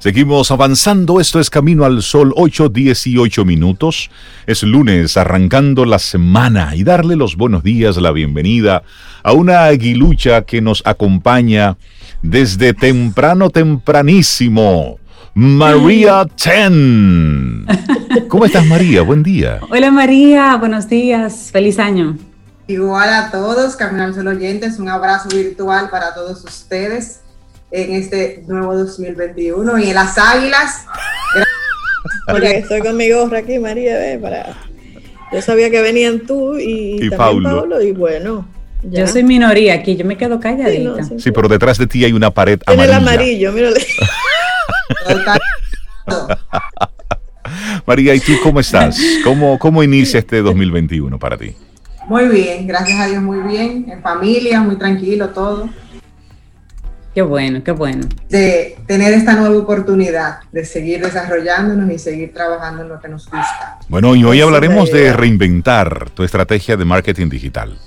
Seguimos 0.00 0.50
avanzando, 0.50 1.20
esto 1.20 1.38
es 1.38 1.48
Camino 1.48 1.84
al 1.84 2.02
Sol, 2.02 2.32
8, 2.34 2.70
18 2.70 3.44
minutos. 3.44 4.10
Es 4.48 4.64
lunes, 4.64 5.16
arrancando 5.16 5.84
la 5.84 6.00
semana 6.00 6.74
y 6.74 6.82
darle 6.82 7.14
los 7.14 7.36
buenos 7.36 7.62
días, 7.62 7.98
la 7.98 8.10
bienvenida 8.10 8.82
a 9.22 9.32
una 9.32 9.66
aguilucha 9.66 10.42
que 10.42 10.60
nos 10.60 10.82
acompaña 10.84 11.76
desde 12.20 12.74
temprano, 12.74 13.48
tempranísimo. 13.50 14.98
María 15.34 16.24
Ten. 16.42 17.66
¿Cómo 18.28 18.44
estás, 18.44 18.64
María? 18.66 19.02
Buen 19.02 19.22
día. 19.24 19.58
Hola, 19.68 19.90
María. 19.90 20.56
Buenos 20.56 20.88
días. 20.88 21.50
Feliz 21.52 21.78
año. 21.80 22.16
Igual 22.68 23.12
a 23.12 23.30
todos, 23.32 23.74
Camino 23.76 24.04
al 24.04 24.14
Sol 24.14 24.28
oyentes, 24.28 24.78
un 24.78 24.88
abrazo 24.88 25.28
virtual 25.28 25.90
para 25.90 26.14
todos 26.14 26.42
ustedes 26.44 27.20
en 27.72 27.94
este 27.94 28.44
nuevo 28.46 28.74
2021 28.76 29.78
y 29.80 29.88
en 29.88 29.94
las 29.94 30.16
águilas. 30.16 30.86
Porque 32.30 32.58
estoy 32.58 32.80
con 32.80 32.96
mi 32.96 33.10
gorra 33.10 33.38
aquí, 33.38 33.58
María, 33.58 33.98
ve, 33.98 34.18
para... 34.22 34.56
Yo 35.32 35.42
sabía 35.42 35.68
que 35.68 35.82
venían 35.82 36.20
tú 36.20 36.56
y, 36.56 36.92
Y 36.94 37.10
también 37.10 37.16
Paulo. 37.18 37.50
Paulo, 37.50 37.82
y 37.82 37.90
bueno. 37.92 38.46
ya. 38.84 39.00
Yo 39.00 39.06
soy 39.08 39.24
minoría 39.24 39.74
aquí, 39.74 39.96
yo 39.96 40.04
me 40.04 40.16
quedo 40.16 40.36
Sí, 40.36 40.42
calladita. 40.42 40.90
no, 40.90 41.04
sí. 41.04 41.14
Sí, 41.18 41.32
pero 41.32 41.48
detrás 41.48 41.76
de 41.76 41.86
ti 41.88 42.04
hay 42.04 42.12
una 42.12 42.30
pared 42.30 42.60
Tiene 42.64 42.84
el 42.84 42.92
amarilla. 42.92 43.12
amarillo, 43.14 43.52
mírale. 43.52 43.84
María, 47.86 48.14
¿y 48.14 48.20
tú 48.20 48.32
cómo 48.42 48.60
estás? 48.60 48.98
¿Cómo, 49.22 49.58
cómo 49.58 49.82
inicia 49.82 50.18
este 50.18 50.42
2021 50.42 51.18
para 51.18 51.36
ti? 51.36 51.54
Muy 52.08 52.28
bien, 52.28 52.66
gracias 52.66 53.00
a 53.00 53.06
Dios, 53.06 53.22
muy 53.22 53.40
bien. 53.40 53.86
En 53.88 54.02
familia, 54.02 54.60
muy 54.60 54.76
tranquilo 54.76 55.30
todo. 55.30 55.68
Qué 57.14 57.22
bueno, 57.22 57.62
qué 57.62 57.70
bueno. 57.70 58.06
De 58.28 58.76
tener 58.86 59.14
esta 59.14 59.34
nueva 59.34 59.56
oportunidad 59.56 60.40
de 60.50 60.64
seguir 60.64 61.00
desarrollándonos 61.00 61.88
y 61.90 61.98
seguir 61.98 62.34
trabajando 62.34 62.82
en 62.82 62.88
lo 62.88 63.00
que 63.00 63.08
nos 63.08 63.24
gusta. 63.24 63.78
Bueno, 63.88 64.16
y 64.16 64.24
hoy 64.24 64.40
hablaremos 64.40 64.90
la 64.90 64.98
de 64.98 65.12
reinventar 65.12 66.10
tu 66.10 66.24
estrategia 66.24 66.76
de 66.76 66.84
marketing 66.84 67.28
digital. 67.28 67.78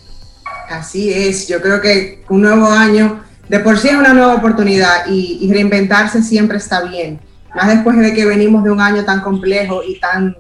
Así 0.70 1.12
es, 1.12 1.48
yo 1.48 1.62
creo 1.62 1.82
que 1.82 2.24
un 2.30 2.42
nuevo 2.42 2.68
año 2.68 3.22
de 3.50 3.60
por 3.60 3.78
sí 3.78 3.88
es 3.90 3.96
una 3.96 4.14
nueva 4.14 4.36
oportunidad 4.36 5.08
y, 5.08 5.50
reinventarse 5.52 6.22
siempre 6.22 6.58
está 6.58 6.82
bien. 6.84 7.20
Más 7.56 7.68
después 7.70 7.98
de 7.98 8.14
que 8.14 8.26
venimos 8.26 8.64
de 8.64 8.72
un 8.72 8.82
año 8.82 9.04
tan 9.06 9.22
complejo 9.22 9.82
y 9.84 10.00
tan 10.00 10.36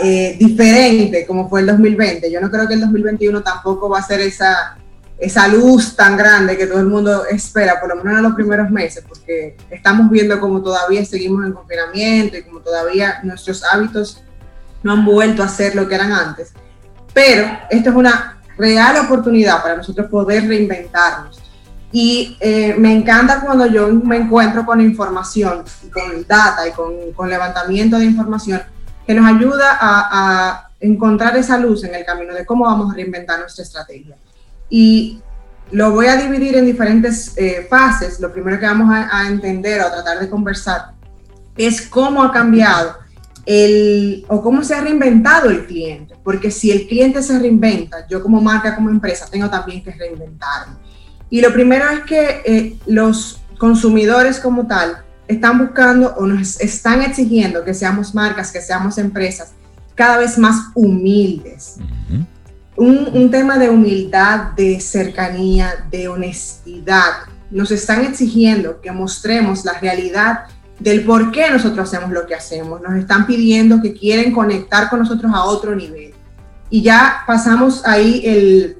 eh, 0.00 0.36
diferente 0.38 1.26
como 1.26 1.48
fue 1.48 1.60
el 1.60 1.66
2020. 1.66 2.30
Yo 2.30 2.40
no 2.40 2.50
creo 2.50 2.66
que 2.66 2.74
el 2.74 2.80
2021 2.80 3.42
tampoco 3.42 3.88
va 3.88 3.98
a 3.98 4.02
ser 4.02 4.20
esa, 4.20 4.76
esa 5.18 5.48
luz 5.48 5.94
tan 5.94 6.16
grande 6.16 6.56
que 6.56 6.66
todo 6.66 6.80
el 6.80 6.86
mundo 6.86 7.26
espera, 7.26 7.78
por 7.80 7.90
lo 7.90 8.02
menos 8.02 8.18
en 8.18 8.24
los 8.24 8.34
primeros 8.34 8.70
meses, 8.70 9.04
porque 9.06 9.56
estamos 9.70 10.10
viendo 10.10 10.40
como 10.40 10.62
todavía 10.62 11.04
seguimos 11.04 11.44
en 11.44 11.52
confinamiento 11.52 12.38
y 12.38 12.42
como 12.42 12.60
todavía 12.60 13.20
nuestros 13.24 13.62
hábitos 13.64 14.22
no 14.82 14.92
han 14.92 15.04
vuelto 15.04 15.42
a 15.42 15.48
ser 15.48 15.74
lo 15.74 15.86
que 15.86 15.94
eran 15.96 16.12
antes. 16.12 16.52
Pero 17.12 17.46
esto 17.70 17.90
es 17.90 17.96
una 17.96 18.40
real 18.56 19.04
oportunidad 19.04 19.62
para 19.62 19.76
nosotros 19.76 20.08
poder 20.08 20.46
reinventarnos. 20.46 21.47
Y 21.90 22.36
eh, 22.40 22.74
me 22.78 22.92
encanta 22.92 23.40
cuando 23.40 23.66
yo 23.66 23.88
me 23.88 24.16
encuentro 24.16 24.66
con 24.66 24.80
información, 24.80 25.64
con 25.92 26.26
data 26.26 26.68
y 26.68 26.72
con, 26.72 27.12
con 27.14 27.30
levantamiento 27.30 27.98
de 27.98 28.04
información 28.04 28.60
que 29.08 29.14
nos 29.14 29.26
ayuda 29.26 29.78
a, 29.80 30.64
encontrar 30.80 31.36
esa 31.36 31.58
luz 31.58 31.82
en 31.82 31.92
el 31.92 32.04
camino 32.04 32.32
de 32.32 32.46
cómo 32.46 32.64
vamos 32.64 32.92
a 32.92 32.94
reinventar 32.94 33.40
nuestra 33.40 33.64
estrategia. 33.64 34.14
Y 34.70 35.20
lo 35.72 35.90
voy 35.90 36.06
a 36.06 36.16
dividir 36.16 36.56
en 36.56 36.66
diferentes 36.66 37.32
eh, 37.36 37.66
fases. 37.68 38.20
Lo 38.20 38.32
primero 38.32 38.60
que 38.60 38.66
vamos 38.66 38.88
a, 38.92 39.26
entender 39.26 39.80
o 39.80 39.90
tratar 39.90 40.20
de 40.20 40.30
conversar 40.30 40.92
es 41.56 41.82
cómo 41.88 42.22
ha 42.22 42.30
cambiado 42.30 42.96
el, 43.44 44.24
o 44.28 44.40
cómo 44.40 44.62
se 44.62 44.74
ha 44.74 44.82
reinventado 44.82 45.50
el 45.50 45.66
cliente. 45.66 46.14
Porque 46.22 46.52
si 46.52 46.70
el 46.70 46.86
cliente 46.86 47.20
se 47.22 47.38
reinventa, 47.40 48.06
yo 48.06 48.22
como 48.22 48.40
marca, 48.40 48.76
como 48.76 48.88
empresa, 48.88 49.26
tengo 49.28 49.50
también 49.50 49.82
que 49.82 49.90
reinventarme. 49.90 50.74
Y 51.30 51.40
lo 51.40 51.52
primero 51.52 51.88
es 51.90 52.00
que 52.00 52.42
eh, 52.44 52.76
los 52.86 53.40
consumidores 53.58 54.40
como 54.40 54.66
tal 54.66 55.04
están 55.26 55.58
buscando 55.58 56.14
o 56.16 56.26
nos 56.26 56.60
están 56.60 57.02
exigiendo 57.02 57.64
que 57.64 57.74
seamos 57.74 58.14
marcas, 58.14 58.50
que 58.50 58.60
seamos 58.60 58.96
empresas 58.98 59.52
cada 59.94 60.18
vez 60.18 60.38
más 60.38 60.70
humildes. 60.74 61.76
un, 62.76 63.08
un, 63.12 63.30
tema 63.30 63.58
de 63.58 63.68
humildad, 63.68 64.52
de 64.52 64.80
cercanía, 64.80 65.86
de 65.90 66.08
honestidad. 66.08 67.26
Nos 67.50 67.70
están 67.72 68.04
exigiendo 68.04 68.80
que 68.80 68.92
mostremos 68.92 69.64
la 69.64 69.72
realidad 69.80 70.44
del 70.78 71.04
por 71.04 71.32
qué 71.32 71.50
nosotros 71.50 71.88
hacemos 71.88 72.12
lo 72.12 72.26
que 72.26 72.34
hacemos. 72.34 72.80
Nos 72.80 72.94
están 72.94 73.26
pidiendo 73.26 73.82
que 73.82 73.92
quieren 73.92 74.32
conectar 74.32 74.88
con 74.88 75.00
nosotros 75.00 75.32
a 75.34 75.44
otro 75.44 75.74
nivel. 75.74 76.14
Y 76.70 76.82
ya 76.82 77.24
pasamos 77.26 77.84
ahí 77.84 78.22
el, 78.24 78.77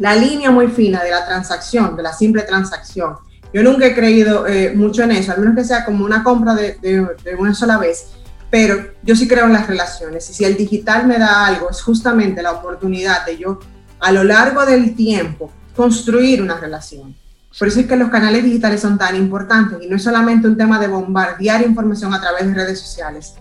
la 0.00 0.16
línea 0.16 0.50
muy 0.50 0.68
fina 0.68 1.04
de 1.04 1.10
la 1.10 1.24
transacción, 1.26 1.94
de 1.94 2.02
la 2.02 2.12
simple 2.12 2.42
transacción. 2.42 3.16
Yo 3.52 3.62
nunca 3.62 3.86
he 3.86 3.94
creído 3.94 4.46
eh, 4.46 4.72
mucho 4.74 5.02
en 5.02 5.12
eso, 5.12 5.32
al 5.32 5.40
menos 5.40 5.54
que 5.54 5.64
sea 5.64 5.84
como 5.84 6.04
una 6.04 6.24
compra 6.24 6.54
de, 6.54 6.78
de, 6.80 7.34
una 7.38 7.54
sola 7.54 7.78
vez, 7.78 8.06
pero 8.50 8.92
yo 9.02 9.14
sí 9.14 9.28
creo 9.28 9.44
en 9.44 9.52
las 9.52 9.66
relaciones 9.66 10.28
y 10.30 10.32
si 10.32 10.44
el 10.44 10.56
digital 10.56 11.06
me 11.06 11.18
da 11.18 11.46
algo, 11.46 11.70
es 11.70 11.82
justamente 11.82 12.42
la 12.42 12.52
oportunidad 12.52 13.26
de 13.26 13.38
yo 13.38 13.60
a 14.00 14.10
lo 14.10 14.24
largo 14.24 14.64
del 14.64 14.94
tiempo 14.94 15.52
construir 15.76 16.42
una 16.42 16.58
relación. 16.58 17.14
Por 17.58 17.68
eso 17.68 17.80
es 17.80 17.86
que 17.86 17.96
los 17.96 18.10
canales 18.10 18.44
digitales 18.44 18.80
son 18.80 18.96
tan 18.96 19.16
importantes 19.16 19.78
y 19.82 19.88
no 19.88 19.96
es 19.96 20.02
solamente 20.02 20.46
un 20.46 20.56
tema 20.56 20.78
de 20.78 20.88
bombardear 20.88 21.62
información 21.62 22.14
a 22.14 22.20
través 22.20 22.46
de 22.46 22.54
redes 22.54 22.80
sociales. 22.80 23.34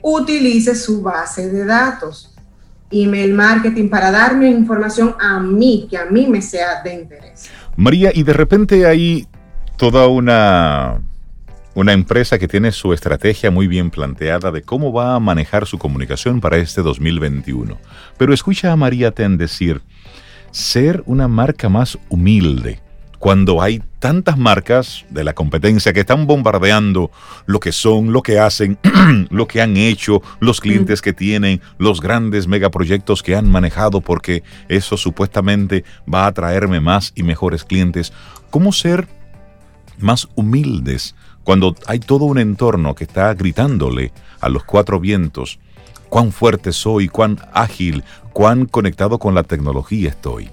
Utilice 0.00 0.74
su 0.74 1.02
base 1.02 1.50
de 1.50 1.64
datos 1.64 2.37
email 2.90 3.34
marketing 3.34 3.88
para 3.88 4.10
darme 4.10 4.48
información 4.48 5.14
a 5.20 5.40
mí, 5.40 5.86
que 5.90 5.96
a 5.96 6.06
mí 6.06 6.26
me 6.26 6.42
sea 6.42 6.82
de 6.82 6.94
interés. 6.94 7.50
María, 7.76 8.10
y 8.14 8.22
de 8.22 8.32
repente 8.32 8.86
hay 8.86 9.26
toda 9.76 10.08
una, 10.08 11.00
una 11.74 11.92
empresa 11.92 12.38
que 12.38 12.48
tiene 12.48 12.72
su 12.72 12.92
estrategia 12.92 13.50
muy 13.50 13.68
bien 13.68 13.90
planteada 13.90 14.50
de 14.50 14.62
cómo 14.62 14.92
va 14.92 15.14
a 15.14 15.20
manejar 15.20 15.66
su 15.66 15.78
comunicación 15.78 16.40
para 16.40 16.56
este 16.56 16.82
2021. 16.82 17.78
Pero 18.16 18.34
escucha 18.34 18.72
a 18.72 18.76
María 18.76 19.12
Ten 19.12 19.38
decir, 19.38 19.82
ser 20.50 21.02
una 21.06 21.28
marca 21.28 21.68
más 21.68 21.98
humilde 22.08 22.80
cuando 23.18 23.60
hay 23.60 23.82
tantas 23.98 24.38
marcas 24.38 25.04
de 25.10 25.24
la 25.24 25.34
competencia 25.34 25.92
que 25.92 26.00
están 26.00 26.26
bombardeando 26.26 27.10
lo 27.46 27.58
que 27.58 27.72
son, 27.72 28.12
lo 28.12 28.22
que 28.22 28.38
hacen, 28.38 28.78
lo 29.30 29.48
que 29.48 29.60
han 29.60 29.76
hecho, 29.76 30.22
los 30.38 30.60
clientes 30.60 31.02
que 31.02 31.12
tienen, 31.12 31.60
los 31.78 32.00
grandes 32.00 32.46
megaproyectos 32.46 33.22
que 33.22 33.34
han 33.34 33.50
manejado, 33.50 34.00
porque 34.00 34.44
eso 34.68 34.96
supuestamente 34.96 35.84
va 36.12 36.26
a 36.26 36.32
traerme 36.32 36.80
más 36.80 37.12
y 37.16 37.24
mejores 37.24 37.64
clientes. 37.64 38.12
¿Cómo 38.50 38.72
ser 38.72 39.08
más 39.98 40.28
humildes 40.36 41.16
cuando 41.42 41.74
hay 41.86 41.98
todo 41.98 42.24
un 42.24 42.38
entorno 42.38 42.94
que 42.94 43.04
está 43.04 43.34
gritándole 43.34 44.12
a 44.40 44.48
los 44.48 44.62
cuatro 44.62 45.00
vientos 45.00 45.58
cuán 46.08 46.30
fuerte 46.30 46.72
soy, 46.72 47.08
cuán 47.08 47.38
ágil, 47.52 48.04
cuán 48.32 48.66
conectado 48.66 49.18
con 49.18 49.34
la 49.34 49.42
tecnología 49.42 50.10
estoy? 50.10 50.50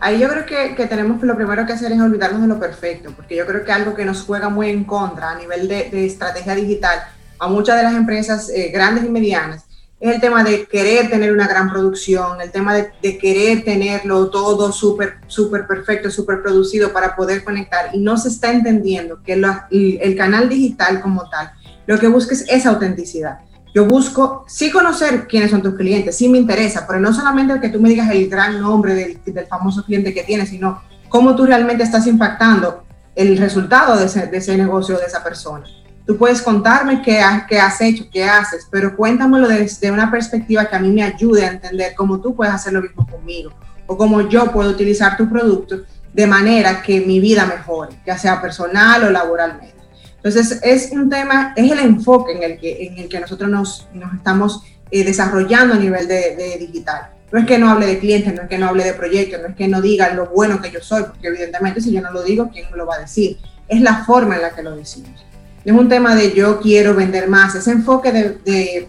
Ahí 0.00 0.20
yo 0.20 0.28
creo 0.28 0.46
que, 0.46 0.74
que, 0.76 0.86
tenemos 0.86 1.20
lo 1.22 1.36
primero 1.36 1.66
que 1.66 1.72
hacer 1.72 1.90
es 1.90 2.00
olvidarnos 2.00 2.42
de 2.42 2.48
lo 2.48 2.60
perfecto, 2.60 3.12
porque 3.16 3.36
yo 3.36 3.46
creo 3.46 3.64
que 3.64 3.72
algo 3.72 3.94
que 3.94 4.04
nos 4.04 4.22
juega 4.22 4.48
muy 4.48 4.70
en 4.70 4.84
contra 4.84 5.30
a 5.30 5.34
nivel 5.34 5.66
de, 5.66 5.90
de 5.90 6.06
estrategia 6.06 6.54
digital 6.54 7.00
a 7.38 7.48
muchas 7.48 7.76
de 7.76 7.82
las 7.82 7.94
empresas 7.94 8.48
eh, 8.50 8.70
grandes 8.72 9.04
y 9.04 9.08
medianas 9.08 9.64
es 10.00 10.14
el 10.14 10.20
tema 10.20 10.44
de 10.44 10.66
querer 10.66 11.10
tener 11.10 11.32
una 11.32 11.48
gran 11.48 11.70
producción, 11.70 12.40
el 12.40 12.52
tema 12.52 12.72
de, 12.72 12.92
de 13.02 13.18
querer 13.18 13.64
tenerlo 13.64 14.30
todo 14.30 14.70
súper, 14.70 15.16
súper 15.26 15.66
perfecto, 15.66 16.08
súper 16.10 16.40
producido 16.40 16.92
para 16.92 17.16
poder 17.16 17.42
conectar 17.42 17.90
y 17.92 17.98
no 17.98 18.16
se 18.16 18.28
está 18.28 18.52
entendiendo 18.52 19.20
que 19.24 19.34
lo, 19.34 19.52
el 19.70 20.16
canal 20.16 20.48
digital 20.48 21.00
como 21.00 21.28
tal 21.28 21.50
lo 21.86 21.98
que 21.98 22.06
busca 22.06 22.34
es 22.34 22.44
esa 22.48 22.68
autenticidad. 22.68 23.40
Yo 23.74 23.84
busco 23.84 24.44
sí 24.48 24.70
conocer 24.70 25.26
quiénes 25.26 25.50
son 25.50 25.62
tus 25.62 25.74
clientes, 25.74 26.16
sí 26.16 26.28
me 26.28 26.38
interesa, 26.38 26.86
pero 26.86 27.00
no 27.00 27.12
solamente 27.12 27.60
que 27.60 27.68
tú 27.68 27.80
me 27.80 27.90
digas 27.90 28.10
el 28.10 28.28
gran 28.28 28.60
nombre 28.60 28.94
del, 28.94 29.46
famoso 29.46 29.84
cliente 29.84 30.14
que 30.14 30.22
tienes, 30.22 30.48
sino 30.48 30.82
cómo 31.08 31.36
tú 31.36 31.46
realmente 31.46 31.84
estás 31.84 32.06
impactando 32.06 32.84
el 33.14 33.36
resultado 33.36 33.96
de 33.98 34.06
ese, 34.06 34.26
de 34.26 34.36
ese 34.36 34.56
negocio 34.56 34.96
de 34.96 35.04
esa 35.04 35.22
persona. 35.22 35.66
Tú 36.06 36.16
puedes 36.16 36.40
contarme 36.40 37.02
qué, 37.02 37.22
qué 37.48 37.60
has 37.60 37.80
hecho, 37.82 38.04
qué 38.10 38.24
haces, 38.24 38.66
pero 38.70 38.96
cuéntamelo 38.96 39.46
desde 39.46 39.90
una 39.90 40.10
perspectiva 40.10 40.64
que 40.64 40.76
a 40.76 40.78
mí 40.78 40.90
me 40.90 41.02
ayude 41.02 41.44
a 41.44 41.52
entender 41.52 41.94
cómo 41.94 42.20
tú 42.20 42.34
puedes 42.34 42.54
hacer 42.54 42.72
lo 42.72 42.80
mismo 42.80 43.06
conmigo 43.06 43.52
o 43.86 43.96
cómo 43.96 44.22
yo 44.22 44.50
puedo 44.50 44.70
utilizar 44.70 45.16
tu 45.16 45.28
producto 45.28 45.82
de 46.12 46.26
manera 46.26 46.80
que 46.82 47.00
mi 47.00 47.20
vida 47.20 47.44
mejore, 47.44 48.00
ya 48.06 48.16
sea 48.16 48.40
personal 48.40 49.04
o 49.04 49.10
laboralmente. 49.10 49.77
Entonces, 50.22 50.60
es 50.62 50.90
un 50.90 51.08
tema, 51.08 51.52
es 51.56 51.70
el 51.70 51.78
enfoque 51.78 52.32
en 52.32 52.42
el 52.42 52.58
que, 52.58 52.86
en 52.86 52.98
el 52.98 53.08
que 53.08 53.20
nosotros 53.20 53.48
nos, 53.48 53.88
nos 53.94 54.12
estamos 54.14 54.62
eh, 54.90 55.04
desarrollando 55.04 55.74
a 55.74 55.78
nivel 55.78 56.08
de, 56.08 56.56
digital. 56.58 57.10
No 57.30 57.38
es 57.38 57.46
que 57.46 57.58
no 57.58 57.70
hable 57.70 57.86
de 57.86 57.98
clientes, 57.98 58.34
no 58.34 58.42
es 58.42 58.48
que 58.48 58.58
no 58.58 58.68
hable 58.68 58.84
de 58.84 58.94
proyectos, 58.94 59.40
no 59.40 59.48
es 59.48 59.54
que 59.54 59.68
no 59.68 59.80
diga 59.80 60.12
lo 60.14 60.26
bueno 60.26 60.60
que 60.60 60.70
yo 60.70 60.80
soy, 60.80 61.04
porque 61.04 61.28
evidentemente 61.28 61.80
si 61.80 61.92
yo 61.92 62.00
no 62.00 62.10
lo 62.10 62.22
digo, 62.22 62.50
¿quién 62.50 62.66
lo 62.74 62.86
va 62.86 62.96
a 62.96 63.00
decir? 63.00 63.38
Es 63.68 63.80
la 63.80 64.04
forma 64.04 64.36
en 64.36 64.42
la 64.42 64.50
que 64.50 64.62
lo 64.62 64.74
decimos. 64.74 65.24
No 65.64 65.74
es 65.74 65.80
un 65.80 65.88
tema 65.88 66.16
de 66.16 66.32
yo 66.32 66.58
quiero 66.60 66.94
vender 66.94 67.28
más, 67.28 67.54
ese 67.54 67.70
enfoque 67.70 68.10
de, 68.10 68.38
de, 68.44 68.88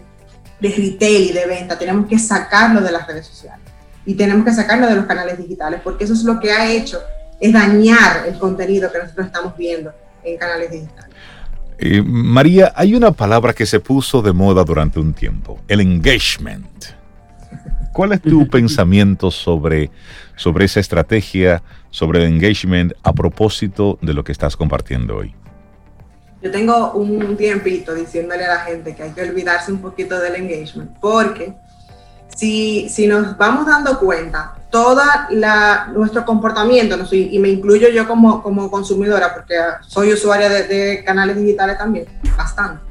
de 0.58 0.68
retail 0.68 1.30
y 1.30 1.32
de 1.32 1.46
venta 1.46 1.78
tenemos 1.78 2.08
que 2.08 2.18
sacarlo 2.18 2.80
de 2.80 2.90
las 2.90 3.06
redes 3.06 3.26
sociales 3.26 3.60
y 4.06 4.14
tenemos 4.14 4.44
que 4.44 4.52
sacarlo 4.52 4.86
de 4.86 4.96
los 4.96 5.04
canales 5.04 5.36
digitales, 5.38 5.80
porque 5.84 6.04
eso 6.04 6.14
es 6.14 6.24
lo 6.24 6.40
que 6.40 6.50
ha 6.50 6.70
hecho, 6.70 7.00
es 7.38 7.52
dañar 7.52 8.26
el 8.26 8.38
contenido 8.38 8.90
que 8.90 8.98
nosotros 8.98 9.26
estamos 9.26 9.56
viendo 9.56 9.92
en 10.24 10.36
canales 10.38 10.70
digitales. 10.70 11.16
Eh, 11.78 12.02
María, 12.02 12.72
hay 12.76 12.94
una 12.94 13.10
palabra 13.12 13.54
que 13.54 13.64
se 13.64 13.80
puso 13.80 14.20
de 14.20 14.32
moda 14.32 14.64
durante 14.64 15.00
un 15.00 15.14
tiempo, 15.14 15.58
el 15.66 15.80
engagement. 15.80 16.84
¿Cuál 17.92 18.12
es 18.12 18.20
tu 18.20 18.46
pensamiento 18.50 19.30
sobre, 19.30 19.90
sobre 20.36 20.66
esa 20.66 20.80
estrategia, 20.80 21.62
sobre 21.90 22.22
el 22.22 22.34
engagement 22.34 22.92
a 23.02 23.14
propósito 23.14 23.98
de 24.02 24.12
lo 24.12 24.22
que 24.22 24.32
estás 24.32 24.56
compartiendo 24.56 25.16
hoy? 25.16 25.34
Yo 26.42 26.50
tengo 26.50 26.92
un 26.92 27.36
tiempito 27.36 27.94
diciéndole 27.94 28.44
a 28.44 28.54
la 28.54 28.60
gente 28.60 28.94
que 28.94 29.02
hay 29.02 29.10
que 29.12 29.22
olvidarse 29.22 29.72
un 29.72 29.80
poquito 29.80 30.18
del 30.20 30.36
engagement, 30.36 30.90
porque 31.00 31.54
si, 32.36 32.88
si 32.88 33.06
nos 33.06 33.36
vamos 33.36 33.66
dando 33.66 33.98
cuenta, 33.98 34.59
todo 34.70 35.02
nuestro 35.94 36.24
comportamiento, 36.24 36.96
y, 37.12 37.38
me 37.38 37.48
incluyo 37.48 37.88
yo 37.88 38.06
como, 38.06 38.42
como 38.42 38.70
consumidora, 38.70 39.34
porque 39.34 39.54
soy 39.86 40.12
usuaria 40.12 40.48
de, 40.48 41.02
canales 41.04 41.36
digitales 41.36 41.76
también, 41.76 42.06
bastante, 42.36 42.82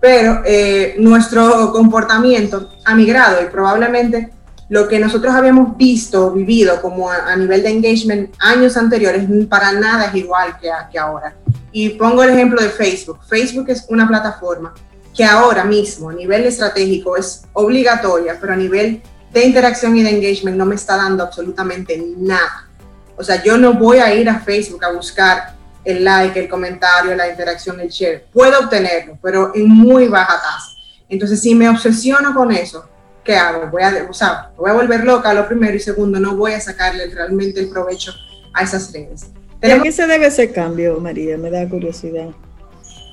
pero 0.00 0.42
eh, 0.44 0.96
nuestro 0.98 1.72
comportamiento 1.72 2.70
ha 2.84 2.94
migrado 2.94 3.42
y 3.42 3.46
probablemente 3.46 4.30
lo 4.68 4.88
que 4.88 4.98
nosotros 4.98 5.34
habíamos 5.34 5.76
visto, 5.76 6.32
vivido 6.32 6.80
como 6.80 7.10
a, 7.10 7.36
nivel 7.36 7.62
de 7.62 7.70
engagement 7.70 8.34
años 8.38 8.76
anteriores, 8.76 9.26
para 9.48 9.72
nada 9.72 10.06
es 10.06 10.14
igual 10.14 10.56
que, 10.58 10.70
que 10.90 10.98
ahora. 10.98 11.34
Y 11.72 11.90
pongo 11.90 12.22
el 12.22 12.30
ejemplo 12.30 12.60
de 12.60 12.70
Facebook. 12.70 13.18
Facebook 13.28 13.66
es 13.68 13.84
una 13.88 14.08
plataforma 14.08 14.72
que 15.14 15.24
ahora 15.24 15.64
mismo 15.64 16.08
a 16.08 16.14
nivel 16.14 16.44
estratégico 16.44 17.16
es 17.16 17.42
obligatoria, 17.52 18.38
pero 18.40 18.54
a 18.54 18.56
nivel 18.56 19.02
de 19.32 19.44
interacción 19.44 19.96
y 19.96 20.02
de 20.02 20.10
engagement 20.10 20.56
no 20.56 20.66
me 20.66 20.74
está 20.74 20.96
dando 20.96 21.22
absolutamente 21.22 22.02
nada. 22.18 22.68
O 23.16 23.24
sea, 23.24 23.42
yo 23.42 23.56
no 23.56 23.74
voy 23.74 23.98
a 23.98 24.14
ir 24.14 24.28
a 24.28 24.40
Facebook 24.40 24.84
a 24.84 24.92
buscar 24.92 25.54
el 25.84 26.04
like, 26.04 26.38
el 26.38 26.48
comentario, 26.48 27.14
la 27.14 27.28
interacción, 27.28 27.80
el 27.80 27.88
share. 27.88 28.26
Puedo 28.32 28.58
obtenerlo, 28.60 29.18
pero 29.22 29.52
en 29.54 29.68
muy 29.68 30.08
baja 30.08 30.34
tasa. 30.34 30.76
Entonces, 31.08 31.40
si 31.40 31.54
me 31.54 31.68
obsesiono 31.68 32.34
con 32.34 32.52
eso, 32.52 32.88
¿qué 33.24 33.36
hago? 33.36 33.68
Voy 33.70 33.82
a, 33.82 34.06
o 34.08 34.14
sea, 34.14 34.50
voy 34.56 34.70
a 34.70 34.74
volver 34.74 35.04
loca 35.04 35.32
lo 35.34 35.46
primero 35.46 35.74
y 35.74 35.80
segundo, 35.80 36.18
no 36.20 36.36
voy 36.36 36.52
a 36.52 36.60
sacarle 36.60 37.06
realmente 37.08 37.60
el 37.60 37.68
provecho 37.68 38.12
a 38.54 38.62
esas 38.62 38.92
redes. 38.92 39.26
¿A 39.62 39.82
qué 39.82 39.92
se 39.92 40.06
debe 40.06 40.26
ese 40.26 40.50
cambio, 40.50 40.98
María? 40.98 41.38
Me 41.38 41.50
da 41.50 41.68
curiosidad. 41.68 42.30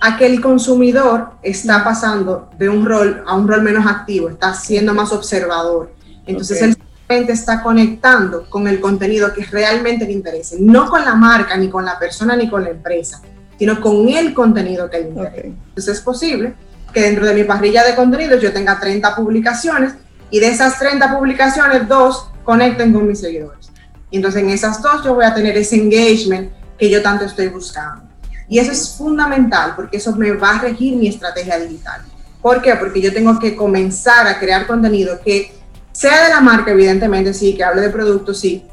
A 0.02 0.18
que 0.18 0.26
el 0.26 0.42
consumidor 0.42 1.32
está 1.44 1.84
pasando 1.84 2.50
de 2.58 2.70
un 2.70 2.86
rol 2.86 3.24
a 3.28 3.36
un 3.36 3.48
rol 3.48 3.62
menos 3.62 3.86
activo, 3.86 4.30
está 4.30 4.54
siendo 4.54 4.94
más 4.94 5.12
observador 5.12 5.92
entonces 6.30 6.62
él 6.62 6.76
simplemente 6.76 7.34
está 7.34 7.62
conectando 7.62 8.50
con 8.50 8.68
el 8.68 8.80
contenido 8.80 9.34
que 9.34 9.44
realmente 9.46 10.06
le 10.06 10.12
interese, 10.12 10.58
no 10.60 10.90
con 10.90 11.04
la 11.04 11.16
marca, 11.16 11.58
ni 11.58 11.70
con 11.70 11.86
la 11.86 11.98
persona, 11.98 12.36
ni 12.36 12.50
con 12.50 12.64
la 12.64 12.70
empresa, 12.70 13.22
sino 13.58 13.82
con 13.82 14.08
el 14.08 14.34
contenido 14.34 14.90
que 14.90 15.00
le 15.00 15.10
interesa. 15.10 15.48
Entonces 15.48 15.98
es 15.98 16.02
posible 16.02 16.54
que 16.94 17.02
dentro 17.02 17.26
de 17.26 17.34
mi 17.34 17.44
parrilla 17.44 17.84
de 17.84 17.96
contenidos 17.96 18.42
yo 18.42 18.52
tenga 18.54 18.80
30 18.80 19.16
publicaciones 19.16 19.94
y 20.32 20.40
de 20.40 20.50
esas 20.50 20.78
30 20.80 21.18
publicaciones, 21.18 21.88
dos 21.88 22.30
conecten 22.44 22.94
con 22.94 23.08
mis 23.08 23.20
seguidores. 23.20 23.72
Y 24.12 24.18
entonces 24.18 24.44
en 24.44 24.50
esas 24.50 24.82
dos 24.82 25.04
yo 25.04 25.16
voy 25.16 25.26
a 25.26 25.34
tener 25.34 25.58
ese 25.58 25.76
engagement 25.76 26.52
que 26.78 26.90
yo 26.90 27.02
tanto 27.02 27.26
estoy 27.26 27.48
buscando. 27.48 28.04
Y 28.48 28.58
eso 28.58 28.72
es 28.72 28.96
fundamental 28.98 29.74
porque 29.76 29.98
eso 29.98 30.16
me 30.16 30.32
va 30.32 30.56
a 30.56 30.62
regir 30.62 30.96
mi 30.96 31.08
estrategia 31.08 31.60
digital. 31.60 32.02
¿Por 32.42 32.62
qué? 32.62 32.76
Porque 32.76 33.02
yo 33.02 33.14
tengo 33.14 33.38
que 33.38 33.56
comenzar 33.56 34.26
a 34.28 34.40
crear 34.40 34.66
contenido 34.66 35.20
que 35.24 35.54
sea 36.00 36.24
de 36.24 36.30
la 36.30 36.40
marca, 36.40 36.72
evidentemente, 36.72 37.34
sí, 37.34 37.54
que 37.58 37.62
hable 37.62 37.82
de 37.82 37.90
productos, 37.90 38.40
sí, 38.40 38.66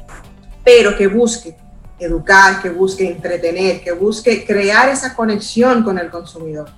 pero 0.63 0.95
que 0.95 1.07
busque 1.07 1.57
educar, 1.99 2.61
que 2.61 2.69
busque 2.69 3.05
entretener, 3.05 3.81
que 3.81 3.91
busque 3.91 4.45
crear 4.45 4.87
esa 4.87 5.13
conexión 5.13 5.83
con 5.83 5.99
el 5.99 6.09
consumidor 6.09 6.69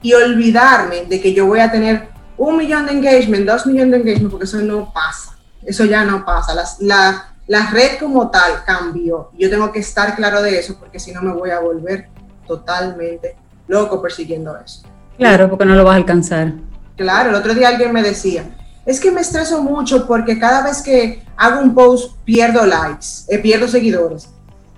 y 0.00 0.14
olvidarme 0.14 1.04
de 1.04 1.20
que 1.20 1.34
yo 1.34 1.44
voy 1.44 1.60
a 1.60 1.70
tener 1.70 2.08
un 2.38 2.56
millón 2.56 2.86
de 2.86 2.92
engagement, 2.92 3.46
dos 3.46 3.66
millones 3.66 3.90
de 3.90 3.96
engagement, 3.98 4.30
porque 4.30 4.46
eso 4.46 4.62
no 4.62 4.90
pasa, 4.94 5.36
eso 5.62 5.84
ya 5.84 6.02
no 6.04 6.24
pasa. 6.24 6.54
la, 6.54 7.34
la 7.46 7.70
red 7.70 7.98
como 8.00 8.30
tal 8.30 8.64
cambió. 8.64 9.30
Yo 9.36 9.50
tengo 9.50 9.70
que 9.70 9.80
estar 9.80 10.16
claro 10.16 10.40
de 10.40 10.58
eso 10.58 10.78
porque 10.78 10.98
si 10.98 11.12
no 11.12 11.20
me 11.20 11.34
voy 11.34 11.50
a 11.50 11.60
volver 11.60 12.08
totalmente 12.46 13.36
loco 13.66 14.00
persiguiendo 14.00 14.56
eso. 14.56 14.84
Claro, 15.18 15.50
porque 15.50 15.66
no 15.66 15.74
lo 15.74 15.84
vas 15.84 15.92
a 15.92 15.96
alcanzar. 15.96 16.54
Claro, 16.96 17.28
el 17.28 17.34
otro 17.34 17.52
día 17.52 17.68
alguien 17.68 17.92
me 17.92 18.02
decía, 18.02 18.44
es 18.88 19.00
que 19.00 19.10
me 19.10 19.20
estreso 19.20 19.62
mucho 19.62 20.06
porque 20.06 20.38
cada 20.38 20.62
vez 20.62 20.80
que 20.80 21.22
hago 21.36 21.60
un 21.60 21.74
post 21.74 22.16
pierdo 22.24 22.64
likes, 22.64 23.06
eh, 23.28 23.38
pierdo 23.38 23.68
seguidores. 23.68 24.30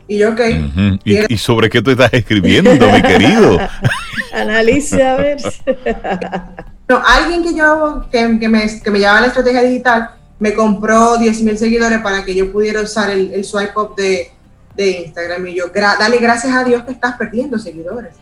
Y 0.09 0.19
yo, 0.19 0.31
ok. 0.31 0.41
¿Y, 1.05 1.39
sobre 1.39 1.71
qué 1.71 1.81
tú 1.81 1.93
estás 1.93 2.13
escribiendo, 2.13 2.73
mi 2.91 3.03
querido? 3.03 3.57
Analiza 4.35 5.13
a 5.13 5.17
ver. 5.17 5.39
no, 6.89 7.01
alguien 7.07 7.45
que 7.45 7.55
yo, 7.55 8.05
que, 8.11 8.27
me, 8.27 8.81
que 8.81 8.91
me 8.91 8.99
llevaba 8.99 9.21
la 9.21 9.29
estrategia 9.29 9.63
digital, 9.63 10.11
me 10.41 10.55
compró 10.55 11.17
10 11.17 11.43
mil 11.43 11.57
seguidores 11.57 12.01
para 12.01 12.25
que 12.25 12.35
yo 12.35 12.51
pudiera 12.51 12.81
usar 12.81 13.11
el, 13.11 13.45
swipe 13.45 13.79
up 13.79 13.95
de, 13.95 14.33
de, 14.75 14.91
Instagram. 15.03 15.47
Y 15.47 15.55
yo, 15.55 15.67
dale 15.69 16.19
gracias 16.19 16.53
a 16.53 16.65
Dios 16.65 16.83
que 16.83 16.91
estás 16.91 17.15
perdiendo 17.17 17.61
seguidores. 17.61 18.17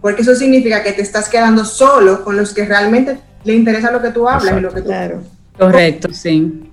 Porque 0.00 0.22
eso 0.22 0.34
significa 0.34 0.82
que 0.82 0.90
te 0.90 1.02
estás 1.02 1.28
quedando 1.28 1.64
solo 1.64 2.24
con 2.24 2.36
los 2.36 2.52
que 2.52 2.64
realmente 2.64 3.29
le 3.44 3.54
interesa 3.54 3.90
lo 3.90 4.02
que 4.02 4.10
tú 4.10 4.28
hablas 4.28 4.56
y 4.56 4.60
lo 4.60 4.72
que 4.72 4.82
tú. 4.82 4.88
Claro. 4.88 5.22
Correcto, 5.58 6.08
sí. 6.12 6.72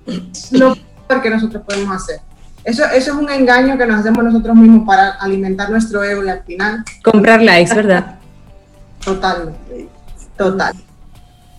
Lo 0.52 0.74
que 1.22 1.30
nosotros 1.30 1.62
podemos 1.66 1.94
hacer. 1.94 2.20
Eso, 2.64 2.84
eso 2.84 3.12
es 3.12 3.16
un 3.16 3.30
engaño 3.30 3.78
que 3.78 3.86
nos 3.86 4.00
hacemos 4.00 4.22
nosotros 4.24 4.54
mismos 4.56 4.86
para 4.86 5.10
alimentar 5.10 5.70
nuestro 5.70 6.02
ego 6.02 6.24
y 6.24 6.28
al 6.28 6.42
final. 6.42 6.84
Comprar 7.02 7.42
likes, 7.42 7.74
¿verdad? 7.74 8.18
Totalmente. 9.04 9.88
Total. 10.36 10.74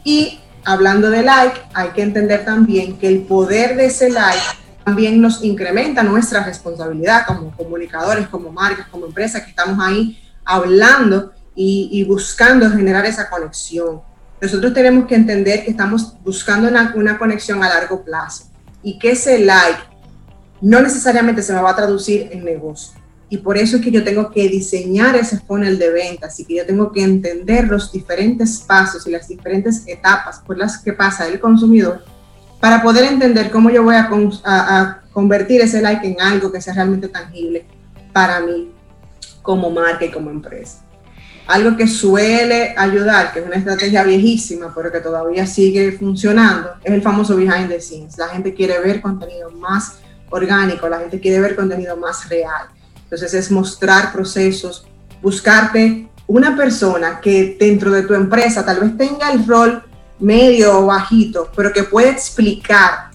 Y 0.03 0.39
hablando 0.66 1.10
de 1.10 1.24
like, 1.24 1.60
hay 1.74 1.89
que 1.89 2.03
entender 2.03 2.45
también 2.45 2.97
que 2.97 3.07
el 3.07 3.22
poder 3.22 3.76
de 3.76 3.86
ese 3.86 4.10
like 4.10 4.39
también 4.84 5.22
nos 5.22 5.43
incrementa 5.43 6.03
nuestra 6.03 6.43
responsabilidad 6.43 7.26
como 7.28 7.51
comunicadores, 7.51 8.28
como 8.28 8.51
marcas, 8.51 8.88
como 8.88 9.05
empresas 9.05 9.43
que 9.43 9.49
estamos 9.49 9.78
ahí 9.80 10.20
hablando 10.45 11.32
y, 11.55 12.03
buscando 12.05 12.70
generar 12.72 13.05
esa 13.05 13.30
conexión. 13.30 14.01
Nosotros 14.41 14.73
tenemos 14.73 15.05
que 15.07 15.15
entender 15.15 15.65
que 15.65 15.71
estamos 15.71 16.15
buscando 16.23 16.67
una, 16.67 16.93
una 16.95 17.17
conexión 17.17 17.63
a 17.63 17.69
largo 17.69 18.03
plazo 18.03 18.45
y 18.81 18.97
que 18.97 19.11
ese 19.11 19.39
like 19.39 19.79
no 20.61 20.81
necesariamente 20.81 21.41
se 21.41 21.53
me 21.53 21.61
va 21.61 21.71
a 21.71 21.75
traducir 21.75 22.29
en 22.31 22.43
negocio. 22.45 22.99
Y 23.29 23.37
por 23.37 23.57
eso 23.57 23.77
es 23.77 23.83
que 23.83 23.91
yo 23.91 24.03
tengo 24.03 24.31
que 24.31 24.49
diseñar 24.49 25.15
ese 25.15 25.39
funnel 25.39 25.77
de 25.77 25.91
ventas 25.91 26.39
y 26.39 26.45
que 26.45 26.55
yo 26.55 26.65
tengo 26.65 26.91
que 26.91 27.03
entender 27.03 27.67
los 27.67 27.91
diferentes 27.91 28.59
pasos 28.59 29.05
y 29.05 29.11
las 29.11 29.27
diferentes 29.27 29.83
etapas 29.85 30.39
por 30.39 30.57
las 30.57 30.79
que 30.79 30.93
pasa 30.93 31.27
el 31.27 31.39
consumidor 31.39 32.03
para 32.59 32.81
poder 32.81 33.05
entender 33.05 33.51
cómo 33.51 33.69
yo 33.69 33.83
voy 33.83 33.95
a, 33.95 34.09
a 34.43 35.01
convertir 35.13 35.61
ese 35.61 35.81
like 35.81 36.05
en 36.05 36.19
algo 36.19 36.51
que 36.51 36.59
sea 36.59 36.73
realmente 36.73 37.07
tangible 37.07 37.65
para 38.11 38.39
mí 38.39 38.71
como 39.41 39.69
marca 39.69 40.05
y 40.05 40.11
como 40.11 40.29
empresa. 40.31 40.83
Algo 41.49 41.75
que 41.75 41.87
suele 41.87 42.75
ayudar, 42.77 43.33
que 43.33 43.39
es 43.39 43.45
una 43.47 43.55
estrategia 43.55 44.03
viejísima, 44.03 44.71
pero 44.75 44.91
que 44.91 44.99
todavía 44.99 45.47
sigue 45.47 45.93
funcionando, 45.93 46.73
es 46.83 46.93
el 46.93 47.01
famoso 47.01 47.35
behind 47.35 47.69
the 47.69 47.81
scenes. 47.81 48.19
La 48.19 48.27
gente 48.27 48.53
quiere 48.53 48.79
ver 48.79 49.01
contenido 49.01 49.49
más 49.49 49.97
orgánico, 50.29 50.87
la 50.87 50.99
gente 50.99 51.19
quiere 51.19 51.41
ver 51.41 51.55
contenido 51.55 51.97
más 51.97 52.29
real. 52.29 52.67
Entonces 53.01 53.33
es 53.33 53.49
mostrar 53.49 54.13
procesos, 54.13 54.85
buscarte 55.23 56.07
una 56.27 56.55
persona 56.55 57.19
que 57.19 57.57
dentro 57.59 57.89
de 57.89 58.03
tu 58.03 58.13
empresa 58.13 58.63
tal 58.63 58.81
vez 58.81 58.95
tenga 58.95 59.31
el 59.31 59.47
rol 59.47 59.83
medio 60.19 60.81
o 60.81 60.85
bajito, 60.85 61.49
pero 61.55 61.73
que 61.73 61.81
pueda 61.81 62.11
explicar 62.11 63.09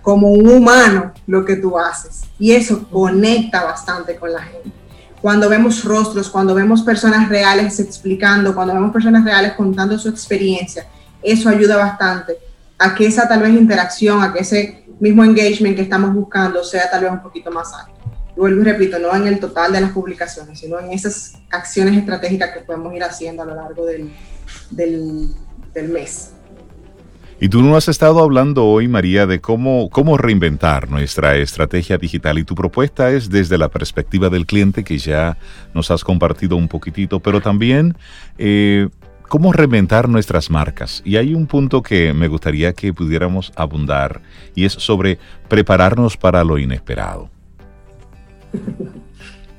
como 0.00 0.28
un 0.28 0.48
humano 0.48 1.12
lo 1.26 1.44
que 1.44 1.56
tú 1.56 1.76
haces. 1.76 2.20
Y 2.38 2.52
eso 2.52 2.88
conecta 2.88 3.64
bastante 3.64 4.14
con 4.14 4.32
la 4.32 4.42
gente. 4.42 4.79
Cuando 5.20 5.48
vemos 5.48 5.84
rostros, 5.84 6.30
cuando 6.30 6.54
vemos 6.54 6.82
personas 6.82 7.28
reales 7.28 7.78
explicando, 7.78 8.54
cuando 8.54 8.74
vemos 8.74 8.92
personas 8.92 9.24
reales 9.24 9.52
contando 9.52 9.98
su 9.98 10.08
experiencia, 10.08 10.86
eso 11.22 11.48
ayuda 11.48 11.76
bastante 11.76 12.38
a 12.78 12.94
que 12.94 13.06
esa 13.06 13.28
tal 13.28 13.42
vez 13.42 13.52
interacción, 13.52 14.22
a 14.22 14.32
que 14.32 14.40
ese 14.40 14.84
mismo 14.98 15.22
engagement 15.22 15.76
que 15.76 15.82
estamos 15.82 16.14
buscando 16.14 16.64
sea 16.64 16.90
tal 16.90 17.02
vez 17.02 17.12
un 17.12 17.22
poquito 17.22 17.50
más 17.50 17.72
alto. 17.74 17.92
Y 18.34 18.40
vuelvo 18.40 18.62
y 18.62 18.64
repito, 18.64 18.98
no 18.98 19.14
en 19.14 19.26
el 19.26 19.38
total 19.38 19.72
de 19.72 19.82
las 19.82 19.90
publicaciones, 19.90 20.58
sino 20.58 20.78
en 20.78 20.92
esas 20.92 21.34
acciones 21.50 21.98
estratégicas 21.98 22.50
que 22.52 22.60
podemos 22.60 22.94
ir 22.94 23.02
haciendo 23.04 23.42
a 23.42 23.46
lo 23.46 23.54
largo 23.54 23.84
del, 23.84 24.10
del, 24.70 25.34
del 25.74 25.88
mes. 25.88 26.30
Y 27.42 27.48
tú 27.48 27.62
nos 27.62 27.74
has 27.78 27.88
estado 27.88 28.20
hablando 28.20 28.66
hoy, 28.66 28.86
María, 28.86 29.26
de 29.26 29.40
cómo, 29.40 29.88
cómo 29.88 30.18
reinventar 30.18 30.90
nuestra 30.90 31.36
estrategia 31.36 31.96
digital 31.96 32.38
y 32.38 32.44
tu 32.44 32.54
propuesta 32.54 33.12
es 33.12 33.30
desde 33.30 33.56
la 33.56 33.70
perspectiva 33.70 34.28
del 34.28 34.44
cliente 34.44 34.84
que 34.84 34.98
ya 34.98 35.38
nos 35.72 35.90
has 35.90 36.04
compartido 36.04 36.56
un 36.56 36.68
poquitito, 36.68 37.20
pero 37.20 37.40
también 37.40 37.96
eh, 38.36 38.90
cómo 39.26 39.54
reinventar 39.54 40.06
nuestras 40.10 40.50
marcas. 40.50 41.00
Y 41.02 41.16
hay 41.16 41.32
un 41.32 41.46
punto 41.46 41.82
que 41.82 42.12
me 42.12 42.28
gustaría 42.28 42.74
que 42.74 42.92
pudiéramos 42.92 43.54
abundar 43.56 44.20
y 44.54 44.66
es 44.66 44.74
sobre 44.74 45.18
prepararnos 45.48 46.18
para 46.18 46.44
lo 46.44 46.58
inesperado. 46.58 47.30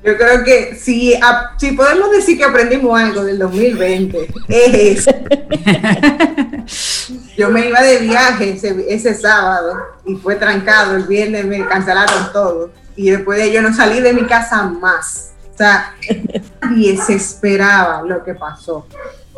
Yo 0.04 0.16
creo 0.16 0.42
que 0.42 0.74
si, 0.74 1.14
si 1.58 1.72
podemos 1.72 2.10
decir 2.10 2.36
que 2.36 2.44
aprendimos 2.44 3.00
algo 3.00 3.24
del 3.24 3.38
2020, 3.38 4.34
es 4.48 5.06
Yo 7.36 7.50
me 7.50 7.68
iba 7.68 7.80
de 7.80 7.98
viaje 7.98 8.50
ese, 8.50 8.84
ese, 8.88 9.14
sábado 9.14 9.76
y 10.04 10.16
fue 10.16 10.36
trancado, 10.36 10.96
el 10.96 11.04
viernes 11.04 11.46
me 11.46 11.66
cancelaron 11.66 12.32
todo. 12.32 12.70
Y 12.96 13.10
después 13.10 13.38
de 13.38 13.46
ello 13.46 13.62
no 13.62 13.74
salí 13.74 14.00
de 14.00 14.12
mi 14.12 14.26
casa 14.26 14.64
más. 14.64 15.32
O 15.54 15.56
sea, 15.56 15.94
nadie 16.62 16.96
se 16.96 17.14
esperaba 17.14 18.02
lo 18.02 18.24
que 18.24 18.34
pasó. 18.34 18.86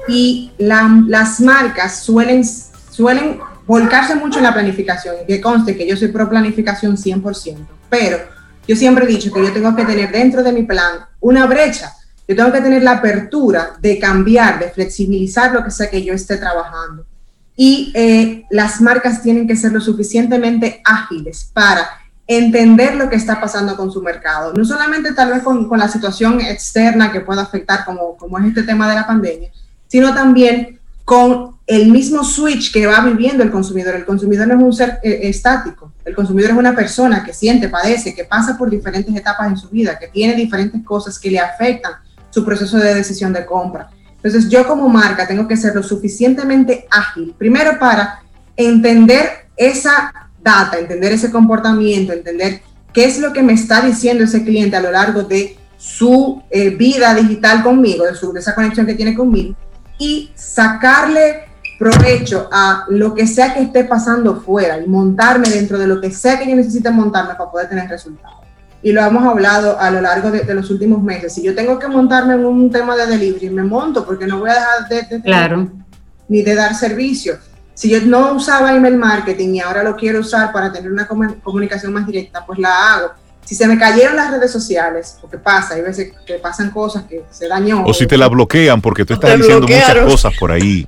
Y 0.08 0.52
las 0.58 1.40
marcas 1.40 2.00
suelen, 2.00 2.44
suelen 2.44 3.40
volcarse 3.66 4.14
mucho 4.14 4.38
en 4.38 4.44
la 4.44 4.52
planificación, 4.52 5.16
que 5.26 5.40
conste 5.40 5.76
que 5.76 5.86
yo 5.86 5.96
soy 5.96 6.08
pro 6.08 6.28
planificación 6.28 6.96
100%, 6.96 7.66
pero 7.88 8.18
yo 8.66 8.76
siempre 8.76 9.04
he 9.04 9.08
dicho 9.08 9.32
que 9.32 9.42
yo 9.42 9.52
tengo 9.52 9.74
que 9.74 9.84
tener 9.84 10.10
dentro 10.12 10.42
de 10.42 10.52
mi 10.52 10.62
plan 10.62 11.00
una 11.20 11.46
brecha, 11.46 11.92
yo 12.26 12.34
tengo 12.34 12.52
que 12.52 12.60
tener 12.60 12.82
la 12.82 12.92
apertura 12.92 13.76
de 13.80 13.98
cambiar, 13.98 14.58
de 14.58 14.70
flexibilizar 14.70 15.52
lo 15.52 15.62
que 15.64 15.70
sea 15.70 15.90
que 15.90 16.02
yo 16.02 16.14
esté 16.14 16.38
trabajando. 16.38 17.04
Y 17.56 17.92
eh, 17.94 18.44
las 18.50 18.80
marcas 18.80 19.22
tienen 19.22 19.46
que 19.46 19.56
ser 19.56 19.72
lo 19.72 19.80
suficientemente 19.80 20.80
ágiles 20.84 21.50
para 21.52 21.86
entender 22.26 22.94
lo 22.96 23.10
que 23.10 23.16
está 23.16 23.40
pasando 23.40 23.76
con 23.76 23.92
su 23.92 24.00
mercado, 24.02 24.54
no 24.54 24.64
solamente 24.64 25.12
tal 25.12 25.30
vez 25.30 25.42
con, 25.42 25.68
con 25.68 25.78
la 25.78 25.88
situación 25.88 26.40
externa 26.40 27.12
que 27.12 27.20
pueda 27.20 27.42
afectar 27.42 27.84
como, 27.84 28.16
como 28.16 28.38
es 28.38 28.46
este 28.46 28.62
tema 28.62 28.88
de 28.88 28.94
la 28.94 29.06
pandemia, 29.06 29.50
sino 29.88 30.14
también 30.14 30.80
con 31.04 31.53
el 31.66 31.90
mismo 31.90 32.22
switch 32.24 32.72
que 32.72 32.86
va 32.86 33.00
viviendo 33.00 33.42
el 33.42 33.50
consumidor. 33.50 33.94
El 33.94 34.04
consumidor 34.04 34.46
no 34.48 34.54
es 34.54 34.62
un 34.62 34.72
ser 34.72 34.98
eh, 35.02 35.20
estático, 35.22 35.92
el 36.04 36.14
consumidor 36.14 36.50
es 36.50 36.56
una 36.56 36.74
persona 36.74 37.24
que 37.24 37.32
siente, 37.32 37.68
padece, 37.68 38.14
que 38.14 38.24
pasa 38.24 38.58
por 38.58 38.68
diferentes 38.68 39.14
etapas 39.14 39.48
en 39.48 39.56
su 39.56 39.68
vida, 39.70 39.98
que 39.98 40.08
tiene 40.08 40.34
diferentes 40.34 40.84
cosas 40.84 41.18
que 41.18 41.30
le 41.30 41.38
afectan 41.38 41.92
su 42.30 42.44
proceso 42.44 42.76
de 42.76 42.94
decisión 42.94 43.32
de 43.32 43.46
compra. 43.46 43.88
Entonces 44.16 44.50
yo 44.50 44.66
como 44.66 44.88
marca 44.88 45.26
tengo 45.26 45.46
que 45.46 45.56
ser 45.56 45.74
lo 45.74 45.82
suficientemente 45.82 46.86
ágil, 46.90 47.34
primero 47.38 47.78
para 47.78 48.22
entender 48.56 49.48
esa 49.56 50.12
data, 50.42 50.78
entender 50.78 51.12
ese 51.12 51.30
comportamiento, 51.30 52.12
entender 52.12 52.60
qué 52.92 53.04
es 53.06 53.18
lo 53.18 53.32
que 53.32 53.42
me 53.42 53.54
está 53.54 53.80
diciendo 53.80 54.24
ese 54.24 54.44
cliente 54.44 54.76
a 54.76 54.80
lo 54.80 54.90
largo 54.90 55.22
de 55.22 55.56
su 55.78 56.42
eh, 56.50 56.70
vida 56.70 57.14
digital 57.14 57.62
conmigo, 57.62 58.04
de, 58.04 58.14
su, 58.14 58.32
de 58.32 58.40
esa 58.40 58.54
conexión 58.54 58.86
que 58.86 58.94
tiene 58.94 59.14
conmigo, 59.14 59.54
y 59.98 60.30
sacarle 60.34 61.53
provecho 61.78 62.48
a 62.52 62.84
lo 62.88 63.14
que 63.14 63.26
sea 63.26 63.52
que 63.52 63.62
esté 63.62 63.84
pasando 63.84 64.36
fuera 64.40 64.80
y 64.80 64.86
montarme 64.86 65.48
dentro 65.48 65.78
de 65.78 65.86
lo 65.86 66.00
que 66.00 66.10
sea 66.10 66.38
que 66.38 66.48
yo 66.48 66.56
necesite 66.56 66.90
montarme 66.90 67.34
para 67.34 67.50
poder 67.50 67.68
tener 67.68 67.88
resultados. 67.88 68.38
Y 68.82 68.92
lo 68.92 69.02
hemos 69.02 69.24
hablado 69.24 69.78
a 69.80 69.90
lo 69.90 70.00
largo 70.00 70.30
de, 70.30 70.54
los 70.54 70.70
últimos 70.70 71.02
meses. 71.02 71.32
Si 71.32 71.42
yo 71.42 71.54
tengo 71.54 71.78
que 71.78 71.88
montarme 71.88 72.34
en 72.34 72.44
un 72.44 72.70
tema 72.70 72.94
de 72.96 73.06
delivery, 73.06 73.48
me 73.50 73.62
monto 73.62 74.04
porque 74.04 74.26
no 74.26 74.38
voy 74.38 74.50
a 74.50 74.54
dejar 74.54 75.08
de... 75.08 75.22
claro. 75.22 75.70
ni 76.28 76.42
de 76.42 76.54
dar 76.54 76.74
servicio. 76.74 77.38
Si 77.72 77.88
yo 77.88 78.00
no 78.02 78.34
usaba 78.34 78.74
email 78.74 78.96
marketing 78.96 79.54
y 79.54 79.60
ahora 79.60 79.82
lo 79.82 79.96
quiero 79.96 80.20
usar 80.20 80.52
para 80.52 80.70
tener 80.70 80.92
una 80.92 81.08
comunicación 81.08 81.92
más 81.92 82.06
directa, 82.06 82.44
pues 82.46 82.58
la 82.58 82.94
hago. 82.94 83.12
Si 83.44 83.54
se 83.54 83.66
me 83.66 83.78
cayeron 83.78 84.16
las 84.16 84.30
redes 84.30 84.50
sociales, 84.50 85.18
porque 85.20 85.38
pasa, 85.38 85.74
hay 85.74 85.82
veces 85.82 86.12
que 86.26 86.34
pasan 86.34 86.70
cosas 86.70 87.04
que 87.04 87.24
se 87.30 87.46
dañó. 87.46 87.84
O 87.84 87.92
si 87.92 88.06
te 88.06 88.16
la 88.16 88.28
bloquean 88.28 88.80
porque 88.80 89.04
tú 89.04 89.14
estás 89.14 89.36
diciendo 89.36 89.66
muchas 89.66 89.98
cosas 89.98 90.32
por 90.38 90.50
ahí. 90.52 90.86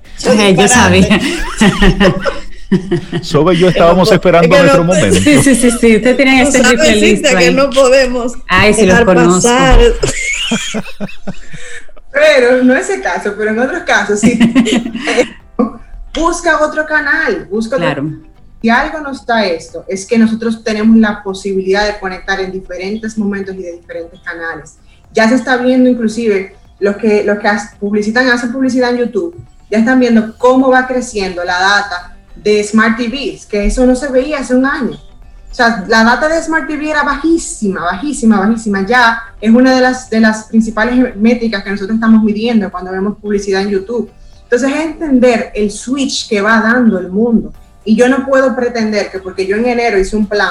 yo 0.56 0.68
sabía. 0.68 1.20
Sobe 3.22 3.54
y 3.54 3.58
yo 3.58 3.68
estábamos 3.68 4.10
esperando 4.10 4.56
nuestro 4.58 4.82
momento. 4.84 5.20
Sí, 5.20 5.40
sí, 5.42 5.54
sí, 5.54 5.70
sí. 5.70 5.96
Usted 5.96 6.16
tiene 6.16 6.42
ese 6.42 6.60
triple 6.60 7.36
que 7.36 7.52
no 7.52 7.70
podemos 7.70 8.32
Ay, 8.48 8.74
si 8.74 8.86
los 8.86 9.00
conozco. 9.02 9.34
Pasar. 9.42 9.78
Pero 12.12 12.64
no 12.64 12.74
es 12.74 12.88
el 12.90 13.02
caso, 13.02 13.34
pero 13.36 13.50
en 13.50 13.58
otros 13.58 13.82
casos 13.84 14.18
sí. 14.20 14.38
busca 16.14 16.64
otro 16.64 16.86
canal, 16.86 17.46
busca 17.50 17.76
claro. 17.76 18.10
Si 18.62 18.70
algo 18.70 19.00
nos 19.00 19.24
da 19.24 19.44
esto, 19.44 19.84
es 19.86 20.06
que 20.06 20.18
nosotros 20.18 20.64
tenemos 20.64 20.96
la 20.96 21.22
posibilidad 21.22 21.86
de 21.86 21.98
conectar 21.98 22.40
en 22.40 22.52
diferentes 22.52 23.16
momentos 23.18 23.54
y 23.54 23.62
de 23.62 23.72
diferentes 23.72 24.20
canales. 24.20 24.76
Ya 25.12 25.28
se 25.28 25.34
está 25.34 25.56
viendo 25.56 25.88
inclusive 25.88 26.56
los 26.78 26.96
que, 26.96 27.24
los 27.24 27.38
que 27.38 27.48
publicitan, 27.78 28.28
hacen 28.28 28.52
publicidad 28.52 28.90
en 28.90 28.98
YouTube, 28.98 29.36
ya 29.70 29.78
están 29.78 30.00
viendo 30.00 30.36
cómo 30.38 30.70
va 30.70 30.86
creciendo 30.86 31.44
la 31.44 31.58
data 31.58 32.16
de 32.34 32.62
Smart 32.62 32.96
TVs, 32.96 33.46
que 33.46 33.66
eso 33.66 33.86
no 33.86 33.94
se 33.94 34.08
veía 34.08 34.40
hace 34.40 34.54
un 34.54 34.66
año. 34.66 34.96
O 35.50 35.54
sea, 35.56 35.84
la 35.88 36.04
data 36.04 36.28
de 36.28 36.42
Smart 36.42 36.66
TV 36.66 36.90
era 36.90 37.02
bajísima, 37.02 37.80
bajísima, 37.80 38.40
bajísima. 38.40 38.86
Ya 38.86 39.22
es 39.40 39.50
una 39.50 39.74
de 39.74 39.80
las, 39.80 40.10
de 40.10 40.20
las 40.20 40.44
principales 40.44 41.16
métricas 41.16 41.64
que 41.64 41.70
nosotros 41.70 41.94
estamos 41.94 42.22
midiendo 42.22 42.70
cuando 42.70 42.92
vemos 42.92 43.16
publicidad 43.18 43.62
en 43.62 43.70
YouTube. 43.70 44.10
Entonces 44.42 44.70
es 44.70 44.84
entender 44.84 45.52
el 45.54 45.70
switch 45.70 46.28
que 46.28 46.42
va 46.42 46.60
dando 46.60 46.98
el 46.98 47.10
mundo. 47.10 47.54
Y 47.86 47.94
yo 47.94 48.08
no 48.08 48.26
puedo 48.26 48.54
pretender 48.54 49.10
que 49.10 49.20
porque 49.20 49.46
yo 49.46 49.56
en 49.56 49.64
enero 49.64 49.98
hice 49.98 50.16
un 50.16 50.26
plan, 50.26 50.50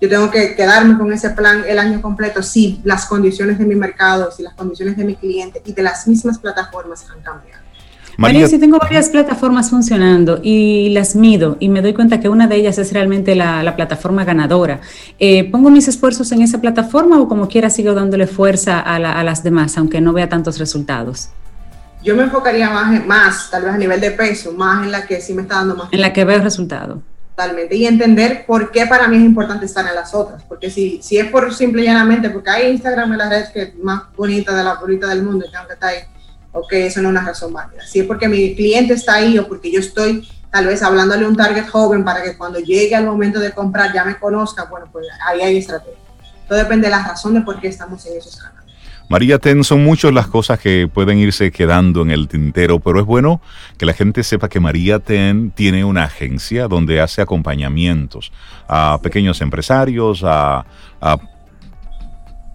yo 0.00 0.08
tengo 0.08 0.30
que 0.30 0.54
quedarme 0.54 0.96
con 0.96 1.12
ese 1.12 1.30
plan 1.30 1.64
el 1.66 1.78
año 1.80 2.00
completo 2.00 2.42
si 2.42 2.80
las 2.84 3.06
condiciones 3.06 3.58
de 3.58 3.66
mi 3.66 3.74
mercado, 3.74 4.30
si 4.30 4.44
las 4.44 4.54
condiciones 4.54 4.96
de 4.96 5.04
mi 5.04 5.16
cliente 5.16 5.60
y 5.66 5.72
de 5.72 5.82
las 5.82 6.06
mismas 6.06 6.38
plataformas 6.38 7.04
han 7.10 7.20
cambiado. 7.22 7.66
María, 8.18 8.48
si 8.48 8.58
tengo 8.58 8.78
varias 8.78 9.10
plataformas 9.10 9.68
funcionando 9.68 10.40
y 10.42 10.88
las 10.90 11.16
mido 11.16 11.58
y 11.60 11.68
me 11.68 11.82
doy 11.82 11.92
cuenta 11.92 12.18
que 12.18 12.30
una 12.30 12.46
de 12.46 12.56
ellas 12.56 12.78
es 12.78 12.92
realmente 12.92 13.34
la, 13.34 13.74
plataforma 13.76 14.24
ganadora, 14.24 14.80
eh, 15.18 15.50
¿pongo 15.50 15.70
mis 15.70 15.88
esfuerzos 15.88 16.32
en 16.32 16.40
esa 16.40 16.60
plataforma 16.60 17.20
o 17.20 17.28
como 17.28 17.48
quiera 17.48 17.68
sigo 17.68 17.92
dándole 17.92 18.26
fuerza 18.26 18.80
a, 18.80 18.94
a 18.96 19.24
las 19.24 19.42
demás, 19.42 19.76
aunque 19.76 20.00
no 20.00 20.14
vea 20.14 20.28
tantos 20.28 20.58
resultados? 20.58 21.30
Yo 22.06 22.14
me 22.14 22.22
enfocaría 22.22 22.70
más, 22.70 23.04
más, 23.04 23.50
tal 23.50 23.64
vez 23.64 23.74
a 23.74 23.78
nivel 23.78 24.00
de 24.00 24.12
peso, 24.12 24.52
más 24.52 24.84
en 24.84 24.92
la 24.92 25.04
que 25.04 25.20
sí 25.20 25.34
me 25.34 25.42
está 25.42 25.56
dando 25.56 25.74
más. 25.74 25.88
En 25.90 26.00
la 26.00 26.12
que 26.12 26.24
veo 26.24 26.40
resultado. 26.40 27.02
Totalmente. 27.30 27.74
Y 27.74 27.84
entender 27.84 28.46
por 28.46 28.70
qué 28.70 28.86
para 28.86 29.08
mí 29.08 29.16
es 29.16 29.24
importante 29.24 29.66
estar 29.66 29.84
en 29.84 29.94
las 29.96 30.14
otras. 30.14 30.44
Porque 30.44 30.70
si, 30.70 31.02
si 31.02 31.18
es 31.18 31.28
por 31.32 31.52
simple 31.52 31.82
y 31.82 31.86
llanamente, 31.86 32.30
porque 32.30 32.50
hay 32.50 32.70
Instagram 32.70 33.10
en 33.10 33.18
la 33.18 33.28
red 33.28 33.48
que 33.52 33.62
es 33.62 33.74
más 33.78 34.04
bonita 34.16 34.56
de 34.56 34.62
la 34.62 34.74
bonita 34.74 35.08
del 35.08 35.24
mundo 35.24 35.46
y 35.46 35.50
tengo 35.50 35.66
que 35.66 35.72
estar 35.72 35.88
ahí, 35.88 35.98
ok, 36.52 36.72
eso 36.74 37.02
no 37.02 37.08
es 37.08 37.10
una 37.10 37.24
razón 37.24 37.52
válida. 37.52 37.84
Si 37.84 37.98
es 37.98 38.06
porque 38.06 38.28
mi 38.28 38.54
cliente 38.54 38.94
está 38.94 39.14
ahí 39.14 39.36
o 39.36 39.48
porque 39.48 39.72
yo 39.72 39.80
estoy 39.80 40.28
tal 40.52 40.66
vez 40.66 40.84
hablándole 40.84 41.24
a 41.24 41.28
un 41.28 41.36
target 41.36 41.66
joven 41.68 42.04
para 42.04 42.22
que 42.22 42.36
cuando 42.36 42.60
llegue 42.60 42.94
al 42.94 43.04
momento 43.04 43.40
de 43.40 43.50
comprar 43.50 43.92
ya 43.92 44.04
me 44.04 44.16
conozca, 44.16 44.64
bueno, 44.66 44.86
pues 44.92 45.08
ahí 45.26 45.40
hay 45.40 45.56
estrategia. 45.56 45.98
Todo 46.48 46.56
depende 46.56 46.86
de 46.86 46.92
la 46.92 47.04
razón 47.04 47.34
de 47.34 47.40
por 47.40 47.60
qué 47.60 47.66
estamos 47.66 48.06
en 48.06 48.16
esos 48.16 48.36
canales. 48.36 48.65
María 49.08 49.38
Ten, 49.38 49.62
son 49.62 49.84
muchas 49.84 50.12
las 50.12 50.26
cosas 50.26 50.58
que 50.58 50.88
pueden 50.92 51.18
irse 51.18 51.52
quedando 51.52 52.02
en 52.02 52.10
el 52.10 52.26
tintero, 52.26 52.80
pero 52.80 52.98
es 52.98 53.06
bueno 53.06 53.40
que 53.78 53.86
la 53.86 53.92
gente 53.92 54.24
sepa 54.24 54.48
que 54.48 54.58
María 54.58 54.98
Ten 54.98 55.52
tiene 55.52 55.84
una 55.84 56.04
agencia 56.04 56.66
donde 56.66 57.00
hace 57.00 57.22
acompañamientos 57.22 58.32
a 58.66 58.98
pequeños 59.00 59.40
empresarios, 59.40 60.22
a, 60.24 60.64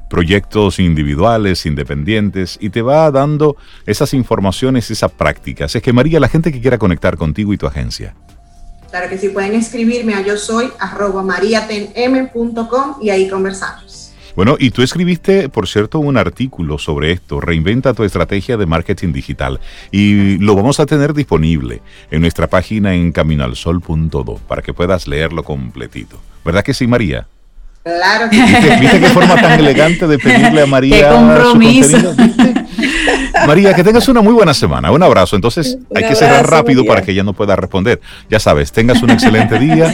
proyectos 0.10 0.80
individuales, 0.80 1.66
independientes, 1.66 2.58
y 2.60 2.70
te 2.70 2.82
va 2.82 3.10
dando 3.12 3.56
esas 3.86 4.14
informaciones, 4.14 4.92
esas 4.92 5.10
prácticas. 5.10 5.74
Es 5.74 5.82
que 5.82 5.94
María, 5.94 6.20
la 6.20 6.28
gente 6.28 6.52
que 6.52 6.60
quiera 6.60 6.78
conectar 6.78 7.16
contigo 7.16 7.54
y 7.54 7.58
tu 7.58 7.66
agencia. 7.66 8.14
Claro 8.90 9.08
que 9.08 9.18
sí, 9.18 9.30
pueden 9.30 9.54
escribirme 9.54 10.14
a 10.16 10.22
yo 10.22 10.36
soy 10.36 10.70
arroba 10.80 11.24
mariatenm.com 11.24 12.98
y 13.02 13.10
ahí 13.10 13.30
conversamos. 13.30 14.01
Bueno, 14.36 14.56
y 14.60 14.72
tú 14.72 14.82
escribiste, 14.82 15.50
por 15.50 15.68
cierto, 15.68 16.00
un 16.00 16.18
artículo 16.18 16.78
sobre 16.78 17.12
esto, 17.12 17.40
Reinventa 17.40 17.94
tu 17.94 18.04
estrategia 18.04 18.58
de 18.58 18.66
marketing 18.66 19.14
digital, 19.14 19.60
y 19.92 20.38
lo 20.38 20.56
vamos 20.56 20.80
a 20.80 20.86
tener 20.86 21.14
disponible 21.14 21.82
en 22.12 22.22
nuestra 22.22 22.48
página 22.48 22.94
en 22.94 23.12
caminoalsol.do 23.12 24.40
para 24.48 24.62
que 24.62 24.74
puedas 24.74 25.08
leerlo 25.08 25.44
completito. 25.44 26.20
¿Verdad 26.44 26.64
que 26.64 26.74
sí, 26.74 26.88
María? 26.88 27.28
Claro 27.84 28.30
que 28.30 28.38
sí. 28.38 28.80
¿Viste, 28.80 29.00
qué 29.00 29.10
forma 29.10 29.36
tan 29.36 29.60
elegante 29.60 30.08
de 30.08 30.20
pedirle 30.20 30.62
a 30.62 30.66
María 30.68 30.98
qué 30.98 31.16
compromiso. 31.16 32.00
su 32.00 32.16
contenido? 32.16 32.51
María, 33.48 33.74
que 33.74 33.84
tengas 33.84 34.08
una 34.08 34.22
muy 34.22 34.34
buena 34.34 34.54
semana. 34.54 34.92
Un 34.92 35.04
abrazo. 35.04 35.36
Entonces 35.36 35.78
hay 35.94 36.04
que 36.04 36.16
cerrar 36.16 36.50
rápido 36.50 36.86
para 36.86 37.02
que 37.02 37.12
ella 37.12 37.24
no 37.24 37.34
pueda 37.34 37.56
responder. 37.56 38.00
Ya 38.30 38.40
sabes, 38.40 38.72
tengas 38.72 39.02
un 39.02 39.10
excelente 39.12 39.58
día. 39.60 39.94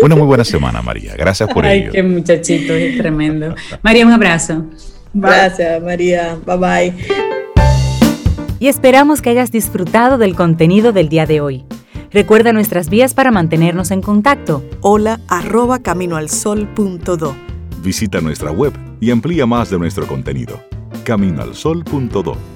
Una 0.00 0.14
muy 0.14 0.26
buena 0.26 0.44
semana, 0.44 0.82
María. 0.82 1.14
Gracias 1.16 1.48
por 1.52 1.64
ello. 1.66 1.86
Ay, 1.86 1.92
qué 1.92 2.02
muchachito, 2.02 2.74
es 2.74 2.98
tremendo. 2.98 3.54
María, 3.82 4.06
un 4.06 4.12
abrazo. 4.12 4.66
Gracias, 5.12 5.82
María. 5.82 6.36
Bye 6.44 6.56
bye. 6.56 6.94
Y 8.58 8.68
esperamos 8.68 9.20
que 9.20 9.30
hayas 9.30 9.50
disfrutado 9.50 10.18
del 10.18 10.34
contenido 10.34 10.92
del 10.92 11.08
día 11.08 11.26
de 11.26 11.40
hoy. 11.40 11.64
Recuerda 12.10 12.52
nuestras 12.52 12.88
vías 12.88 13.14
para 13.14 13.30
mantenernos 13.30 13.90
en 13.90 14.00
contacto. 14.00 14.64
Hola 14.80 15.20
arroba 15.28 15.80
caminoalsol.do. 15.80 17.36
Visita 17.82 18.20
nuestra 18.20 18.50
web 18.50 18.72
y 19.00 19.10
amplía 19.10 19.44
más 19.46 19.70
de 19.70 19.78
nuestro 19.78 20.06
contenido. 20.06 20.58
Caminoalsol.do. 21.04 22.55